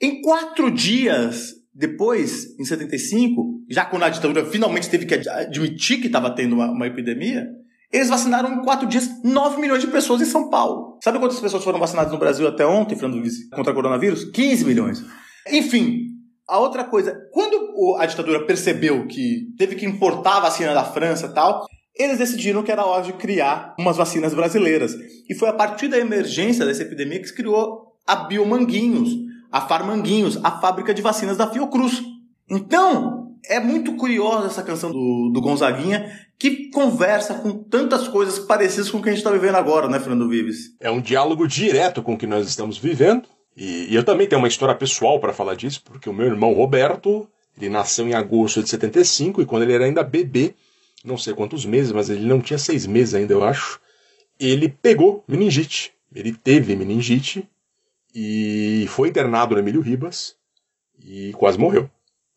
Em 0.00 0.20
quatro 0.22 0.70
dias 0.70 1.54
depois, 1.74 2.56
em 2.58 2.64
75, 2.64 3.64
já 3.68 3.84
quando 3.84 4.04
a 4.04 4.08
ditadura 4.08 4.46
finalmente 4.46 4.88
teve 4.88 5.04
que 5.06 5.14
ad- 5.14 5.28
admitir 5.28 6.00
que 6.00 6.06
estava 6.06 6.30
tendo 6.30 6.54
uma, 6.54 6.70
uma 6.70 6.86
epidemia, 6.86 7.46
eles 7.92 8.08
vacinaram 8.08 8.52
em 8.52 8.62
quatro 8.62 8.86
dias 8.86 9.08
9 9.24 9.60
milhões 9.60 9.80
de 9.80 9.88
pessoas 9.88 10.20
em 10.20 10.24
São 10.26 10.48
Paulo. 10.48 10.98
Sabe 11.02 11.18
quantas 11.18 11.40
pessoas 11.40 11.64
foram 11.64 11.78
vacinadas 11.80 12.12
no 12.12 12.18
Brasil 12.18 12.46
até 12.46 12.64
ontem, 12.64 12.94
Fernando 12.94 13.20
Vives, 13.20 13.48
contra 13.50 13.72
o 13.72 13.74
coronavírus? 13.74 14.24
15 14.30 14.64
milhões. 14.64 15.04
Enfim, 15.50 16.02
a 16.48 16.58
outra 16.60 16.84
coisa, 16.84 17.16
quando 17.32 17.96
a 17.98 18.06
ditadura 18.06 18.44
percebeu 18.46 19.06
que 19.08 19.48
teve 19.56 19.74
que 19.74 19.86
importar 19.86 20.36
a 20.36 20.40
vacina 20.40 20.72
da 20.74 20.84
França 20.84 21.26
e 21.26 21.34
tal, 21.34 21.66
eles 21.96 22.18
decidiram 22.18 22.62
que 22.62 22.70
era 22.70 22.84
hora 22.84 23.02
de 23.02 23.12
criar 23.14 23.74
umas 23.78 23.96
vacinas 23.96 24.32
brasileiras. 24.34 24.94
E 25.28 25.34
foi 25.34 25.48
a 25.48 25.52
partir 25.52 25.88
da 25.88 25.98
emergência 25.98 26.64
dessa 26.64 26.82
epidemia 26.82 27.20
que 27.20 27.26
se 27.28 27.34
criou 27.34 27.87
a 28.08 28.16
Biomanguinhos, 28.16 29.10
a 29.52 29.60
Farmanguinhos, 29.60 30.38
a 30.42 30.50
fábrica 30.50 30.94
de 30.94 31.02
vacinas 31.02 31.36
da 31.36 31.46
Fiocruz. 31.46 32.02
Então, 32.48 33.36
é 33.44 33.60
muito 33.60 33.96
curiosa 33.96 34.46
essa 34.46 34.62
canção 34.62 34.90
do, 34.90 35.30
do 35.30 35.40
Gonzaguinha, 35.42 36.10
que 36.38 36.70
conversa 36.70 37.34
com 37.34 37.52
tantas 37.52 38.08
coisas 38.08 38.38
parecidas 38.38 38.90
com 38.90 38.98
o 38.98 39.02
que 39.02 39.10
a 39.10 39.12
gente 39.12 39.20
está 39.20 39.30
vivendo 39.30 39.56
agora, 39.56 39.88
né, 39.88 40.00
Fernando 40.00 40.28
Vives? 40.28 40.74
É 40.80 40.90
um 40.90 41.02
diálogo 41.02 41.46
direto 41.46 42.02
com 42.02 42.14
o 42.14 42.18
que 42.18 42.26
nós 42.26 42.48
estamos 42.48 42.78
vivendo. 42.78 43.28
E, 43.54 43.88
e 43.90 43.94
eu 43.94 44.02
também 44.02 44.26
tenho 44.26 44.40
uma 44.40 44.48
história 44.48 44.74
pessoal 44.74 45.20
para 45.20 45.34
falar 45.34 45.54
disso, 45.54 45.82
porque 45.84 46.08
o 46.08 46.12
meu 46.14 46.26
irmão 46.26 46.54
Roberto, 46.54 47.28
ele 47.56 47.68
nasceu 47.68 48.08
em 48.08 48.14
agosto 48.14 48.62
de 48.62 48.70
75 48.70 49.42
e 49.42 49.46
quando 49.46 49.64
ele 49.64 49.74
era 49.74 49.84
ainda 49.84 50.02
bebê, 50.02 50.54
não 51.04 51.18
sei 51.18 51.34
quantos 51.34 51.66
meses, 51.66 51.92
mas 51.92 52.08
ele 52.08 52.26
não 52.26 52.40
tinha 52.40 52.58
seis 52.58 52.86
meses 52.86 53.14
ainda, 53.14 53.34
eu 53.34 53.44
acho, 53.44 53.80
ele 54.40 54.68
pegou 54.68 55.22
meningite. 55.28 55.92
Ele 56.14 56.32
teve 56.32 56.74
meningite 56.74 57.46
e 58.14 58.86
foi 58.88 59.08
internado 59.08 59.54
no 59.54 59.60
Emílio 59.60 59.80
Ribas 59.80 60.34
e 60.98 61.32
quase 61.34 61.58
morreu. 61.58 61.90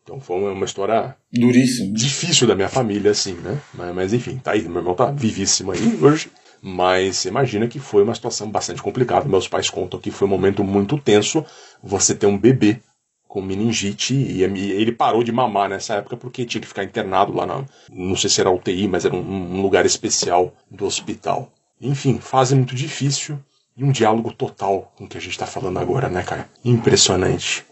Então 0.03 0.19
foi 0.19 0.37
uma, 0.37 0.65
história 0.65 1.15
Duríssimo. 1.31 1.93
difícil 1.93 2.47
da 2.47 2.55
minha 2.55 2.69
família, 2.69 3.11
assim, 3.11 3.33
né? 3.33 3.61
Mas, 3.73 3.95
mas, 3.95 4.13
enfim, 4.13 4.37
tá 4.37 4.51
aí, 4.51 4.67
meu 4.67 4.77
irmão 4.77 4.95
tá 4.95 5.11
vivíssimo 5.11 5.71
aí 5.71 5.97
hoje. 6.01 6.31
Mas 6.61 7.17
você 7.17 7.29
imagina 7.29 7.67
que 7.67 7.79
foi 7.79 8.03
uma 8.03 8.13
situação 8.13 8.49
bastante 8.49 8.81
complicada. 8.81 9.27
Meus 9.27 9.47
pais 9.47 9.69
contam 9.69 9.99
que 9.99 10.11
foi 10.11 10.27
um 10.27 10.31
momento 10.31 10.63
muito 10.63 10.97
tenso 10.97 11.43
você 11.81 12.13
ter 12.13 12.27
um 12.27 12.37
bebê 12.37 12.79
com 13.27 13.41
meningite 13.41 14.13
e 14.13 14.41
e 14.41 14.71
ele 14.71 14.91
parou 14.91 15.23
de 15.23 15.31
mamar 15.31 15.69
nessa 15.69 15.95
época 15.95 16.17
porque 16.17 16.45
tinha 16.45 16.61
que 16.61 16.67
ficar 16.67 16.83
internado 16.83 17.33
lá 17.33 17.45
na. 17.45 17.65
Não 17.89 18.15
sei 18.15 18.29
se 18.29 18.41
era 18.41 18.51
UTI, 18.51 18.87
mas 18.87 19.05
era 19.05 19.15
um, 19.15 19.57
um 19.57 19.61
lugar 19.61 19.85
especial 19.85 20.53
do 20.69 20.85
hospital. 20.85 21.51
Enfim, 21.79 22.19
fase 22.19 22.53
muito 22.53 22.75
difícil 22.75 23.39
e 23.75 23.83
um 23.83 23.91
diálogo 23.91 24.33
total 24.33 24.93
com 24.95 25.05
o 25.05 25.07
que 25.07 25.17
a 25.17 25.21
gente 25.21 25.37
tá 25.37 25.45
falando 25.45 25.79
agora, 25.79 26.09
né, 26.09 26.23
cara? 26.23 26.49
Impressionante. 26.63 27.65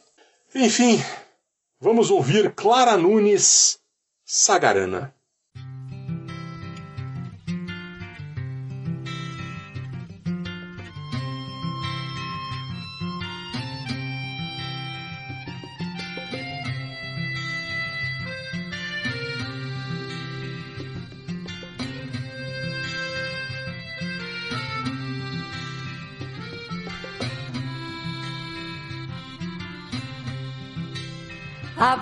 Enfim, 0.55 1.03
vamos 1.79 2.09
ouvir 2.09 2.53
Clara 2.53 2.97
Nunes 2.97 3.79
Sagarana. 4.25 5.13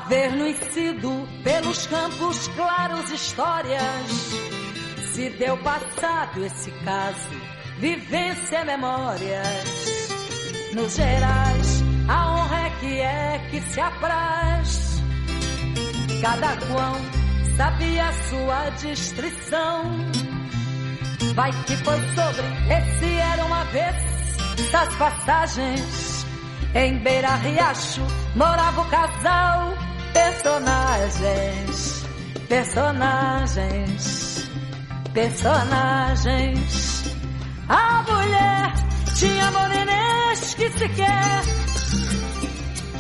Haver 0.08 0.32
nos 0.38 0.56
sido 0.72 1.28
pelos 1.44 1.86
campos 1.88 2.48
claros 2.56 3.12
histórias, 3.12 4.10
se 5.12 5.30
deu 5.32 5.58
passado 5.58 6.46
esse 6.46 6.72
caso, 6.86 7.28
vivência 7.78 8.64
memórias. 8.64 10.00
Nos 10.74 10.96
gerais, 10.96 11.84
a 12.08 12.32
honra 12.32 12.58
é 12.58 12.70
que 12.80 13.00
é 13.02 13.48
que 13.52 13.62
se 13.64 13.82
apraz. 13.82 15.02
Cada 16.22 16.56
qual 16.68 16.96
sabia 17.58 18.10
sua 18.30 18.70
distrição. 18.80 19.84
Vai 21.36 21.52
que 21.66 21.76
foi 21.84 22.00
sobre 22.16 22.48
esse 22.74 23.14
era 23.14 23.44
uma 23.44 23.66
vez 23.66 24.72
das 24.72 24.96
passagens. 24.96 26.26
Em 26.74 26.98
Beira 27.00 27.36
Riacho 27.36 28.08
morava 28.38 28.80
o 28.80 28.86
casal. 28.86 29.88
Personagens, 30.18 32.04
personagens, 32.50 34.04
personagens. 35.14 37.04
A 37.70 38.02
mulher 38.02 38.74
tinha 39.16 39.52
morenês 39.52 40.56
que 40.56 40.72
sequer 40.72 41.42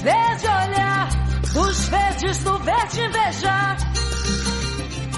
verde 0.04 0.46
olhar 0.46 1.10
dos 1.56 1.90
verdes 1.90 2.38
do 2.44 2.60
verde 2.60 3.02
invejar. 3.02 3.78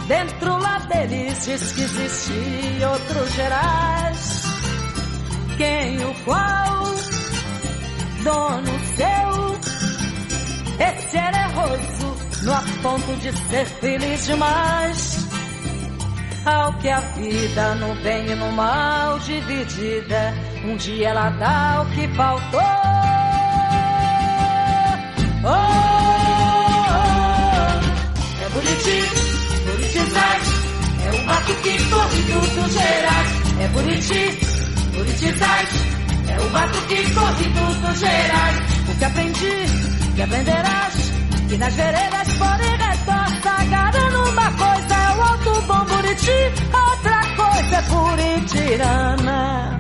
Dentro 0.07 0.57
lá 0.57 0.79
deles 0.79 1.43
diz 1.43 1.71
que 1.73 1.81
existia 1.81 2.91
outros 2.91 3.29
gerais. 3.33 4.43
Quem 5.57 5.97
o 6.05 6.13
qual 6.23 6.85
dono 8.23 8.79
seu, 8.95 9.59
esse 10.79 11.17
erroso, 11.17 12.17
no 12.43 12.53
a 12.53 12.63
ponto 12.81 13.15
de 13.17 13.31
ser 13.49 13.65
feliz 13.65 14.25
demais. 14.25 15.27
Ao 16.45 16.73
que 16.73 16.89
a 16.89 16.99
vida 16.99 17.75
no 17.75 17.93
bem 18.01 18.31
e 18.31 18.35
no 18.35 18.51
mal 18.53 19.19
dividida, 19.19 20.33
um 20.63 20.77
dia 20.77 21.09
ela 21.09 21.29
dá 21.31 21.81
o 21.81 21.85
que 21.93 22.07
faltou. 22.15 22.61
Oh, 25.41 25.47
oh, 25.47 25.51
oh. 26.95 27.19
é 28.43 28.49
bonitinho, 28.49 29.07
politizante, 29.65 30.51
é 31.05 31.11
o 31.11 31.25
mato 31.25 31.53
que 31.55 31.89
corre 31.89 32.23
tudo 32.23 32.69
gerais. 32.71 33.29
É 33.59 33.67
bonitinho, 33.67 34.37
politizante, 34.95 35.75
é 36.29 36.39
o 36.39 36.49
mato 36.51 36.79
que 36.87 37.13
corre 37.13 37.43
tudo 37.43 37.95
gerais. 37.97 38.57
O 38.87 38.95
que 38.97 39.05
aprendi, 39.05 39.98
que 40.19 40.23
aprenderás, 40.23 40.95
que 41.47 41.57
nas 41.57 41.73
veredas 41.75 42.27
por 42.33 42.59
em 42.59 43.71
agarrando 43.71 44.29
uma 44.29 44.51
coisa 44.51 44.93
é 44.93 45.15
o 45.15 45.21
alto 45.21 45.61
bom 45.61 45.85
Buriti, 45.85 46.31
outra 46.73 47.21
coisa 47.37 47.77
é 47.77 47.81
Buritirana. 47.83 49.79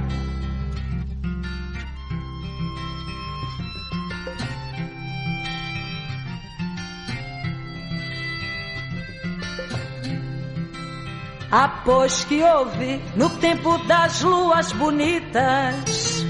Após 11.51 12.23
que 12.23 12.41
houve 12.41 13.01
no 13.17 13.29
tempo 13.41 13.77
das 13.79 14.21
luas 14.21 14.71
bonitas, 14.71 16.25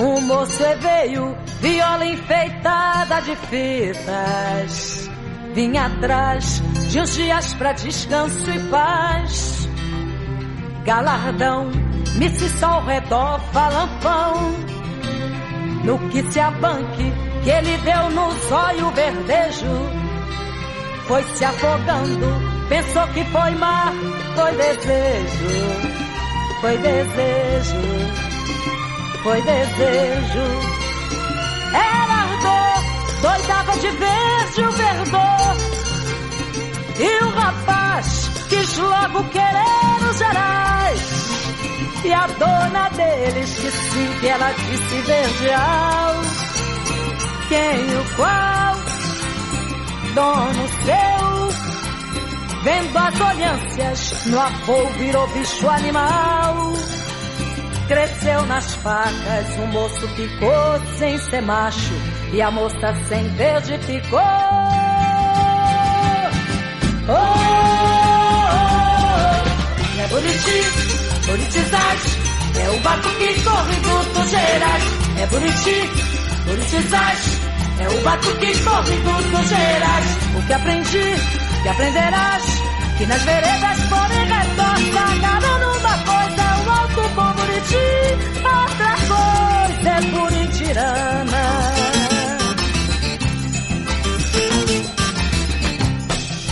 um 0.00 0.20
moço 0.22 0.64
veio, 0.80 1.43
viola 1.64 2.04
enfeitada 2.04 3.22
de 3.22 3.34
fitas, 3.36 5.10
vinha 5.54 5.86
atrás 5.86 6.62
de 6.90 7.00
uns 7.00 7.14
dias 7.14 7.54
pra 7.54 7.72
descanso 7.72 8.50
e 8.50 8.58
paz. 8.68 9.66
Galardão, 10.84 11.70
missa 12.16 12.66
ao 12.66 12.84
redor, 12.84 13.40
falampão, 13.50 14.52
no 15.84 15.98
que 16.10 16.22
se 16.30 16.38
abanque 16.38 17.10
que 17.42 17.48
ele 17.50 17.78
deu 17.78 18.10
no 18.10 18.30
zóio 18.46 18.90
verdejo, 18.90 19.66
foi 21.06 21.22
se 21.22 21.46
afogando 21.46 22.54
Pensou 22.68 23.06
que 23.08 23.24
foi 23.24 23.50
mar, 23.52 23.92
foi 24.34 24.52
desejo, 24.52 25.48
foi 26.60 26.78
desejo, 26.78 27.76
foi 29.22 29.42
desejo. 29.42 30.83
Era 31.74 32.14
ardor, 32.22 33.20
doidava 33.20 33.72
de 33.78 33.90
verde 33.90 34.62
o 34.62 34.70
verdor. 34.70 35.56
E 36.98 37.24
o 37.24 37.30
rapaz 37.30 38.30
quis 38.48 38.78
logo 38.78 39.24
querer 39.24 40.08
os 40.10 40.18
gerais. 40.18 41.24
E 42.04 42.12
a 42.12 42.26
dona 42.26 42.88
deles 42.90 43.54
que 43.54 43.70
sim, 43.70 44.18
que 44.20 44.28
ela 44.28 44.52
disse 44.52 45.00
verdeal. 45.02 46.14
Quem 47.48 47.98
o 47.98 48.16
qual, 48.16 48.76
dono 50.14 50.68
seu 50.84 51.24
Vendo 52.64 52.96
as 52.96 53.20
olhâncias, 53.20 54.24
no 54.24 54.40
avô 54.40 54.86
virou 54.96 55.28
bicho 55.28 55.68
animal. 55.68 56.72
Cresceu 57.86 58.46
nas 58.46 58.74
facas, 58.76 59.56
o 59.58 59.66
moço 59.66 60.08
ficou 60.08 60.80
sem 60.96 61.18
ser 61.18 61.42
macho 61.42 61.92
e 62.32 62.40
a 62.40 62.50
moça 62.50 62.94
sem 63.08 63.28
verde 63.34 63.78
ficou. 63.78 64.20
Oh, 67.06 67.12
oh, 67.12 67.12
oh. 67.12 67.44
É 70.00 70.06
bonitinho, 70.08 70.72
politizante, 71.26 72.18
é 72.58 72.70
o 72.70 72.80
barco 72.80 73.10
que 73.10 73.42
corre 73.42 73.76
do 74.14 74.28
gerais. 74.30 74.84
É 75.18 75.26
bonitinho, 75.26 75.90
politizante, 76.46 77.30
é 77.80 77.88
o 77.88 78.00
barco 78.02 78.34
que 78.38 78.58
corre 78.64 78.96
do 78.96 79.42
gerais. 79.46 80.18
O 80.38 80.42
que 80.46 80.52
aprendi 80.54 81.14
que 81.62 81.68
aprenderás 81.68 82.42
que 82.98 83.06
nas 83.06 83.22
veredas 83.24 83.80
por 83.88 84.10
em 84.12 84.26
redor 84.26 84.74
cada 85.20 85.53
o 87.04 87.08
bom 87.10 87.32
Buriti, 87.34 87.88
outra 88.44 88.94
coisa 89.08 89.88
é 89.90 90.00
Buritirana. 90.12 91.44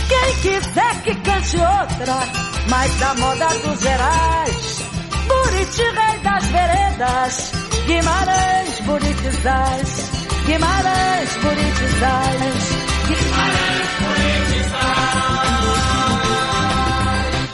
Quem 0.09 0.35
quiser 0.41 1.01
que 1.03 1.15
cante 1.15 1.57
outra, 1.57 2.19
mais 2.69 2.99
da 2.99 3.13
moda 3.15 3.47
dos 3.63 3.79
gerais, 3.81 4.83
Buriti, 5.27 5.81
rei 5.81 6.19
das 6.23 6.45
veredas, 6.45 7.51
Guimarães, 7.85 8.79
Buritizais, 8.81 10.11
Guimarães, 10.45 11.37
Buritizais, 11.41 12.63
Guimarães, 13.07 13.89
Buritizais. 14.01 15.62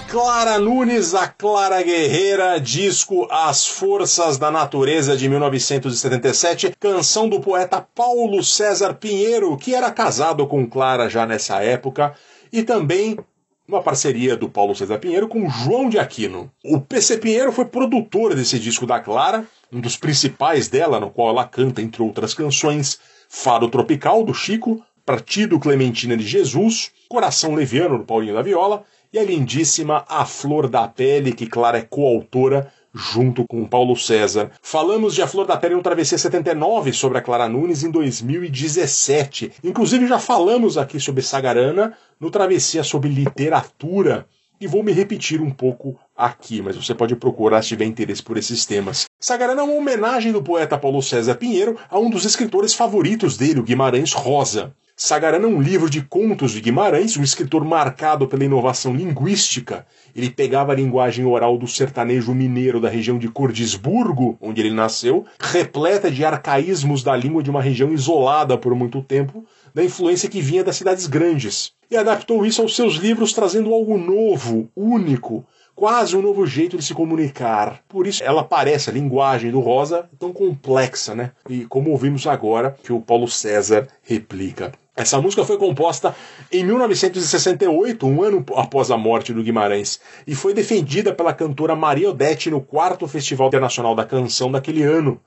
Clara 0.10 0.58
Nunes, 0.58 1.14
a 1.14 1.28
Clara 1.28 1.84
Guerreira, 1.84 2.60
disco 2.60 3.28
As 3.30 3.68
Forças 3.68 4.40
da 4.40 4.50
Natureza 4.50 5.16
de 5.16 5.30
1977, 5.30 6.74
canção 6.80 7.30
do 7.30 7.40
poeta 7.40 7.80
Paulo 7.94 8.44
César 8.44 8.96
Pinheiro, 8.96 9.56
que 9.56 9.76
era 9.76 9.92
casado 9.92 10.48
com 10.48 10.66
Clara 10.68 11.08
já 11.08 11.28
nessa 11.28 11.62
época, 11.62 12.16
e 12.52 12.64
também 12.64 13.20
uma 13.68 13.84
parceria 13.84 14.36
do 14.36 14.50
Paulo 14.50 14.76
César 14.76 14.98
Pinheiro 14.98 15.28
com 15.28 15.48
João 15.48 15.88
de 15.88 16.00
Aquino. 16.00 16.52
O 16.66 16.82
PC 16.82 17.20
Pinheiro 17.20 17.52
foi 17.52 17.66
produtor 17.66 18.34
desse 18.34 18.58
disco 18.58 18.88
da 18.88 19.00
Clara, 19.00 19.46
um 19.72 19.80
dos 19.80 19.96
principais 19.96 20.68
dela, 20.68 21.00
no 21.00 21.12
qual 21.12 21.30
ela 21.30 21.46
canta, 21.46 21.84
entre 21.84 22.02
outras 22.02 22.34
canções, 22.34 23.00
Fado 23.30 23.70
Tropical, 23.70 24.24
do 24.24 24.34
Chico, 24.34 24.84
Partido 25.06 25.60
Clementina 25.60 26.18
de 26.18 26.26
Jesus, 26.26 26.92
Coração 27.08 27.54
Leviano, 27.54 28.00
do 28.00 28.06
Paulinho 28.06 28.34
da 28.34 28.42
Viola, 28.42 28.84
e 29.12 29.18
a 29.18 29.24
lindíssima 29.24 30.06
A 30.08 30.26
Flor 30.26 30.68
da 30.68 30.88
Pele, 30.88 31.34
que 31.34 31.48
Clara 31.48 31.80
é 31.80 31.82
coautora 31.82 32.72
junto 32.94 33.46
com 33.48 33.66
Paulo 33.66 33.96
César. 33.96 34.52
Falamos 34.62 35.14
de 35.14 35.22
A 35.22 35.28
Flor 35.28 35.46
da 35.46 35.58
Pele 35.58 35.76
no 35.76 35.82
Travessia 35.82 36.18
79 36.18 36.94
sobre 36.94 37.18
a 37.18 37.22
Clara 37.22 37.48
Nunes 37.48 37.84
em 37.84 37.92
2017. 37.92 39.52
Inclusive 39.64 40.08
já 40.08 40.20
falamos 40.20 40.78
aqui 40.78 41.00
sobre 41.00 41.22
Sagarana 41.22 41.94
no 42.20 42.32
Travessia 42.32 42.84
sobre 42.84 43.10
literatura. 43.10 44.28
E 44.62 44.68
vou 44.68 44.84
me 44.84 44.92
repetir 44.92 45.42
um 45.42 45.52
pouco 45.52 45.98
aqui, 46.18 46.62
mas 46.62 46.76
você 46.76 46.94
pode 46.94 47.16
procurar 47.16 47.62
se 47.62 47.70
tiver 47.70 47.86
interesse 47.86 48.22
por 48.22 48.36
esses 48.36 48.66
temas. 48.66 49.06
Sagarana 49.18 49.62
é 49.62 49.64
uma 49.64 49.76
homenagem 49.76 50.34
do 50.34 50.44
poeta 50.44 50.78
Paulo 50.78 51.02
César 51.02 51.36
Pinheiro 51.36 51.78
a 51.90 51.98
um 51.98 52.10
dos 52.10 52.26
escritores 52.26 52.74
favoritos 52.74 53.38
dele, 53.38 53.62
o 53.62 53.64
Guimarães 53.64 54.12
Rosa. 54.12 54.74
Sagarana 55.02 55.46
é 55.46 55.48
um 55.48 55.62
livro 55.62 55.90
de 55.90 56.02
contos 56.02 56.52
de 56.52 56.60
Guimarães, 56.60 57.16
um 57.16 57.24
escritor 57.24 57.64
marcado 57.64 58.28
pela 58.28 58.44
inovação 58.44 58.94
linguística. 58.94 59.88
Ele 60.14 60.30
pegava 60.30 60.74
a 60.74 60.76
linguagem 60.76 61.24
oral 61.24 61.58
do 61.58 61.66
sertanejo 61.66 62.34
mineiro 62.34 62.82
da 62.82 62.90
região 62.90 63.18
de 63.18 63.30
Cordisburgo, 63.30 64.38
onde 64.42 64.60
ele 64.60 64.72
nasceu, 64.72 65.26
repleta 65.40 66.12
de 66.12 66.26
arcaísmos 66.26 67.02
da 67.02 67.16
língua 67.16 67.42
de 67.42 67.50
uma 67.50 67.62
região 67.62 67.94
isolada 67.94 68.58
por 68.58 68.76
muito 68.76 69.02
tempo, 69.02 69.46
da 69.74 69.82
influência 69.82 70.28
que 70.28 70.42
vinha 70.42 70.66
das 70.66 70.76
cidades 70.76 71.08
grandes. 71.08 71.72
E 71.90 71.96
adaptou 71.96 72.46
isso 72.46 72.62
aos 72.62 72.76
seus 72.76 72.96
livros, 72.96 73.32
trazendo 73.32 73.74
algo 73.74 73.98
novo, 73.98 74.70
único, 74.76 75.46
quase 75.74 76.18
um 76.18 76.22
novo 76.22 76.46
jeito 76.46 76.76
de 76.76 76.84
se 76.84 76.94
comunicar. 76.94 77.82
Por 77.88 78.06
isso 78.06 78.22
ela 78.22 78.44
parece, 78.44 78.90
a 78.90 78.94
linguagem 78.94 79.50
do 79.50 79.62
Rosa, 79.62 80.10
tão 80.20 80.34
complexa, 80.34 81.16
né? 81.16 81.32
E 81.50 81.64
como 81.64 81.90
ouvimos 81.92 82.28
agora, 82.28 82.76
que 82.84 82.92
o 82.92 83.00
Paulo 83.00 83.30
César 83.30 83.88
replica. 84.04 84.74
Essa 85.00 85.22
música 85.22 85.46
foi 85.46 85.58
composta 85.58 86.14
em 86.52 86.62
1968, 86.62 88.06
um 88.06 88.22
ano 88.22 88.46
após 88.58 88.92
a 88.92 88.98
morte 88.98 89.34
do 89.34 89.42
Guimarães, 89.42 89.98
e 90.28 90.36
foi 90.36 90.54
defendida 90.54 91.14
pela 91.14 91.34
cantora 91.34 91.74
Maria 91.74 92.10
Odete 92.10 92.50
no 92.50 92.60
quarto 92.60 93.08
Festival 93.08 93.48
Internacional 93.48 93.96
da 93.96 94.04
Canção 94.04 94.52
daquele 94.52 94.84
ano. 94.84 95.22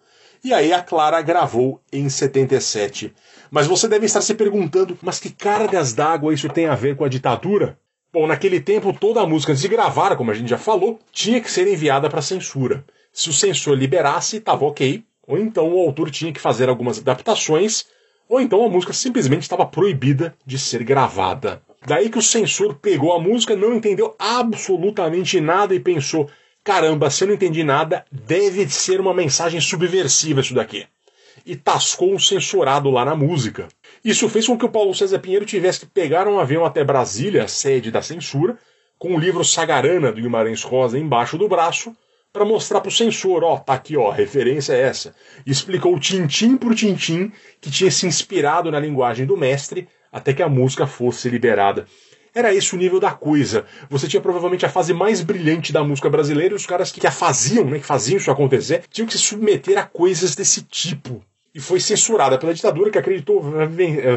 E 0.44 0.52
aí 0.52 0.74
a 0.74 0.82
Clara 0.82 1.22
gravou 1.22 1.80
em 1.90 2.06
77. 2.06 3.14
Mas 3.50 3.66
você 3.66 3.88
deve 3.88 4.04
estar 4.04 4.20
se 4.20 4.34
perguntando, 4.34 4.98
mas 5.00 5.18
que 5.18 5.30
cargas 5.30 5.94
d'água 5.94 6.34
isso 6.34 6.50
tem 6.50 6.66
a 6.66 6.74
ver 6.74 6.94
com 6.94 7.06
a 7.06 7.08
ditadura? 7.08 7.78
Bom, 8.12 8.26
naquele 8.26 8.60
tempo 8.60 8.92
toda 8.92 9.22
a 9.22 9.26
música 9.26 9.52
antes 9.52 9.62
de 9.62 9.68
gravar, 9.68 10.16
como 10.16 10.30
a 10.30 10.34
gente 10.34 10.50
já 10.50 10.58
falou, 10.58 10.98
tinha 11.10 11.40
que 11.40 11.50
ser 11.50 11.66
enviada 11.66 12.10
para 12.10 12.20
censura. 12.20 12.84
Se 13.10 13.30
o 13.30 13.32
censor 13.32 13.74
liberasse, 13.74 14.36
estava 14.36 14.66
ok, 14.66 15.02
ou 15.26 15.38
então 15.38 15.72
o 15.72 15.80
autor 15.80 16.10
tinha 16.10 16.30
que 16.30 16.40
fazer 16.40 16.68
algumas 16.68 16.98
adaptações 16.98 17.86
ou 18.28 18.40
então 18.40 18.64
a 18.64 18.68
música 18.68 18.92
simplesmente 18.92 19.42
estava 19.42 19.66
proibida 19.66 20.34
de 20.44 20.58
ser 20.58 20.82
gravada. 20.82 21.62
Daí 21.86 22.08
que 22.08 22.18
o 22.18 22.22
censor 22.22 22.74
pegou 22.74 23.12
a 23.12 23.20
música, 23.20 23.56
não 23.56 23.74
entendeu 23.74 24.14
absolutamente 24.18 25.40
nada 25.40 25.74
e 25.74 25.80
pensou: 25.80 26.30
caramba, 26.62 27.10
se 27.10 27.24
eu 27.24 27.28
não 27.28 27.34
entendi 27.34 27.64
nada, 27.64 28.04
deve 28.10 28.68
ser 28.68 29.00
uma 29.00 29.12
mensagem 29.12 29.60
subversiva 29.60 30.40
isso 30.40 30.54
daqui. 30.54 30.86
E 31.44 31.56
tascou 31.56 32.12
um 32.14 32.18
censurado 32.18 32.88
lá 32.90 33.04
na 33.04 33.16
música. 33.16 33.68
Isso 34.04 34.28
fez 34.28 34.46
com 34.46 34.56
que 34.56 34.64
o 34.64 34.68
Paulo 34.68 34.94
César 34.94 35.18
Pinheiro 35.18 35.44
tivesse 35.44 35.80
que 35.80 35.86
pegar 35.86 36.28
um 36.28 36.38
avião 36.38 36.64
até 36.64 36.84
Brasília, 36.84 37.48
sede 37.48 37.90
da 37.90 38.00
censura, 38.00 38.56
com 38.98 39.16
o 39.16 39.18
livro 39.18 39.44
Sagarana 39.44 40.12
do 40.12 40.20
Guimarães 40.20 40.62
Rosa 40.62 40.98
embaixo 40.98 41.36
do 41.36 41.48
braço, 41.48 41.96
para 42.32 42.44
mostrar 42.44 42.80
para 42.80 42.88
o 42.88 42.92
censor, 42.92 43.44
ó, 43.44 43.58
tá 43.58 43.74
aqui, 43.74 43.96
ó, 43.96 44.10
a 44.10 44.14
referência 44.14 44.72
é 44.72 44.80
essa. 44.80 45.14
E 45.44 45.50
explicou 45.50 45.98
tintim 46.00 46.56
por 46.56 46.74
tintim 46.74 47.30
que 47.60 47.70
tinha 47.70 47.90
se 47.90 48.06
inspirado 48.06 48.70
na 48.70 48.80
linguagem 48.80 49.26
do 49.26 49.36
mestre 49.36 49.86
até 50.10 50.32
que 50.32 50.42
a 50.42 50.48
música 50.48 50.86
fosse 50.86 51.28
liberada. 51.28 51.86
Era 52.34 52.54
esse 52.54 52.74
o 52.74 52.78
nível 52.78 52.98
da 52.98 53.10
coisa. 53.10 53.66
Você 53.90 54.08
tinha 54.08 54.22
provavelmente 54.22 54.64
a 54.64 54.70
fase 54.70 54.94
mais 54.94 55.20
brilhante 55.20 55.72
da 55.72 55.84
música 55.84 56.08
brasileira 56.08 56.54
e 56.54 56.56
os 56.56 56.64
caras 56.64 56.90
que 56.90 57.06
a 57.06 57.10
faziam, 57.10 57.66
né, 57.66 57.78
que 57.78 57.84
faziam 57.84 58.16
isso 58.16 58.30
acontecer, 58.30 58.84
tinham 58.90 59.06
que 59.06 59.12
se 59.12 59.18
submeter 59.18 59.76
a 59.76 59.84
coisas 59.84 60.34
desse 60.34 60.62
tipo. 60.62 61.22
E 61.54 61.60
foi 61.60 61.78
censurada 61.78 62.38
pela 62.38 62.54
ditadura 62.54 62.90
que 62.90 62.96
acreditou 62.96 63.42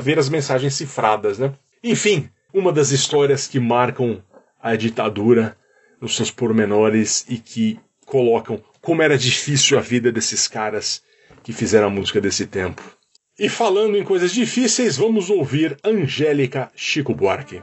ver 0.02 0.18
as 0.18 0.30
mensagens 0.30 0.74
cifradas, 0.74 1.38
né? 1.38 1.52
Enfim, 1.84 2.30
uma 2.54 2.72
das 2.72 2.92
histórias 2.92 3.46
que 3.46 3.60
marcam 3.60 4.24
a 4.64 4.78
ditadura 4.78 5.58
nos 6.00 6.16
seus 6.16 6.32
pormenores 6.32 7.26
e 7.28 7.38
que 7.38 7.78
colocam 8.06 8.64
como 8.82 9.02
era 9.02 9.18
difícil 9.18 9.78
a 9.78 9.82
vida 9.82 10.12
desses 10.12 10.48
caras 10.48 11.02
que 11.44 11.52
fizeram 11.52 11.88
a 11.88 11.90
música 11.90 12.22
desse 12.22 12.46
tempo. 12.46 12.82
E 13.38 13.50
falando 13.50 13.98
em 13.98 14.04
coisas 14.04 14.32
difíceis, 14.32 14.96
vamos 14.96 15.30
ouvir 15.30 15.78
Angélica 15.84 16.72
Chico 16.74 17.14
Buarque. 17.14 17.62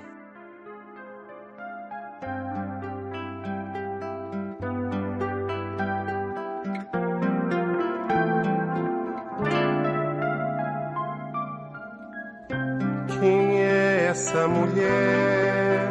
Quem 13.18 13.62
é 13.62 14.08
essa 14.10 14.46
mulher 14.46 15.88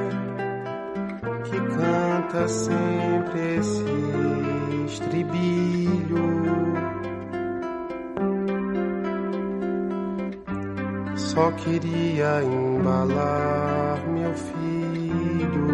que 1.44 1.58
canta 1.76 2.48
sempre 2.48 3.58
esse 3.58 4.41
estribilho? 4.92 6.32
Só 11.16 11.52
queria 11.54 12.44
embalar 12.44 14.00
meu 14.10 14.34
filho 14.34 15.68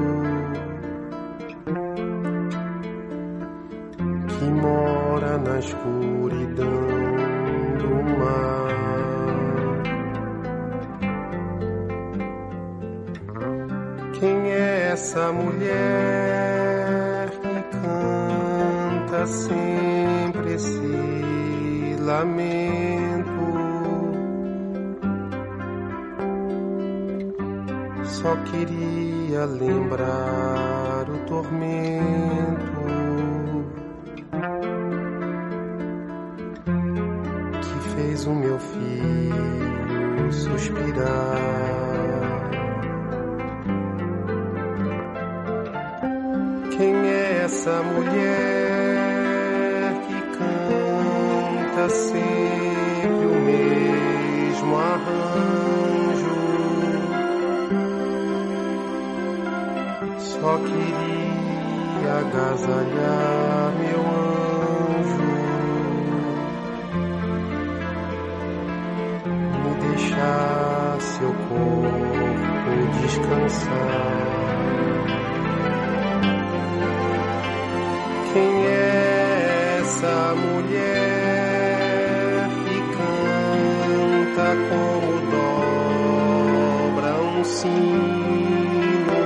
que 4.27 4.45
mora 4.45 5.37
na 5.39 5.59
escuridão 5.59 6.67
do 7.79 7.89
mar. 8.19 8.67
Quem 14.19 14.51
é 14.51 14.89
essa 14.91 15.31
mulher 15.31 16.56
sempre 19.25 20.53
esse 20.53 21.97
lamento? 21.99 23.27
Só 28.05 28.35
queria 28.51 29.45
lembrar 29.45 31.09
o 31.09 31.17
tormento 31.25 32.77
que 37.61 37.89
fez 37.95 38.25
o 38.27 38.33
meu 38.33 38.59
filho 38.59 40.31
suspirar. 40.31 41.57
Quem 46.77 46.95
é 47.07 47.43
essa 47.43 47.81
mulher 47.81 48.76
sempre 51.89 53.25
o 53.25 53.35
mesmo 53.41 54.75
arranjo? 54.75 56.37
Só 60.19 60.57
queria 60.59 62.13
agasalhar 62.19 63.73
meu 63.79 64.01
anjo, 64.99 65.27
me 69.63 69.71
deixar 69.87 70.97
seu 71.01 71.33
corpo 71.49 72.17
descansar. 73.01 74.36
Como 84.69 85.11
dobra 85.31 87.11
um 87.21 87.43
sino? 87.43 89.17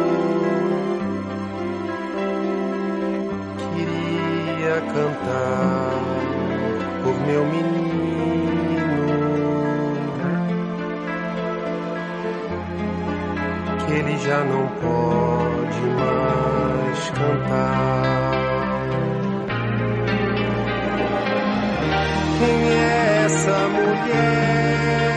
Queria 3.74 4.76
cantar 4.94 6.02
por 7.04 7.16
meu 7.28 7.44
menino, 7.46 7.82
que 13.86 13.94
ele 13.94 14.18
já 14.20 14.44
não 14.44 14.68
pode 14.82 15.82
mais 15.98 17.10
cantar. 17.12 18.32
Quem 22.40 22.58
é 22.70 23.24
essa 23.26 23.58
mulher 23.70 25.11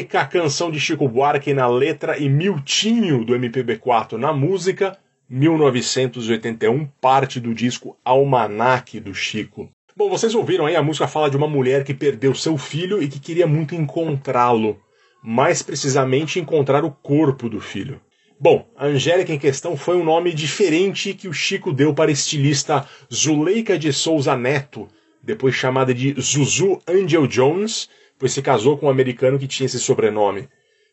Angélica, 0.00 0.24
canção 0.26 0.70
de 0.70 0.80
Chico 0.80 1.06
Buarque 1.06 1.52
na 1.52 1.68
letra 1.68 2.16
e 2.16 2.28
Miltinho 2.28 3.24
do 3.24 3.34
MPB4 3.34 4.12
na 4.12 4.32
música, 4.32 4.96
1981, 5.28 6.86
parte 7.00 7.38
do 7.38 7.52
disco 7.52 7.96
Almanac 8.02 8.98
do 8.98 9.14
Chico. 9.14 9.68
Bom, 9.94 10.08
vocês 10.08 10.34
ouviram 10.34 10.64
aí, 10.64 10.74
a 10.74 10.82
música 10.82 11.06
fala 11.06 11.28
de 11.28 11.36
uma 11.36 11.46
mulher 11.46 11.84
que 11.84 11.92
perdeu 11.92 12.34
seu 12.34 12.56
filho 12.56 13.02
e 13.02 13.08
que 13.08 13.20
queria 13.20 13.46
muito 13.46 13.74
encontrá-lo. 13.74 14.80
Mais 15.22 15.62
precisamente, 15.62 16.40
encontrar 16.40 16.82
o 16.82 16.90
corpo 16.90 17.48
do 17.48 17.60
filho. 17.60 18.00
Bom, 18.38 18.66
a 18.74 18.86
Angélica 18.86 19.34
em 19.34 19.38
questão 19.38 19.76
foi 19.76 19.96
um 19.96 20.04
nome 20.04 20.32
diferente 20.32 21.12
que 21.12 21.28
o 21.28 21.32
Chico 21.32 21.74
deu 21.74 21.92
para 21.92 22.10
a 22.10 22.12
estilista 22.12 22.86
Zuleika 23.12 23.78
de 23.78 23.92
Souza 23.92 24.34
Neto, 24.34 24.88
depois 25.22 25.54
chamada 25.54 25.92
de 25.92 26.18
Zuzu 26.18 26.80
Angel 26.88 27.26
Jones, 27.26 27.90
pois 28.20 28.32
se 28.32 28.42
casou 28.42 28.76
com 28.76 28.86
um 28.86 28.90
americano 28.90 29.38
que 29.38 29.48
tinha 29.48 29.64
esse 29.64 29.80
sobrenome. 29.80 30.48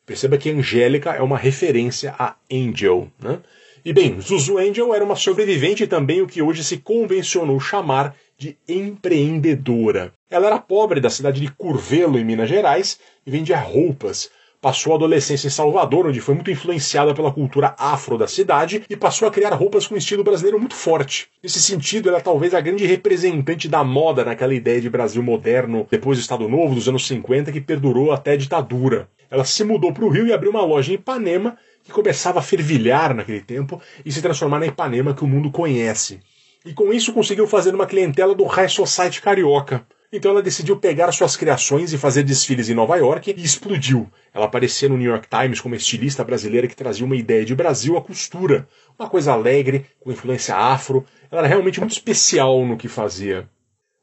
Perceba 0.05 0.37
que 0.37 0.49
Angélica 0.49 1.11
é 1.11 1.21
uma 1.21 1.37
referência 1.37 2.15
a 2.17 2.37
Angel. 2.49 3.11
Né? 3.21 3.39
E 3.83 3.91
bem, 3.91 4.19
Zuzu 4.21 4.57
Angel 4.57 4.95
era 4.95 5.03
uma 5.03 5.17
sobrevivente 5.17 5.83
e 5.83 5.87
também 5.87 6.21
o 6.21 6.27
que 6.27 6.41
hoje 6.41 6.63
se 6.63 6.77
convencionou 6.77 7.59
chamar 7.59 8.15
de 8.37 8.57
empreendedora. 8.67 10.13
Ela 10.29 10.47
era 10.47 10.59
pobre 10.59 11.01
da 11.01 11.09
cidade 11.09 11.41
de 11.41 11.51
Curvelo, 11.51 12.17
em 12.17 12.23
Minas 12.23 12.47
Gerais, 12.47 12.97
e 13.25 13.31
vendia 13.31 13.59
roupas. 13.59 14.31
Passou 14.68 14.91
a 14.91 14.95
adolescência 14.98 15.48
em 15.48 15.49
Salvador, 15.49 16.07
onde 16.07 16.19
foi 16.19 16.35
muito 16.35 16.52
influenciada 16.52 17.14
pela 17.14 17.31
cultura 17.31 17.73
afro 17.80 18.18
da 18.18 18.27
cidade 18.27 18.84
e 18.89 18.98
passou 18.98 19.26
a 19.26 19.31
criar 19.31 19.53
roupas 19.53 19.88
com 19.88 19.95
estilo 19.95 20.26
brasileiro 20.26 20.60
muito 20.60 20.76
forte. 20.76 21.30
Nesse 21.41 21.61
sentido, 21.61 22.10
ela 22.10 22.18
é 22.18 22.22
talvez 22.22 22.53
a 22.53 22.60
grande 22.60 22.85
representante 22.85 23.69
da 23.69 23.81
moda 23.81 24.26
naquela 24.26 24.53
ideia 24.53 24.81
de 24.81 24.89
Brasil 24.89 25.23
moderno, 25.23 25.88
depois 25.89 26.18
do 26.18 26.22
Estado 26.22 26.49
Novo, 26.49 26.76
dos 26.76 26.89
anos 26.89 27.07
50, 27.07 27.49
que 27.49 27.61
perdurou 27.61 28.11
até 28.11 28.34
a 28.34 28.35
ditadura. 28.35 29.07
Ela 29.31 29.45
se 29.45 29.64
mudou 29.64 29.94
para 29.94 30.03
o 30.03 30.10
Rio 30.10 30.27
e 30.27 30.34
abriu 30.34 30.52
uma 30.52 30.65
loja 30.65 30.91
em 30.91 30.95
Ipanema, 30.95 31.57
que 31.81 31.91
começava 31.94 32.39
a 32.39 32.44
fervilhar 32.44 33.15
naquele 33.15 33.39
tempo 33.39 33.81
e 34.06 34.11
se 34.11 34.22
transformar 34.22 34.60
na 34.60 34.68
Ipanema 34.68 35.14
que 35.14 35.23
o 35.23 35.27
mundo 35.27 35.49
conhece. 35.49 36.19
E 36.65 36.73
com 36.73 36.91
isso 36.91 37.14
conseguiu 37.14 37.48
fazer 37.48 37.73
uma 37.73 37.88
clientela 37.88 38.35
do 38.35 38.44
high 38.44 38.68
society 38.68 39.22
carioca. 39.22 39.88
Então 40.11 40.31
ela 40.31 40.41
decidiu 40.41 40.77
pegar 40.77 41.11
suas 41.11 41.35
criações 41.35 41.91
e 41.91 41.97
fazer 41.97 42.23
desfiles 42.23 42.69
em 42.69 42.73
Nova 42.73 42.95
York 42.95 43.35
e 43.35 43.43
explodiu. 43.43 44.09
Ela 44.34 44.45
aparecia 44.45 44.88
no 44.88 44.97
New 44.97 45.09
York 45.09 45.27
Times 45.27 45.59
como 45.59 45.75
estilista 45.75 46.23
brasileira 46.23 46.67
que 46.67 46.75
trazia 46.75 47.05
uma 47.05 47.15
ideia 47.15 47.43
de 47.43 47.53
Brasil 47.53 47.97
à 47.97 48.01
costura. 48.01 48.65
Uma 48.97 49.09
coisa 49.09 49.34
alegre, 49.34 49.85
com 49.99 50.09
influência 50.09 50.55
afro. 50.55 51.05
Ela 51.29 51.41
era 51.41 51.47
realmente 51.49 51.81
muito 51.81 51.91
especial 51.91 52.65
no 52.65 52.77
que 52.77 52.88
fazia. 52.88 53.49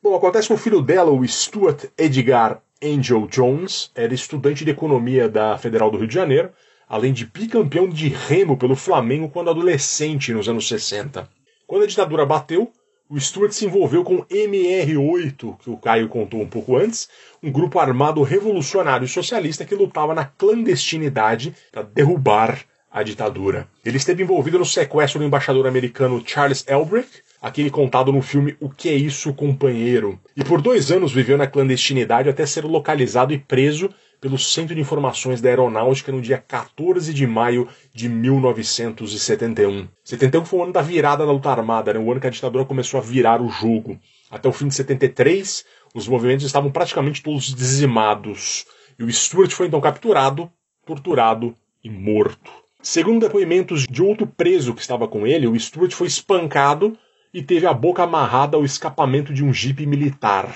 Bom, 0.02 0.14
acontece 0.14 0.48
que 0.48 0.52
o 0.52 0.58
filho 0.58 0.82
dela, 0.82 1.10
o 1.10 1.26
Stuart 1.26 1.86
Edgar 1.96 2.60
Angel 2.82 3.26
Jones, 3.26 3.90
era 3.94 4.12
estudante 4.12 4.62
de 4.62 4.72
economia 4.72 5.26
da 5.26 5.56
Federal 5.56 5.90
do 5.90 5.96
Rio 5.96 6.06
de 6.06 6.14
Janeiro, 6.14 6.50
além 6.86 7.14
de 7.14 7.24
bicampeão 7.24 7.88
de 7.88 8.08
remo 8.08 8.58
pelo 8.58 8.76
Flamengo 8.76 9.30
quando 9.30 9.48
adolescente 9.48 10.34
nos 10.34 10.50
anos 10.50 10.68
60. 10.68 11.26
Quando 11.66 11.84
a 11.84 11.86
ditadura 11.86 12.26
bateu, 12.26 12.70
o 13.08 13.20
Stuart 13.20 13.52
se 13.52 13.66
envolveu 13.66 14.02
com 14.02 14.16
o 14.16 14.26
MR8, 14.26 15.58
que 15.58 15.70
o 15.70 15.76
Caio 15.76 16.08
contou 16.08 16.40
um 16.40 16.48
pouco 16.48 16.76
antes, 16.76 17.08
um 17.42 17.50
grupo 17.50 17.78
armado 17.78 18.22
revolucionário 18.22 19.06
socialista 19.06 19.64
que 19.64 19.74
lutava 19.74 20.14
na 20.14 20.24
clandestinidade 20.24 21.54
para 21.70 21.82
derrubar 21.82 22.64
a 22.90 23.02
ditadura. 23.02 23.68
Ele 23.84 23.96
esteve 23.96 24.22
envolvido 24.22 24.58
no 24.58 24.64
sequestro 24.64 25.18
do 25.18 25.26
embaixador 25.26 25.66
americano 25.66 26.22
Charles 26.24 26.64
Elbrick, 26.66 27.08
aquele 27.42 27.68
contado 27.68 28.12
no 28.12 28.22
filme 28.22 28.56
O 28.60 28.70
Que 28.70 28.88
É 28.88 28.94
Isso, 28.94 29.34
Companheiro. 29.34 30.18
E 30.36 30.44
por 30.44 30.62
dois 30.62 30.90
anos 30.90 31.12
viveu 31.12 31.36
na 31.36 31.46
clandestinidade 31.46 32.28
até 32.28 32.46
ser 32.46 32.64
localizado 32.64 33.34
e 33.34 33.38
preso 33.38 33.90
pelo 34.24 34.38
Centro 34.38 34.74
de 34.74 34.80
Informações 34.80 35.42
da 35.42 35.50
Aeronáutica 35.50 36.10
no 36.10 36.22
dia 36.22 36.38
14 36.38 37.12
de 37.12 37.26
maio 37.26 37.68
de 37.92 38.08
1971. 38.08 39.86
71 40.02 40.46
foi 40.46 40.60
o 40.60 40.62
ano 40.62 40.72
da 40.72 40.80
virada 40.80 41.26
da 41.26 41.30
luta 41.30 41.50
armada, 41.50 41.92
né? 41.92 41.98
o 41.98 42.10
ano 42.10 42.18
que 42.18 42.26
a 42.26 42.30
ditadura 42.30 42.64
começou 42.64 42.98
a 42.98 43.02
virar 43.02 43.42
o 43.42 43.50
jogo. 43.50 44.00
Até 44.30 44.48
o 44.48 44.52
fim 44.52 44.68
de 44.68 44.74
73, 44.76 45.66
os 45.94 46.08
movimentos 46.08 46.46
estavam 46.46 46.72
praticamente 46.72 47.22
todos 47.22 47.54
dizimados. 47.54 48.64
E 48.98 49.04
o 49.04 49.12
Stuart 49.12 49.50
foi 49.50 49.66
então 49.66 49.78
capturado, 49.78 50.50
torturado 50.86 51.54
e 51.84 51.90
morto. 51.90 52.50
Segundo 52.80 53.26
depoimentos 53.26 53.86
de 53.86 54.02
outro 54.02 54.26
preso 54.26 54.72
que 54.72 54.80
estava 54.80 55.06
com 55.06 55.26
ele, 55.26 55.46
o 55.46 55.60
Stuart 55.60 55.92
foi 55.92 56.06
espancado 56.06 56.96
e 57.34 57.42
teve 57.42 57.66
a 57.66 57.74
boca 57.74 58.04
amarrada 58.04 58.56
ao 58.56 58.64
escapamento 58.64 59.34
de 59.34 59.44
um 59.44 59.52
jipe 59.52 59.84
militar. 59.84 60.50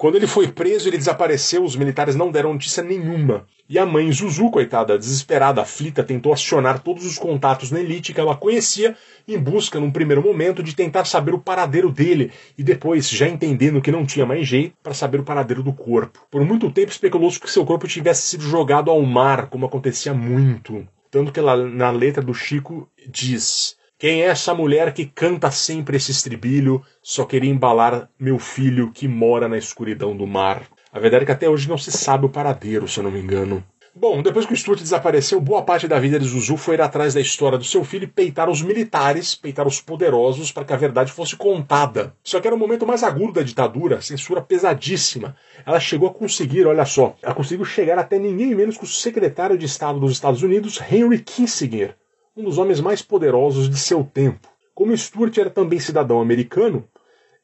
Quando 0.00 0.14
ele 0.14 0.26
foi 0.26 0.48
preso, 0.48 0.88
ele 0.88 0.96
desapareceu, 0.96 1.62
os 1.62 1.76
militares 1.76 2.16
não 2.16 2.30
deram 2.30 2.54
notícia 2.54 2.82
nenhuma. 2.82 3.44
E 3.68 3.78
a 3.78 3.84
mãe 3.84 4.10
Zuzu, 4.10 4.50
coitada, 4.50 4.98
desesperada, 4.98 5.60
aflita, 5.60 6.02
tentou 6.02 6.32
acionar 6.32 6.78
todos 6.78 7.04
os 7.04 7.18
contatos 7.18 7.70
na 7.70 7.80
elite 7.80 8.14
que 8.14 8.18
ela 8.18 8.34
conhecia, 8.34 8.96
em 9.28 9.38
busca, 9.38 9.78
num 9.78 9.90
primeiro 9.90 10.22
momento, 10.22 10.62
de 10.62 10.74
tentar 10.74 11.04
saber 11.04 11.34
o 11.34 11.38
paradeiro 11.38 11.92
dele, 11.92 12.32
e 12.56 12.62
depois, 12.62 13.10
já 13.10 13.28
entendendo 13.28 13.82
que 13.82 13.92
não 13.92 14.06
tinha 14.06 14.24
mais 14.24 14.48
jeito, 14.48 14.74
para 14.82 14.94
saber 14.94 15.20
o 15.20 15.22
paradeiro 15.22 15.62
do 15.62 15.74
corpo. 15.74 16.26
Por 16.30 16.42
muito 16.46 16.70
tempo 16.70 16.90
especulou-se 16.90 17.38
que 17.38 17.50
seu 17.50 17.66
corpo 17.66 17.86
tivesse 17.86 18.22
sido 18.22 18.42
jogado 18.44 18.90
ao 18.90 19.02
mar, 19.02 19.50
como 19.50 19.66
acontecia 19.66 20.14
muito. 20.14 20.88
Tanto 21.10 21.30
que 21.30 21.40
ela, 21.40 21.58
na 21.58 21.90
letra 21.90 22.22
do 22.22 22.32
Chico 22.32 22.88
diz: 23.06 23.76
quem 24.00 24.22
é 24.22 24.28
essa 24.28 24.54
mulher 24.54 24.94
que 24.94 25.04
canta 25.04 25.50
sempre 25.50 25.98
esse 25.98 26.10
estribilho? 26.10 26.82
Só 27.02 27.26
queria 27.26 27.50
embalar 27.50 28.08
meu 28.18 28.38
filho 28.38 28.90
que 28.90 29.06
mora 29.06 29.46
na 29.46 29.58
escuridão 29.58 30.16
do 30.16 30.26
mar. 30.26 30.62
A 30.90 30.98
verdade 30.98 31.24
é 31.24 31.26
que 31.26 31.32
até 31.32 31.50
hoje 31.50 31.68
não 31.68 31.76
se 31.76 31.92
sabe 31.92 32.24
o 32.24 32.30
paradeiro, 32.30 32.88
se 32.88 32.98
eu 32.98 33.04
não 33.04 33.10
me 33.10 33.20
engano. 33.20 33.62
Bom, 33.94 34.22
depois 34.22 34.46
que 34.46 34.54
o 34.54 34.56
Stuart 34.56 34.80
desapareceu, 34.80 35.38
boa 35.38 35.60
parte 35.62 35.86
da 35.86 36.00
vida 36.00 36.18
de 36.18 36.26
Zuzu 36.26 36.56
foi 36.56 36.76
ir 36.76 36.80
atrás 36.80 37.12
da 37.12 37.20
história 37.20 37.58
do 37.58 37.64
seu 37.64 37.84
filho 37.84 38.04
e 38.04 38.06
peitar 38.06 38.48
os 38.48 38.62
militares, 38.62 39.34
peitar 39.34 39.66
os 39.66 39.82
poderosos, 39.82 40.50
para 40.50 40.64
que 40.64 40.72
a 40.72 40.78
verdade 40.78 41.12
fosse 41.12 41.36
contada. 41.36 42.14
Só 42.24 42.40
que 42.40 42.46
era 42.46 42.56
o 42.56 42.58
momento 42.58 42.86
mais 42.86 43.02
agudo 43.02 43.34
da 43.34 43.42
ditadura, 43.42 44.00
censura 44.00 44.40
pesadíssima. 44.40 45.36
Ela 45.66 45.78
chegou 45.78 46.08
a 46.08 46.14
conseguir, 46.14 46.66
olha 46.66 46.86
só, 46.86 47.14
ela 47.22 47.34
conseguiu 47.34 47.66
chegar 47.66 47.98
até 47.98 48.18
ninguém 48.18 48.54
menos 48.54 48.78
que 48.78 48.84
o 48.84 48.86
secretário 48.86 49.58
de 49.58 49.66
Estado 49.66 50.00
dos 50.00 50.12
Estados 50.12 50.42
Unidos, 50.42 50.80
Henry 50.90 51.18
Kissinger, 51.18 51.94
um 52.36 52.44
dos 52.44 52.58
homens 52.58 52.80
mais 52.80 53.02
poderosos 53.02 53.68
de 53.68 53.76
seu 53.76 54.04
tempo. 54.04 54.48
Como 54.74 54.96
Stuart 54.96 55.36
era 55.36 55.50
também 55.50 55.78
cidadão 55.78 56.20
americano, 56.20 56.88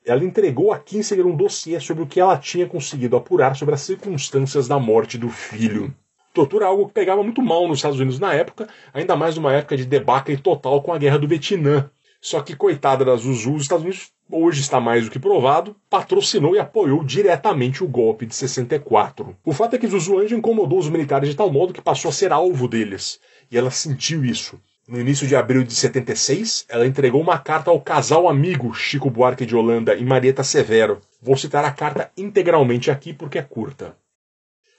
ela 0.05 0.25
entregou 0.25 0.73
a 0.73 0.79
Kinsinger 0.79 1.27
um 1.27 1.37
dossiê 1.37 1.81
sobre 1.81 2.03
o 2.05 2.07
que 2.07 2.21
ela 2.21 2.39
tinha 2.39 2.67
conseguido 2.67 3.17
apurar 3.17 3.57
sobre 3.57 3.75
as 3.75 3.81
circunstâncias 3.81 4.69
da 4.69 4.79
morte 4.79 5.19
do 5.19 5.29
filho. 5.29 5.93
Tortura 6.33 6.67
é 6.67 6.69
algo 6.69 6.87
que 6.87 6.95
pegava 6.95 7.23
muito 7.23 7.43
mal 7.43 7.67
nos 7.67 7.79
Estados 7.79 7.99
Unidos 7.99 8.21
na 8.21 8.33
época, 8.33 8.69
ainda 8.95 9.17
mais 9.17 9.37
numa 9.37 9.53
época 9.53 9.77
de 9.77 9.85
debacle 9.85 10.37
total 10.37 10.83
com 10.83 10.93
a 10.93 10.99
guerra 10.99 11.19
do 11.19 11.27
Vietnã. 11.27 11.91
Só 12.21 12.41
que, 12.41 12.57
coitada 12.57 13.05
da 13.05 13.17
Zuzu, 13.17 13.55
os 13.55 13.63
Estados 13.63 13.85
Unidos, 13.85 14.11
hoje 14.31 14.61
está 14.61 14.81
mais 14.81 15.05
do 15.05 15.11
que 15.11 15.19
provado, 15.19 15.77
patrocinou 15.89 16.55
e 16.55 16.59
apoiou 16.59 17.03
diretamente 17.03 17.83
o 17.83 17.89
golpe 17.89 18.27
de 18.27 18.35
64. 18.35 19.37
O 19.45 19.53
fato 19.53 19.77
é 19.77 19.79
que 19.79 19.87
Zuzu 19.87 20.19
Anjo 20.19 20.37
incomodou 20.37 20.79
os 20.79 20.89
militares 20.89 21.29
de 21.29 21.37
tal 21.37 21.51
modo 21.51 21.73
que 21.73 21.83
passou 21.83 22.09
a 22.09 22.13
ser 22.13 22.33
alvo 22.33 22.69
deles. 22.69 23.21
E 23.51 23.57
ela 23.57 23.71
sentiu 23.71 24.25
isso. 24.25 24.61
No 24.89 25.01
início 25.01 25.27
de 25.27 25.35
abril 25.35 25.65
de 25.65 25.75
76, 25.75 26.65
ela 26.69 26.87
entregou 26.87 27.21
uma 27.21 27.37
carta 27.37 27.71
ao 27.71 27.81
casal 27.81 28.29
amigo 28.29 28.73
Chico 28.73 29.11
Buarque 29.11 29.45
de 29.45 29.57
Holanda 29.57 29.97
e 29.97 30.05
Marieta 30.05 30.45
Severo. 30.45 31.01
Vou 31.21 31.37
citar 31.37 31.65
a 31.65 31.73
carta 31.73 32.13
integralmente 32.17 32.89
aqui 32.89 33.13
porque 33.13 33.37
é 33.37 33.43
curta. 33.43 33.97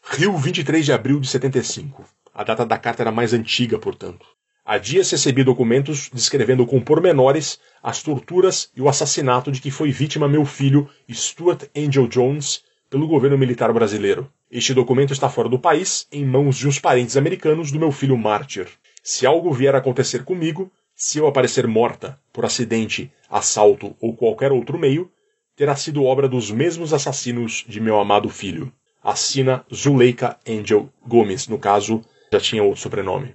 Rio, 0.01 0.37
23 0.37 0.85
de 0.85 0.93
abril 0.93 1.19
de 1.19 1.27
75. 1.27 2.05
A 2.33 2.45
data 2.45 2.65
da 2.65 2.77
carta 2.77 3.03
era 3.03 3.11
mais 3.11 3.33
antiga, 3.33 3.77
portanto. 3.77 4.25
Há 4.63 4.77
dias 4.77 5.11
recebi 5.11 5.43
documentos 5.43 6.09
descrevendo 6.13 6.65
com 6.65 6.79
pormenores 6.79 7.59
as 7.83 8.01
torturas 8.01 8.71
e 8.73 8.81
o 8.81 8.87
assassinato 8.87 9.51
de 9.51 9.59
que 9.59 9.69
foi 9.69 9.91
vítima 9.91 10.29
meu 10.29 10.45
filho, 10.45 10.89
Stuart 11.11 11.65
Angel 11.75 12.07
Jones, 12.07 12.63
pelo 12.89 13.09
governo 13.09 13.37
militar 13.37 13.73
brasileiro. 13.73 14.31
Este 14.49 14.73
documento 14.73 15.11
está 15.11 15.27
fora 15.27 15.49
do 15.49 15.59
país, 15.59 16.07
em 16.09 16.25
mãos 16.25 16.55
de 16.55 16.65
uns 16.65 16.79
parentes 16.79 17.17
americanos 17.17 17.73
do 17.73 17.79
meu 17.79 17.91
filho 17.91 18.17
mártir. 18.17 18.69
Se 19.09 19.25
algo 19.25 19.53
vier 19.53 19.73
a 19.73 19.77
acontecer 19.77 20.25
comigo, 20.25 20.69
se 20.93 21.17
eu 21.17 21.27
aparecer 21.27 21.65
morta 21.65 22.19
por 22.33 22.43
acidente, 22.43 23.09
assalto 23.29 23.95
ou 24.01 24.13
qualquer 24.13 24.51
outro 24.51 24.77
meio, 24.77 25.09
terá 25.55 25.77
sido 25.77 26.03
obra 26.03 26.27
dos 26.27 26.51
mesmos 26.51 26.93
assassinos 26.93 27.63
de 27.65 27.79
meu 27.79 27.97
amado 28.01 28.27
filho. 28.27 28.69
Assina 29.01 29.65
Zuleika 29.73 30.37
Angel 30.45 30.89
Gomes, 31.07 31.47
no 31.47 31.57
caso, 31.57 32.01
já 32.33 32.37
tinha 32.41 32.61
outro 32.61 32.81
sobrenome. 32.81 33.33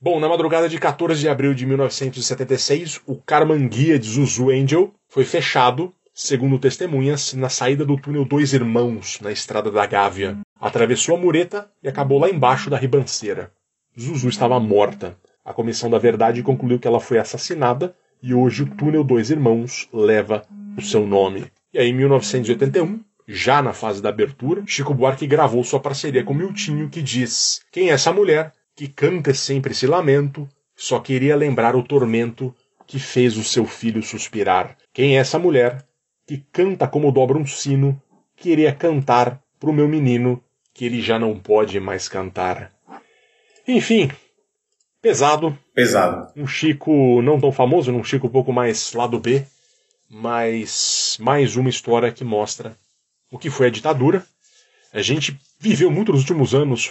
Bom, 0.00 0.18
na 0.18 0.28
madrugada 0.28 0.68
de 0.68 0.76
14 0.76 1.20
de 1.20 1.28
abril 1.28 1.54
de 1.54 1.66
1976, 1.66 3.02
o 3.06 3.14
Carmanguia 3.14 4.00
de 4.00 4.08
Zuzu 4.08 4.50
Angel 4.50 4.92
foi 5.08 5.24
fechado, 5.24 5.94
segundo 6.12 6.58
testemunhas, 6.58 7.32
na 7.32 7.48
saída 7.48 7.84
do 7.84 7.96
túnel 7.96 8.24
Dois 8.24 8.52
Irmãos, 8.52 9.20
na 9.20 9.30
estrada 9.30 9.70
da 9.70 9.86
Gávea. 9.86 10.36
Atravessou 10.60 11.14
a 11.14 11.18
mureta 11.20 11.70
e 11.80 11.88
acabou 11.88 12.18
lá 12.18 12.28
embaixo 12.28 12.68
da 12.68 12.76
ribanceira. 12.76 13.52
Zuzu 13.98 14.28
estava 14.28 14.58
morta. 14.58 15.16
A 15.44 15.52
Comissão 15.52 15.90
da 15.90 15.98
Verdade 15.98 16.42
concluiu 16.42 16.78
que 16.78 16.88
ela 16.88 17.00
foi 17.00 17.18
assassinada 17.18 17.94
e 18.22 18.32
hoje 18.32 18.62
o 18.62 18.70
túnel 18.74 19.04
Dois 19.04 19.30
Irmãos 19.30 19.88
leva 19.92 20.44
o 20.76 20.80
seu 20.80 21.06
nome. 21.06 21.46
E 21.74 21.78
aí, 21.78 21.88
em 21.88 21.94
1981, 21.94 23.00
já 23.26 23.60
na 23.60 23.72
fase 23.72 24.00
da 24.00 24.08
abertura, 24.08 24.62
Chico 24.66 24.94
Buarque 24.94 25.26
gravou 25.26 25.62
sua 25.62 25.80
parceria 25.80 26.24
com 26.24 26.32
Miltinho 26.32 26.88
que 26.88 27.02
diz: 27.02 27.60
Quem 27.70 27.90
é 27.90 27.92
essa 27.92 28.12
mulher 28.12 28.52
que 28.74 28.88
canta 28.88 29.34
sempre 29.34 29.72
esse 29.72 29.86
lamento? 29.86 30.48
Só 30.74 30.98
queria 30.98 31.36
lembrar 31.36 31.76
o 31.76 31.82
tormento 31.82 32.54
que 32.86 32.98
fez 32.98 33.36
o 33.36 33.44
seu 33.44 33.66
filho 33.66 34.02
suspirar. 34.02 34.76
Quem 34.92 35.16
é 35.16 35.20
essa 35.20 35.38
mulher 35.38 35.84
que 36.26 36.44
canta 36.50 36.88
como 36.88 37.12
dobra 37.12 37.38
um 37.38 37.46
sino? 37.46 38.00
Queria 38.36 38.72
cantar 38.72 39.40
pro 39.60 39.72
meu 39.72 39.86
menino 39.86 40.42
que 40.74 40.86
ele 40.86 41.02
já 41.02 41.18
não 41.18 41.38
pode 41.38 41.78
mais 41.78 42.08
cantar. 42.08 42.72
Enfim, 43.66 44.10
pesado. 45.00 45.56
Pesado. 45.74 46.32
Um 46.36 46.46
Chico 46.46 47.22
não 47.22 47.40
tão 47.40 47.52
famoso, 47.52 47.92
um 47.92 48.04
Chico 48.04 48.26
um 48.26 48.30
pouco 48.30 48.52
mais 48.52 48.92
lado 48.92 49.18
B, 49.18 49.44
mas 50.10 51.16
mais 51.20 51.56
uma 51.56 51.70
história 51.70 52.12
que 52.12 52.24
mostra 52.24 52.76
o 53.30 53.38
que 53.38 53.50
foi 53.50 53.68
a 53.68 53.70
ditadura. 53.70 54.24
A 54.92 55.00
gente 55.00 55.38
viveu 55.58 55.90
muito 55.90 56.12
nos 56.12 56.20
últimos 56.20 56.54
anos. 56.54 56.90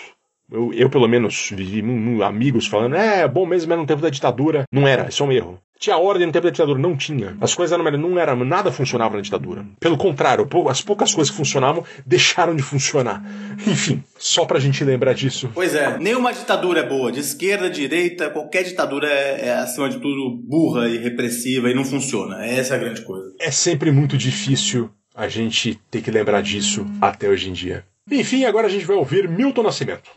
Eu, 0.51 0.73
eu 0.73 0.89
pelo 0.89 1.07
menos, 1.07 1.49
vivi 1.51 1.81
amigos 2.23 2.67
falando, 2.67 2.95
é 2.95 3.25
bom 3.27 3.45
mesmo, 3.45 3.71
era 3.71 3.81
no 3.81 3.87
tempo 3.87 4.01
da 4.01 4.09
ditadura. 4.09 4.65
Não 4.71 4.87
era, 4.87 5.07
isso 5.07 5.23
é 5.23 5.25
um 5.25 5.31
erro. 5.31 5.59
Tinha 5.79 5.97
ordem 5.97 6.27
no 6.27 6.33
tempo 6.33 6.43
da 6.43 6.51
ditadura, 6.51 6.77
não 6.77 6.95
tinha. 6.95 7.35
As 7.41 7.55
coisas 7.55 7.75
não 7.75 7.87
eram, 7.87 7.97
não 7.97 8.19
era, 8.19 8.35
nada 8.35 8.71
funcionava 8.71 9.15
na 9.15 9.21
ditadura. 9.21 9.65
Pelo 9.79 9.97
contrário, 9.97 10.47
as 10.69 10.81
poucas 10.81 11.11
coisas 11.11 11.31
que 11.31 11.37
funcionavam 11.37 11.83
deixaram 12.05 12.55
de 12.55 12.61
funcionar. 12.61 13.23
Enfim, 13.65 14.03
só 14.15 14.45
pra 14.45 14.59
gente 14.59 14.83
lembrar 14.83 15.13
disso. 15.13 15.49
Pois 15.55 15.73
é, 15.73 15.97
nenhuma 15.97 16.33
ditadura 16.33 16.81
é 16.81 16.87
boa. 16.87 17.11
De 17.11 17.21
esquerda, 17.21 17.67
direita, 17.67 18.29
qualquer 18.29 18.63
ditadura 18.63 19.07
é, 19.07 19.47
é 19.47 19.53
acima 19.53 19.89
de 19.89 19.99
tudo 19.99 20.37
burra 20.47 20.87
e 20.87 20.99
repressiva 20.99 21.71
e 21.71 21.73
não 21.73 21.83
funciona. 21.83 22.45
Essa 22.45 22.75
é 22.75 22.77
a 22.77 22.79
grande 22.79 23.01
coisa. 23.01 23.33
É 23.39 23.49
sempre 23.49 23.89
muito 23.89 24.15
difícil 24.15 24.87
a 25.15 25.27
gente 25.27 25.79
ter 25.89 26.01
que 26.01 26.11
lembrar 26.11 26.41
disso 26.41 26.85
até 27.01 27.27
hoje 27.27 27.49
em 27.49 27.53
dia. 27.53 27.85
Enfim, 28.09 28.45
agora 28.45 28.67
a 28.67 28.69
gente 28.69 28.85
vai 28.85 28.97
ouvir 28.97 29.27
Milton 29.27 29.63
Nascimento. 29.63 30.11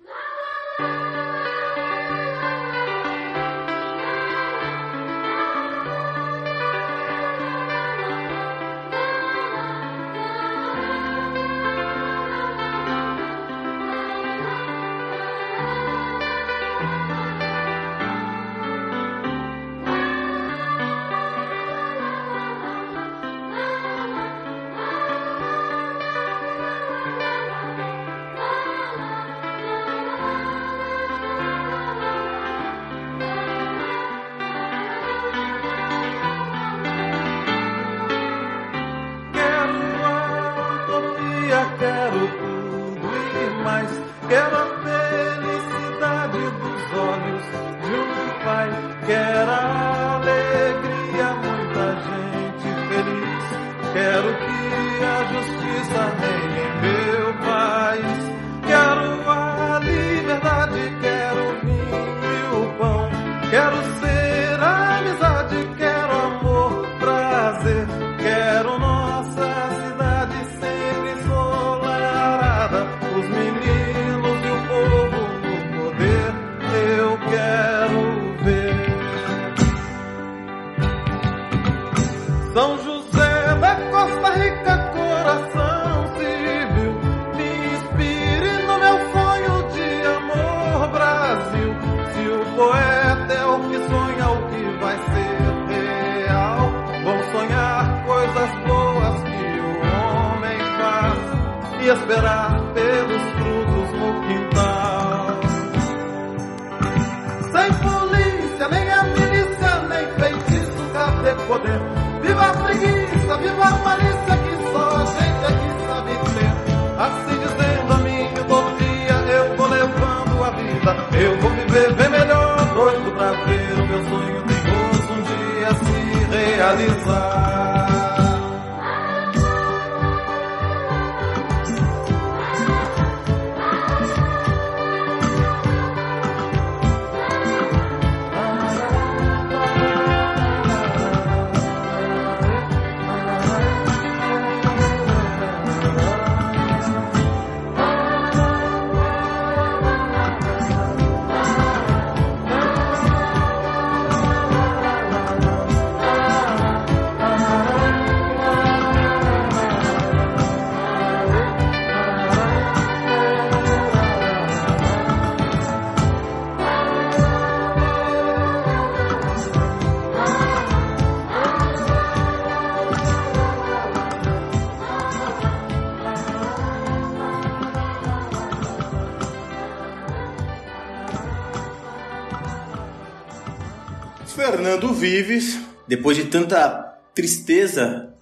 Vives, 185.05 185.61
depois 185.87 186.17
de 186.17 186.25
tanta 186.25 186.99
tristeza, 187.15 188.17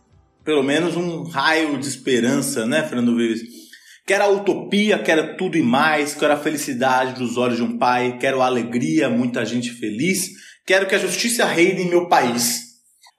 pelo 0.44 0.64
menos 0.64 0.96
um 0.96 1.22
raio 1.22 1.78
de 1.78 1.86
esperança, 1.86 2.66
né, 2.66 2.82
Fernando 2.82 3.16
Vives? 3.16 3.40
Quero 4.04 4.24
a 4.24 4.28
utopia, 4.28 4.98
quero 4.98 5.36
tudo 5.36 5.56
e 5.56 5.62
mais, 5.62 6.12
quero 6.12 6.32
a 6.32 6.36
felicidade 6.36 7.20
dos 7.20 7.36
olhos 7.36 7.58
de 7.58 7.62
um 7.62 7.78
pai, 7.78 8.18
quero 8.18 8.42
a 8.42 8.46
alegria, 8.46 9.08
muita 9.08 9.46
gente 9.46 9.70
feliz, 9.70 10.30
quero 10.66 10.88
que 10.88 10.96
a 10.96 10.98
justiça 10.98 11.44
reine 11.44 11.82
em 11.82 11.88
meu 11.88 12.08
país. 12.08 12.62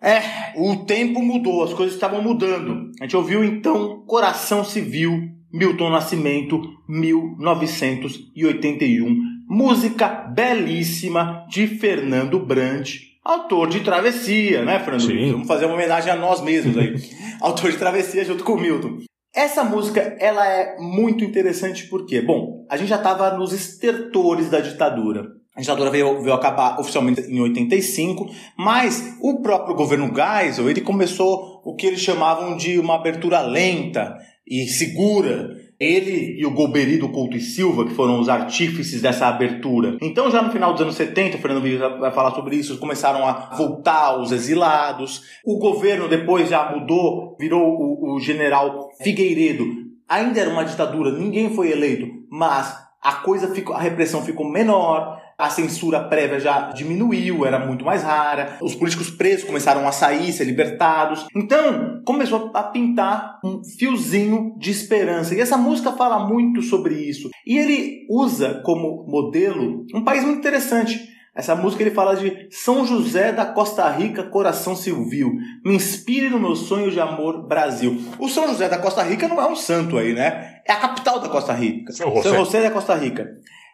É, 0.01 0.51
o 0.57 0.83
tempo 0.83 1.21
mudou, 1.21 1.63
as 1.63 1.73
coisas 1.73 1.95
estavam 1.95 2.21
mudando. 2.21 2.91
A 2.99 3.05
gente 3.05 3.15
ouviu 3.15 3.45
então 3.45 4.03
Coração 4.05 4.65
Civil, 4.65 5.29
Milton 5.53 5.89
Nascimento, 5.89 6.61
1981. 6.89 9.17
Música 9.47 10.09
belíssima 10.09 11.47
de 11.49 11.65
Fernando 11.65 12.45
Brant, 12.45 13.12
autor 13.23 13.69
de 13.69 13.79
Travessia, 13.81 14.63
né, 14.63 14.79
Fernando? 14.79 15.07
Sim. 15.07 15.31
Vamos 15.31 15.47
fazer 15.47 15.65
uma 15.65 15.75
homenagem 15.75 16.11
a 16.11 16.15
nós 16.15 16.41
mesmos 16.41 16.77
aí. 16.77 16.95
autor 17.41 17.71
de 17.71 17.77
Travessia 17.77 18.25
junto 18.25 18.43
com 18.43 18.53
o 18.53 18.59
Milton. 18.59 18.99
Essa 19.35 19.63
música, 19.63 20.15
ela 20.19 20.47
é 20.47 20.77
muito 20.77 21.23
interessante 21.23 21.87
porque, 21.87 22.21
bom, 22.21 22.65
a 22.69 22.77
gente 22.77 22.89
já 22.89 22.97
estava 22.97 23.35
nos 23.35 23.51
estertores 23.51 24.49
da 24.49 24.59
ditadura. 24.59 25.25
A 25.55 25.61
ditadura 25.61 25.89
veio, 25.89 26.21
veio 26.21 26.33
acabar 26.33 26.79
oficialmente 26.79 27.21
em 27.21 27.39
85, 27.39 28.27
mas 28.57 29.15
o 29.21 29.41
próprio 29.41 29.75
governo 29.75 30.11
Geisel, 30.13 30.69
ele 30.69 30.81
começou 30.81 31.61
o 31.63 31.75
que 31.75 31.87
eles 31.87 31.99
chamavam 31.99 32.57
de 32.57 32.79
uma 32.79 32.95
abertura 32.95 33.41
lenta 33.41 34.17
e 34.47 34.67
segura. 34.67 35.49
Ele 35.83 36.39
e 36.39 36.45
o 36.45 36.51
Golbery 36.51 36.97
do 36.97 37.09
Couto 37.09 37.35
e 37.35 37.41
Silva, 37.41 37.85
que 37.85 37.93
foram 37.93 38.19
os 38.19 38.29
artífices 38.29 39.01
dessa 39.01 39.27
abertura. 39.27 39.97
Então, 40.01 40.31
já 40.31 40.41
no 40.41 40.51
final 40.51 40.71
dos 40.71 40.81
anos 40.81 40.95
70, 40.95 41.37
o 41.37 41.39
Fernando 41.39 41.63
Vives 41.63 41.79
vai 41.79 42.11
falar 42.11 42.31
sobre 42.31 42.55
isso, 42.55 42.77
começaram 42.77 43.27
a 43.27 43.55
voltar 43.55 44.19
os 44.19 44.31
exilados. 44.31 45.23
O 45.45 45.57
governo 45.57 46.07
depois 46.07 46.49
já 46.49 46.71
mudou, 46.71 47.35
virou 47.39 47.61
o, 47.61 48.15
o 48.15 48.19
general 48.19 48.89
Figueiredo. 49.01 49.65
Ainda 50.07 50.39
era 50.39 50.49
uma 50.49 50.65
ditadura, 50.65 51.11
ninguém 51.11 51.53
foi 51.53 51.71
eleito, 51.71 52.07
mas 52.29 52.82
a 53.03 53.15
coisa 53.15 53.49
ficou, 53.53 53.75
a 53.75 53.79
repressão 53.79 54.21
ficou 54.21 54.49
menor, 54.49 55.21
a 55.37 55.49
censura 55.49 55.99
prévia 55.99 56.39
já 56.39 56.71
diminuiu, 56.71 57.45
era 57.45 57.59
muito 57.59 57.83
mais 57.83 58.01
rara, 58.01 58.57
os 58.61 58.75
políticos 58.75 59.09
presos 59.09 59.45
começaram 59.45 59.85
a 59.87 59.91
sair, 59.91 60.31
ser 60.31 60.45
libertados. 60.45 61.25
Então, 61.35 62.01
começou 62.05 62.51
a 62.53 62.63
pintar 62.63 63.39
um 63.43 63.61
fiozinho 63.63 64.55
de 64.57 64.71
esperança. 64.71 65.35
E 65.35 65.41
essa 65.41 65.57
música 65.57 65.91
fala 65.91 66.25
muito 66.25 66.61
sobre 66.61 66.95
isso. 66.95 67.29
E 67.45 67.57
ele 67.57 68.07
usa 68.09 68.61
como 68.63 69.05
modelo 69.05 69.85
um 69.93 70.03
país 70.03 70.23
muito 70.23 70.39
interessante. 70.39 71.11
Essa 71.35 71.55
música 71.55 71.81
ele 71.81 71.89
fala 71.89 72.15
de 72.15 72.47
São 72.51 72.85
José 72.85 73.31
da 73.31 73.43
Costa 73.43 73.89
Rica, 73.89 74.21
coração 74.21 74.75
civil. 74.75 75.31
Me 75.65 75.75
inspire 75.75 76.29
no 76.29 76.39
meu 76.39 76.55
sonho 76.55 76.91
de 76.91 76.99
amor, 76.99 77.47
Brasil. 77.47 77.99
O 78.19 78.29
São 78.29 78.47
José 78.47 78.69
da 78.69 78.77
Costa 78.77 79.01
Rica 79.01 79.27
não 79.27 79.41
é 79.41 79.47
um 79.47 79.55
santo 79.55 79.97
aí, 79.97 80.13
né? 80.13 80.52
É 80.67 80.71
a 80.71 80.77
capital 80.77 81.19
da 81.19 81.29
Costa 81.29 81.53
Rica. 81.53 81.91
São 81.91 82.09
José. 82.09 82.29
São 82.29 82.45
José 82.45 82.61
da 82.61 82.71
Costa 82.71 82.95
Rica. 82.95 83.27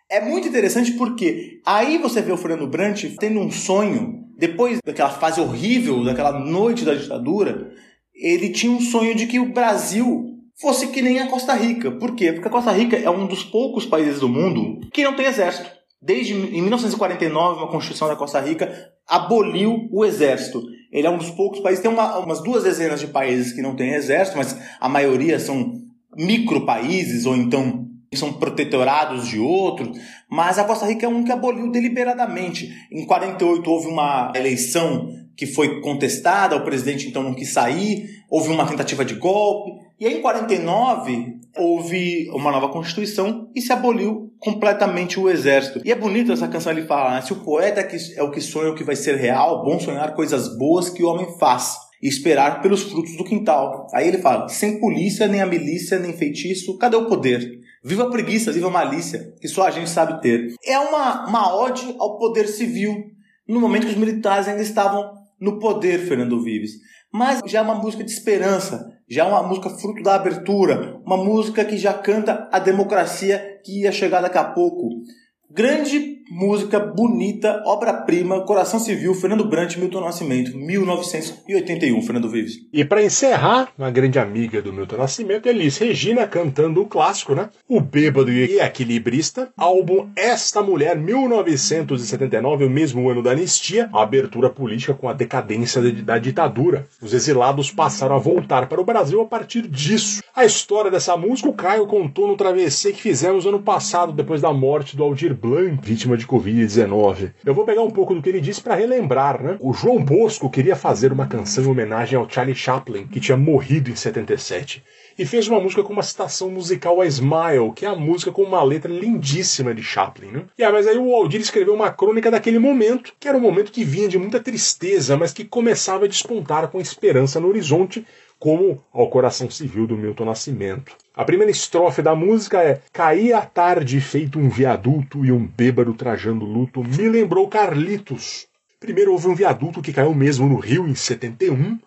É 0.09 0.19
muito 0.19 0.47
interessante 0.47 0.93
porque 0.93 1.59
aí 1.65 1.97
você 1.99 2.21
vê 2.21 2.31
o 2.31 2.37
Fernando 2.37 2.67
Brant 2.67 3.05
tendo 3.19 3.39
um 3.39 3.51
sonho, 3.51 4.25
depois 4.37 4.79
daquela 4.83 5.11
fase 5.11 5.39
horrível, 5.39 6.03
daquela 6.03 6.39
noite 6.39 6.83
da 6.83 6.95
ditadura, 6.95 7.71
ele 8.15 8.49
tinha 8.49 8.71
um 8.71 8.81
sonho 8.81 9.13
de 9.13 9.27
que 9.27 9.39
o 9.39 9.53
Brasil 9.53 10.39
fosse 10.59 10.87
que 10.87 11.01
nem 11.01 11.19
a 11.19 11.27
Costa 11.27 11.53
Rica. 11.53 11.91
Por 11.91 12.15
quê? 12.15 12.33
Porque 12.33 12.47
a 12.47 12.51
Costa 12.51 12.71
Rica 12.71 12.97
é 12.97 13.09
um 13.09 13.27
dos 13.27 13.43
poucos 13.43 13.85
países 13.85 14.19
do 14.19 14.27
mundo 14.27 14.81
que 14.91 15.03
não 15.03 15.15
tem 15.15 15.27
exército. 15.27 15.69
Desde 16.01 16.33
em 16.33 16.61
1949, 16.61 17.59
uma 17.59 17.71
Constituição 17.71 18.07
da 18.07 18.15
Costa 18.15 18.39
Rica 18.39 18.91
aboliu 19.07 19.87
o 19.91 20.05
exército. 20.05 20.63
Ele 20.91 21.05
é 21.05 21.09
um 21.09 21.17
dos 21.17 21.29
poucos 21.29 21.59
países, 21.59 21.81
tem 21.81 21.91
uma, 21.91 22.17
umas 22.17 22.41
duas 22.41 22.63
dezenas 22.63 22.99
de 22.99 23.07
países 23.07 23.53
que 23.53 23.61
não 23.61 23.75
têm 23.75 23.93
exército, 23.93 24.37
mas 24.37 24.57
a 24.79 24.89
maioria 24.89 25.39
são 25.39 25.73
micro 26.15 26.65
países 26.65 27.25
ou 27.25 27.35
então 27.35 27.87
são 28.13 28.33
protetorados 28.33 29.27
de 29.27 29.39
outros, 29.39 29.97
mas 30.27 30.57
a 30.57 30.63
Costa 30.63 30.85
Rica 30.85 31.05
é 31.05 31.09
um 31.09 31.23
que 31.23 31.31
aboliu 31.31 31.69
deliberadamente. 31.71 32.73
Em 32.91 33.05
48 33.05 33.69
houve 33.69 33.87
uma 33.87 34.31
eleição 34.35 35.09
que 35.35 35.45
foi 35.45 35.79
contestada, 35.79 36.55
o 36.55 36.63
presidente 36.63 37.07
então 37.07 37.23
não 37.23 37.33
quis 37.33 37.53
sair, 37.53 38.23
houve 38.29 38.49
uma 38.49 38.67
tentativa 38.67 39.05
de 39.05 39.15
golpe, 39.15 39.71
e 39.99 40.05
aí 40.05 40.17
em 40.17 40.21
49 40.21 41.37
houve 41.55 42.29
uma 42.33 42.51
nova 42.51 42.69
constituição 42.69 43.49
e 43.55 43.61
se 43.61 43.71
aboliu 43.71 44.33
completamente 44.39 45.19
o 45.19 45.29
exército. 45.29 45.81
E 45.85 45.91
é 45.91 45.95
bonito 45.95 46.31
essa 46.31 46.47
canção 46.47 46.71
ele 46.71 46.85
fala, 46.85 47.15
né? 47.15 47.21
se 47.21 47.31
o 47.31 47.37
poeta 47.37 47.79
é 47.81 47.87
é 48.17 48.23
o 48.23 48.31
que 48.31 48.41
sonha 48.41 48.71
o 48.71 48.75
que 48.75 48.83
vai 48.83 48.95
ser 48.95 49.15
real, 49.15 49.63
bom 49.63 49.79
sonhar 49.79 50.13
coisas 50.13 50.57
boas 50.57 50.89
que 50.89 51.03
o 51.03 51.07
homem 51.07 51.37
faz. 51.37 51.88
E 52.01 52.07
esperar 52.07 52.61
pelos 52.61 52.83
frutos 52.83 53.15
do 53.15 53.23
quintal. 53.23 53.87
Aí 53.93 54.07
ele 54.07 54.17
fala: 54.17 54.47
sem 54.47 54.79
polícia, 54.79 55.27
nem 55.27 55.41
a 55.41 55.45
milícia, 55.45 55.99
nem 55.99 56.13
feitiço, 56.13 56.77
cadê 56.77 56.95
o 56.95 57.07
poder? 57.07 57.59
Viva 57.83 58.03
a 58.03 58.09
preguiça, 58.09 58.51
viva 58.51 58.67
a 58.67 58.71
malícia, 58.71 59.33
que 59.39 59.47
só 59.47 59.65
a 59.65 59.71
gente 59.71 59.89
sabe 59.89 60.21
ter. 60.21 60.53
É 60.65 60.77
uma, 60.77 61.27
uma 61.27 61.55
ode 61.55 61.95
ao 61.97 62.17
poder 62.17 62.47
civil, 62.47 63.05
no 63.47 63.59
momento 63.59 63.85
que 63.85 63.93
os 63.93 63.97
militares 63.97 64.47
ainda 64.47 64.61
estavam 64.61 65.13
no 65.39 65.59
poder, 65.59 65.99
Fernando 65.99 66.43
Vives. 66.43 66.71
Mas 67.11 67.41
já 67.45 67.59
é 67.59 67.61
uma 67.61 67.75
música 67.75 68.03
de 68.03 68.11
esperança, 68.11 68.85
já 69.09 69.25
é 69.25 69.27
uma 69.27 69.41
música 69.41 69.69
fruto 69.69 70.03
da 70.03 70.15
abertura, 70.15 70.99
uma 71.05 71.17
música 71.17 71.65
que 71.65 71.77
já 71.77 71.93
canta 71.93 72.47
a 72.51 72.59
democracia 72.59 73.59
que 73.63 73.81
ia 73.81 73.91
chegar 73.91 74.21
daqui 74.21 74.37
a 74.37 74.43
pouco. 74.43 75.01
Grande 75.49 76.18
música, 76.29 76.79
bonita, 76.79 77.63
obra-prima, 77.65 78.41
Coração 78.41 78.79
Civil, 78.79 79.13
Fernando 79.15 79.45
Brant, 79.45 79.77
Milton 79.77 80.01
Nascimento, 80.01 80.55
1981, 80.55 82.01
Fernando 82.03 82.29
Vives. 82.29 82.59
E 82.71 82.85
para 82.85 83.03
encerrar, 83.03 83.69
uma 83.77 83.89
grande 83.89 84.19
amiga 84.19 84.61
do 84.61 84.71
Milton 84.71 84.97
Nascimento, 84.97 85.49
Elis 85.49 85.77
Regina, 85.77 86.27
cantando 86.27 86.81
o 86.81 86.85
clássico, 86.85 87.33
né? 87.33 87.49
O 87.67 87.81
Bêbado 87.81 88.31
e 88.31 88.59
Equilibrista, 88.59 89.49
álbum 89.57 90.09
Esta 90.15 90.61
Mulher, 90.61 90.95
1979, 90.95 92.65
o 92.65 92.69
mesmo 92.69 93.09
ano 93.09 93.23
da 93.23 93.31
anistia, 93.31 93.89
a 93.91 94.03
abertura 94.03 94.49
política 94.49 94.93
com 94.93 95.09
a 95.09 95.13
decadência 95.13 95.81
da 96.03 96.19
ditadura. 96.19 96.87
Os 97.01 97.13
exilados 97.13 97.71
passaram 97.71 98.15
a 98.15 98.19
voltar 98.19 98.67
para 98.67 98.79
o 98.79 98.85
Brasil 98.85 99.21
a 99.21 99.25
partir 99.25 99.67
disso. 99.67 100.21
A 100.35 100.45
história 100.45 100.91
dessa 100.91 101.17
música 101.17 101.49
o 101.49 101.53
Caio 101.53 101.87
contou 101.87 102.27
no 102.27 102.37
travesseiro 102.37 102.95
que 102.95 103.03
fizemos 103.03 103.45
ano 103.45 103.59
passado, 103.59 104.13
depois 104.13 104.41
da 104.41 104.53
morte 104.53 104.95
do 104.95 105.03
Aldir 105.03 105.33
Blanc, 105.33 105.79
vítima 105.81 106.18
de 106.19 106.27
Covid-19. 106.27 107.31
Eu 107.43 107.53
vou 107.53 107.65
pegar 107.65 107.81
um 107.81 107.89
pouco 107.89 108.13
do 108.13 108.21
que 108.21 108.29
ele 108.29 108.41
disse 108.41 108.61
para 108.61 108.75
relembrar, 108.75 109.41
né? 109.41 109.57
O 109.59 109.73
João 109.73 110.03
Bosco 110.03 110.49
queria 110.49 110.75
fazer 110.75 111.11
uma 111.11 111.25
canção 111.25 111.63
em 111.63 111.67
homenagem 111.67 112.17
ao 112.17 112.29
Charlie 112.29 112.55
Chaplin, 112.55 113.07
que 113.07 113.19
tinha 113.19 113.37
morrido 113.37 113.89
em 113.89 113.95
77 113.95 114.83
e 115.19 115.25
fez 115.25 115.49
uma 115.49 115.59
música 115.59 115.83
com 115.83 115.91
uma 115.91 116.01
citação 116.01 116.49
musical 116.49 117.01
a 117.01 117.05
Smile, 117.05 117.73
que 117.75 117.85
é 117.85 117.89
a 117.89 117.95
música 117.95 118.31
com 118.31 118.41
uma 118.41 118.63
letra 118.63 118.89
lindíssima 118.89 119.75
de 119.75 119.83
Chaplin. 119.83 120.31
Né? 120.31 120.43
E, 120.57 120.63
ah, 120.63 120.71
mas 120.71 120.87
aí 120.87 120.97
o 120.97 121.13
Aldir 121.13 121.41
escreveu 121.41 121.73
uma 121.73 121.91
crônica 121.91 122.31
daquele 122.31 122.57
momento, 122.57 123.13
que 123.19 123.27
era 123.27 123.37
um 123.37 123.41
momento 123.41 123.69
que 123.69 123.83
vinha 123.83 124.07
de 124.07 124.17
muita 124.17 124.39
tristeza, 124.39 125.17
mas 125.17 125.33
que 125.33 125.43
começava 125.43 126.05
a 126.05 126.07
despontar 126.07 126.69
com 126.69 126.79
esperança 126.79 127.37
no 127.37 127.49
horizonte, 127.49 128.05
como 128.39 128.81
ao 128.93 129.09
coração 129.09 129.51
civil 129.51 129.85
do 129.85 129.97
Milton 129.97 130.25
Nascimento. 130.25 130.95
A 131.13 131.25
primeira 131.25 131.51
estrofe 131.51 132.01
da 132.01 132.15
música 132.15 132.63
é 132.63 132.81
Caí 132.93 133.33
à 133.33 133.41
tarde 133.41 133.99
feito 133.99 134.39
um 134.39 134.49
viaduto 134.49 135.25
e 135.25 135.31
um 135.31 135.45
bêbado 135.45 135.93
trajando 135.93 136.45
luto 136.45 136.81
me 136.81 137.09
lembrou 137.09 137.47
Carlitos. 137.49 138.47
Primeiro 138.79 139.11
houve 139.11 139.27
um 139.27 139.35
viaduto 139.35 139.81
que 139.81 139.91
caiu 139.91 140.13
mesmo 140.13 140.47
no 140.47 140.55
Rio 140.55 140.87
em 140.87 140.95
71, 140.95 141.77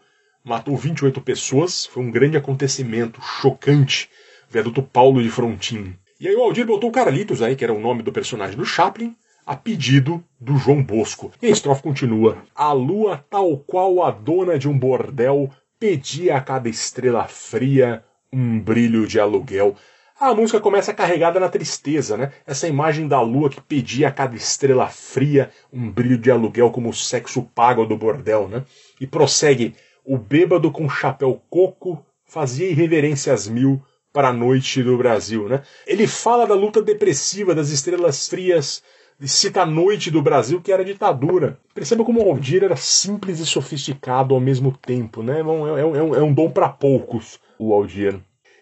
matou 0.44 0.76
28 0.76 1.22
pessoas, 1.22 1.86
foi 1.86 2.02
um 2.02 2.10
grande 2.10 2.36
acontecimento, 2.36 3.20
chocante. 3.22 4.10
O 4.50 4.52
viaduto 4.52 4.82
Paulo 4.82 5.22
de 5.22 5.30
Frontin. 5.30 5.94
E 6.20 6.28
aí 6.28 6.36
o 6.36 6.42
Aldir 6.42 6.66
botou 6.66 6.92
Carlitos 6.92 7.40
aí, 7.40 7.56
que 7.56 7.64
era 7.64 7.72
o 7.72 7.80
nome 7.80 8.02
do 8.02 8.12
personagem 8.12 8.56
do 8.56 8.66
Chaplin, 8.66 9.16
a 9.46 9.56
pedido 9.56 10.22
do 10.40 10.56
João 10.56 10.82
Bosco. 10.82 11.32
E 11.40 11.46
a 11.46 11.50
estrofe 11.50 11.82
continua. 11.82 12.38
A 12.54 12.72
lua, 12.72 13.24
tal 13.28 13.56
qual 13.58 14.02
a 14.04 14.10
dona 14.10 14.58
de 14.58 14.68
um 14.68 14.78
bordel, 14.78 15.50
pedia 15.82 16.36
a 16.36 16.40
cada 16.40 16.68
estrela 16.68 17.26
fria 17.26 18.04
um 18.32 18.60
brilho 18.60 19.04
de 19.04 19.18
aluguel. 19.18 19.74
A 20.18 20.32
música 20.32 20.60
começa 20.60 20.94
carregada 20.94 21.40
na 21.40 21.48
tristeza, 21.48 22.16
né? 22.16 22.30
Essa 22.46 22.68
imagem 22.68 23.08
da 23.08 23.20
lua 23.20 23.50
que 23.50 23.60
pedia 23.60 24.06
a 24.06 24.12
cada 24.12 24.36
estrela 24.36 24.86
fria 24.86 25.50
um 25.72 25.90
brilho 25.90 26.16
de 26.16 26.30
aluguel 26.30 26.70
como 26.70 26.90
o 26.90 26.94
sexo 26.94 27.42
pago 27.52 27.84
do 27.84 27.96
bordel, 27.96 28.46
né? 28.46 28.64
E 29.00 29.08
prossegue 29.08 29.74
o 30.04 30.16
bêbado 30.16 30.70
com 30.70 30.88
chapéu 30.88 31.42
coco 31.50 32.00
fazia 32.24 32.70
irreverências 32.70 33.48
mil 33.48 33.82
para 34.12 34.28
a 34.28 34.32
noite 34.32 34.84
do 34.84 34.96
Brasil. 34.96 35.48
Né? 35.48 35.62
Ele 35.84 36.06
fala 36.06 36.46
da 36.46 36.54
luta 36.54 36.80
depressiva 36.80 37.56
das 37.56 37.70
estrelas 37.70 38.28
frias, 38.28 38.84
cita 39.28 39.62
a 39.62 39.66
noite 39.66 40.10
do 40.10 40.22
Brasil, 40.22 40.60
que 40.60 40.72
era 40.72 40.84
ditadura. 40.84 41.58
Perceba 41.74 42.04
como 42.04 42.22
o 42.22 42.30
Aldir 42.30 42.64
era 42.64 42.76
simples 42.76 43.40
e 43.40 43.46
sofisticado 43.46 44.34
ao 44.34 44.40
mesmo 44.40 44.72
tempo. 44.72 45.22
Né? 45.22 45.40
É, 45.40 45.44
um, 45.44 45.78
é, 45.78 45.84
um, 45.84 46.14
é 46.14 46.22
um 46.22 46.32
dom 46.32 46.50
para 46.50 46.68
poucos, 46.68 47.38
o 47.58 47.72
Aldir. 47.72 48.18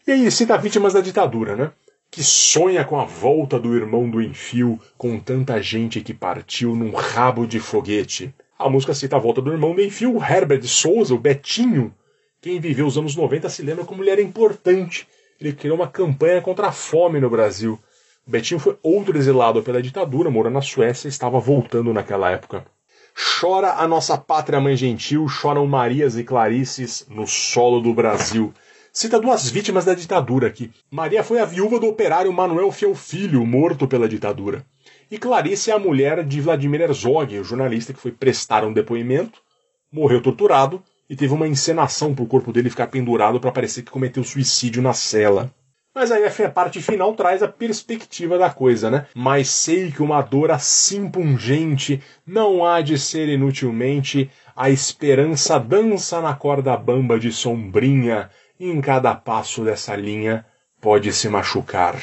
E 0.06 0.12
aí 0.12 0.30
cita 0.30 0.58
vítimas 0.58 0.92
da 0.92 1.00
ditadura, 1.00 1.56
né? 1.56 1.72
que 2.10 2.24
sonha 2.24 2.84
com 2.84 2.98
a 2.98 3.04
volta 3.04 3.58
do 3.58 3.74
irmão 3.74 4.10
do 4.10 4.20
enfio, 4.20 4.80
com 4.98 5.18
tanta 5.18 5.62
gente 5.62 6.00
que 6.00 6.12
partiu 6.12 6.74
num 6.74 6.90
rabo 6.90 7.46
de 7.46 7.60
foguete. 7.60 8.34
A 8.58 8.68
música 8.68 8.92
cita 8.92 9.16
a 9.16 9.18
volta 9.18 9.40
do 9.40 9.52
irmão 9.52 9.74
do 9.74 9.80
Enfio, 9.80 10.16
o 10.16 10.22
Herbert 10.22 10.62
Souza, 10.64 11.14
o 11.14 11.18
Betinho. 11.18 11.94
Quem 12.42 12.60
viveu 12.60 12.86
os 12.86 12.98
anos 12.98 13.16
90 13.16 13.48
se 13.48 13.62
lembra 13.62 13.86
como 13.86 14.02
ele 14.02 14.10
era 14.10 14.20
importante. 14.20 15.08
Ele 15.40 15.54
criou 15.54 15.76
uma 15.76 15.88
campanha 15.88 16.42
contra 16.42 16.66
a 16.66 16.72
fome 16.72 17.18
no 17.20 17.30
Brasil. 17.30 17.78
Betinho 18.26 18.60
foi 18.60 18.78
outro 18.82 19.16
exilado 19.16 19.62
pela 19.62 19.82
ditadura, 19.82 20.30
morando 20.30 20.54
na 20.54 20.62
Suécia 20.62 21.08
e 21.08 21.10
estava 21.10 21.40
voltando 21.40 21.92
naquela 21.92 22.30
época. 22.30 22.64
Chora 23.40 23.74
a 23.74 23.88
nossa 23.88 24.16
pátria 24.16 24.60
mãe 24.60 24.76
gentil, 24.76 25.28
choram 25.28 25.66
Marias 25.66 26.16
e 26.16 26.24
Clarices 26.24 27.06
no 27.08 27.26
solo 27.26 27.80
do 27.80 27.92
Brasil. 27.92 28.52
Cita 28.92 29.20
duas 29.20 29.50
vítimas 29.50 29.84
da 29.84 29.94
ditadura 29.94 30.48
aqui. 30.48 30.70
Maria 30.90 31.22
foi 31.22 31.38
a 31.38 31.44
viúva 31.44 31.78
do 31.78 31.86
operário 31.86 32.32
Manuel 32.32 32.72
Fiel 32.72 32.94
Filho, 32.94 33.44
morto 33.46 33.86
pela 33.86 34.08
ditadura. 34.08 34.64
E 35.10 35.18
Clarice 35.18 35.70
é 35.70 35.74
a 35.74 35.78
mulher 35.78 36.24
de 36.24 36.40
Vladimir 36.40 36.82
Herzog, 36.82 37.38
o 37.38 37.44
jornalista 37.44 37.92
que 37.92 38.00
foi 38.00 38.12
prestar 38.12 38.64
um 38.64 38.72
depoimento, 38.72 39.40
morreu 39.92 40.22
torturado 40.22 40.82
e 41.08 41.16
teve 41.16 41.34
uma 41.34 41.48
encenação 41.48 42.14
para 42.14 42.24
o 42.24 42.28
corpo 42.28 42.52
dele 42.52 42.70
ficar 42.70 42.86
pendurado 42.86 43.40
para 43.40 43.50
parecer 43.50 43.82
que 43.82 43.90
cometeu 43.90 44.22
suicídio 44.22 44.80
na 44.80 44.92
cela. 44.92 45.52
Mas 46.00 46.10
aí 46.10 46.24
a 46.24 46.48
parte 46.48 46.80
final 46.80 47.12
traz 47.12 47.42
a 47.42 47.48
perspectiva 47.48 48.38
da 48.38 48.48
coisa, 48.48 48.90
né? 48.90 49.06
Mas 49.14 49.50
sei 49.50 49.92
que 49.92 50.02
uma 50.02 50.22
dor 50.22 50.50
assim 50.50 51.10
pungente 51.10 52.02
não 52.26 52.64
há 52.64 52.80
de 52.80 52.98
ser 52.98 53.28
inutilmente, 53.28 54.30
a 54.56 54.70
esperança 54.70 55.58
dança 55.60 56.18
na 56.22 56.32
corda 56.32 56.74
bamba 56.74 57.18
de 57.18 57.30
sombrinha, 57.30 58.30
e 58.58 58.70
em 58.70 58.80
cada 58.80 59.14
passo 59.14 59.62
dessa 59.62 59.94
linha 59.94 60.46
pode 60.80 61.12
se 61.12 61.28
machucar. 61.28 62.00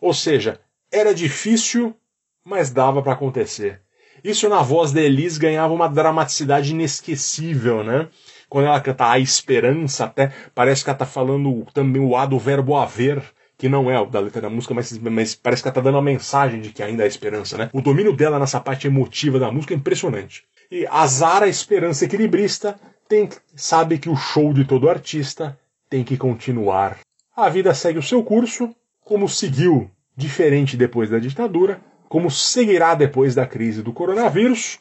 Ou 0.00 0.14
seja, 0.14 0.58
era 0.90 1.14
difícil, 1.14 1.94
mas 2.42 2.70
dava 2.70 3.02
para 3.02 3.12
acontecer. 3.12 3.82
Isso 4.24 4.48
na 4.48 4.62
voz 4.62 4.90
da 4.90 5.02
Elis 5.02 5.36
ganhava 5.36 5.74
uma 5.74 5.86
dramaticidade 5.86 6.70
inesquecível, 6.70 7.84
né? 7.84 8.08
Quando 8.48 8.66
ela 8.66 8.80
canta 8.80 9.10
a 9.10 9.18
esperança, 9.18 10.04
até 10.04 10.32
parece 10.54 10.82
que 10.82 10.90
ela 10.90 10.98
tá 10.98 11.06
falando 11.06 11.66
também 11.74 12.02
o 12.02 12.16
A 12.16 12.24
do 12.24 12.38
verbo 12.38 12.76
haver, 12.76 13.22
que 13.58 13.68
não 13.68 13.90
é 13.90 14.00
o 14.00 14.06
da 14.06 14.20
letra 14.20 14.42
da 14.42 14.48
música, 14.50 14.72
mas, 14.72 14.96
mas 14.98 15.34
parece 15.34 15.62
que 15.62 15.68
ela 15.68 15.74
tá 15.74 15.80
dando 15.80 15.98
a 15.98 16.02
mensagem 16.02 16.60
de 16.60 16.70
que 16.70 16.82
ainda 16.82 17.02
há 17.02 17.06
esperança, 17.06 17.58
né? 17.58 17.68
O 17.72 17.82
domínio 17.82 18.14
dela 18.14 18.38
nessa 18.38 18.60
parte 18.60 18.86
emotiva 18.86 19.38
da 19.38 19.50
música 19.50 19.74
é 19.74 19.76
impressionante. 19.76 20.44
E 20.70 20.86
a 20.86 21.06
Zara, 21.06 21.48
esperança 21.48 22.04
equilibrista, 22.04 22.78
tem, 23.08 23.28
sabe 23.56 23.98
que 23.98 24.08
o 24.08 24.16
show 24.16 24.52
de 24.52 24.64
todo 24.64 24.88
artista 24.88 25.58
tem 25.90 26.04
que 26.04 26.16
continuar. 26.16 26.98
A 27.34 27.48
vida 27.48 27.74
segue 27.74 27.98
o 27.98 28.02
seu 28.02 28.22
curso, 28.22 28.74
como 29.04 29.28
seguiu, 29.28 29.90
diferente 30.16 30.76
depois 30.76 31.10
da 31.10 31.18
ditadura, 31.18 31.80
como 32.08 32.30
seguirá 32.30 32.94
depois 32.94 33.34
da 33.34 33.46
crise 33.46 33.82
do 33.82 33.92
coronavírus 33.92 34.78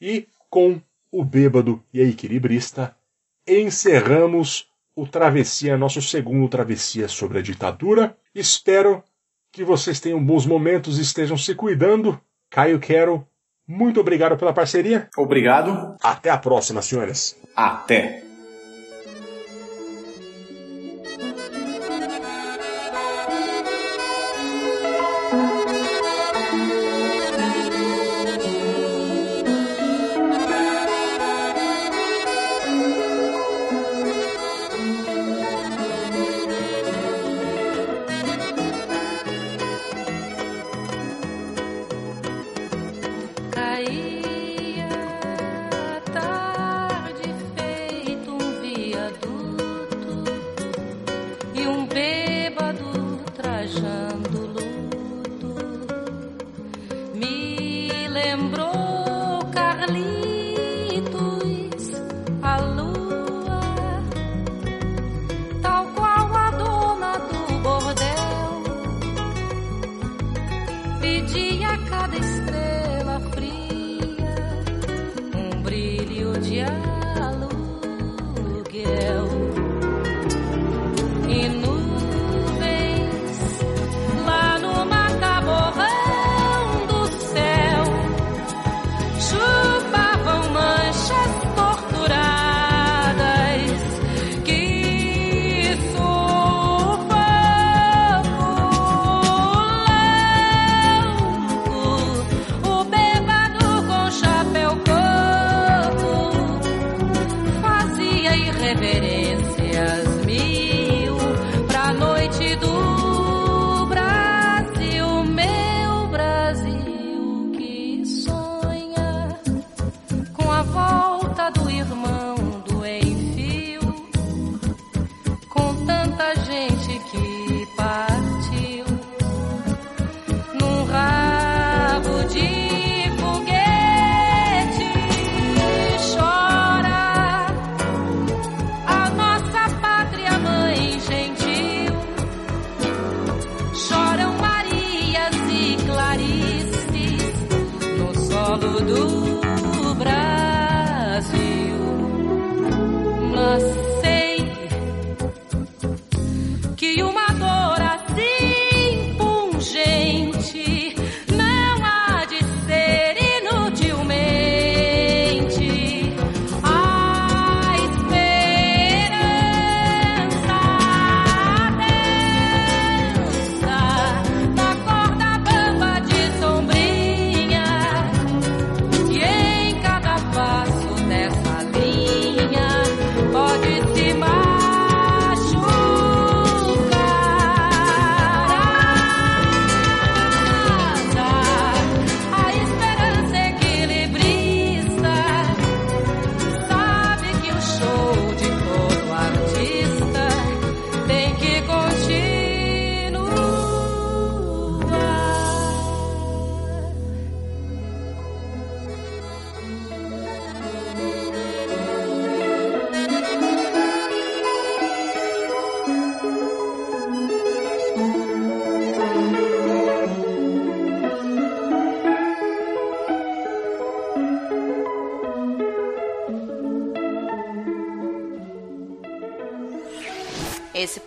e 0.00 0.26
com 0.50 0.80
o 1.10 1.24
bêbado 1.24 1.82
e 1.92 2.00
a 2.00 2.04
equilibrista 2.04 2.94
encerramos 3.48 4.68
o 4.94 5.06
Travessia, 5.06 5.76
nosso 5.76 6.02
segundo 6.02 6.48
Travessia 6.48 7.08
sobre 7.08 7.38
a 7.38 7.42
ditadura. 7.42 8.16
Espero 8.34 9.02
que 9.52 9.64
vocês 9.64 10.00
tenham 10.00 10.22
bons 10.22 10.44
momentos 10.44 10.98
e 10.98 11.02
estejam 11.02 11.36
se 11.36 11.54
cuidando. 11.54 12.20
Caio 12.50 12.78
Quero, 12.78 13.26
muito 13.66 14.00
obrigado 14.00 14.36
pela 14.36 14.52
parceria. 14.52 15.08
Obrigado. 15.16 15.96
Até 16.02 16.30
a 16.30 16.38
próxima, 16.38 16.80
senhoras. 16.82 17.36
Até. 17.54 18.27
pedia 71.00 71.78
cada 71.88 72.16
estrela. 72.16 72.77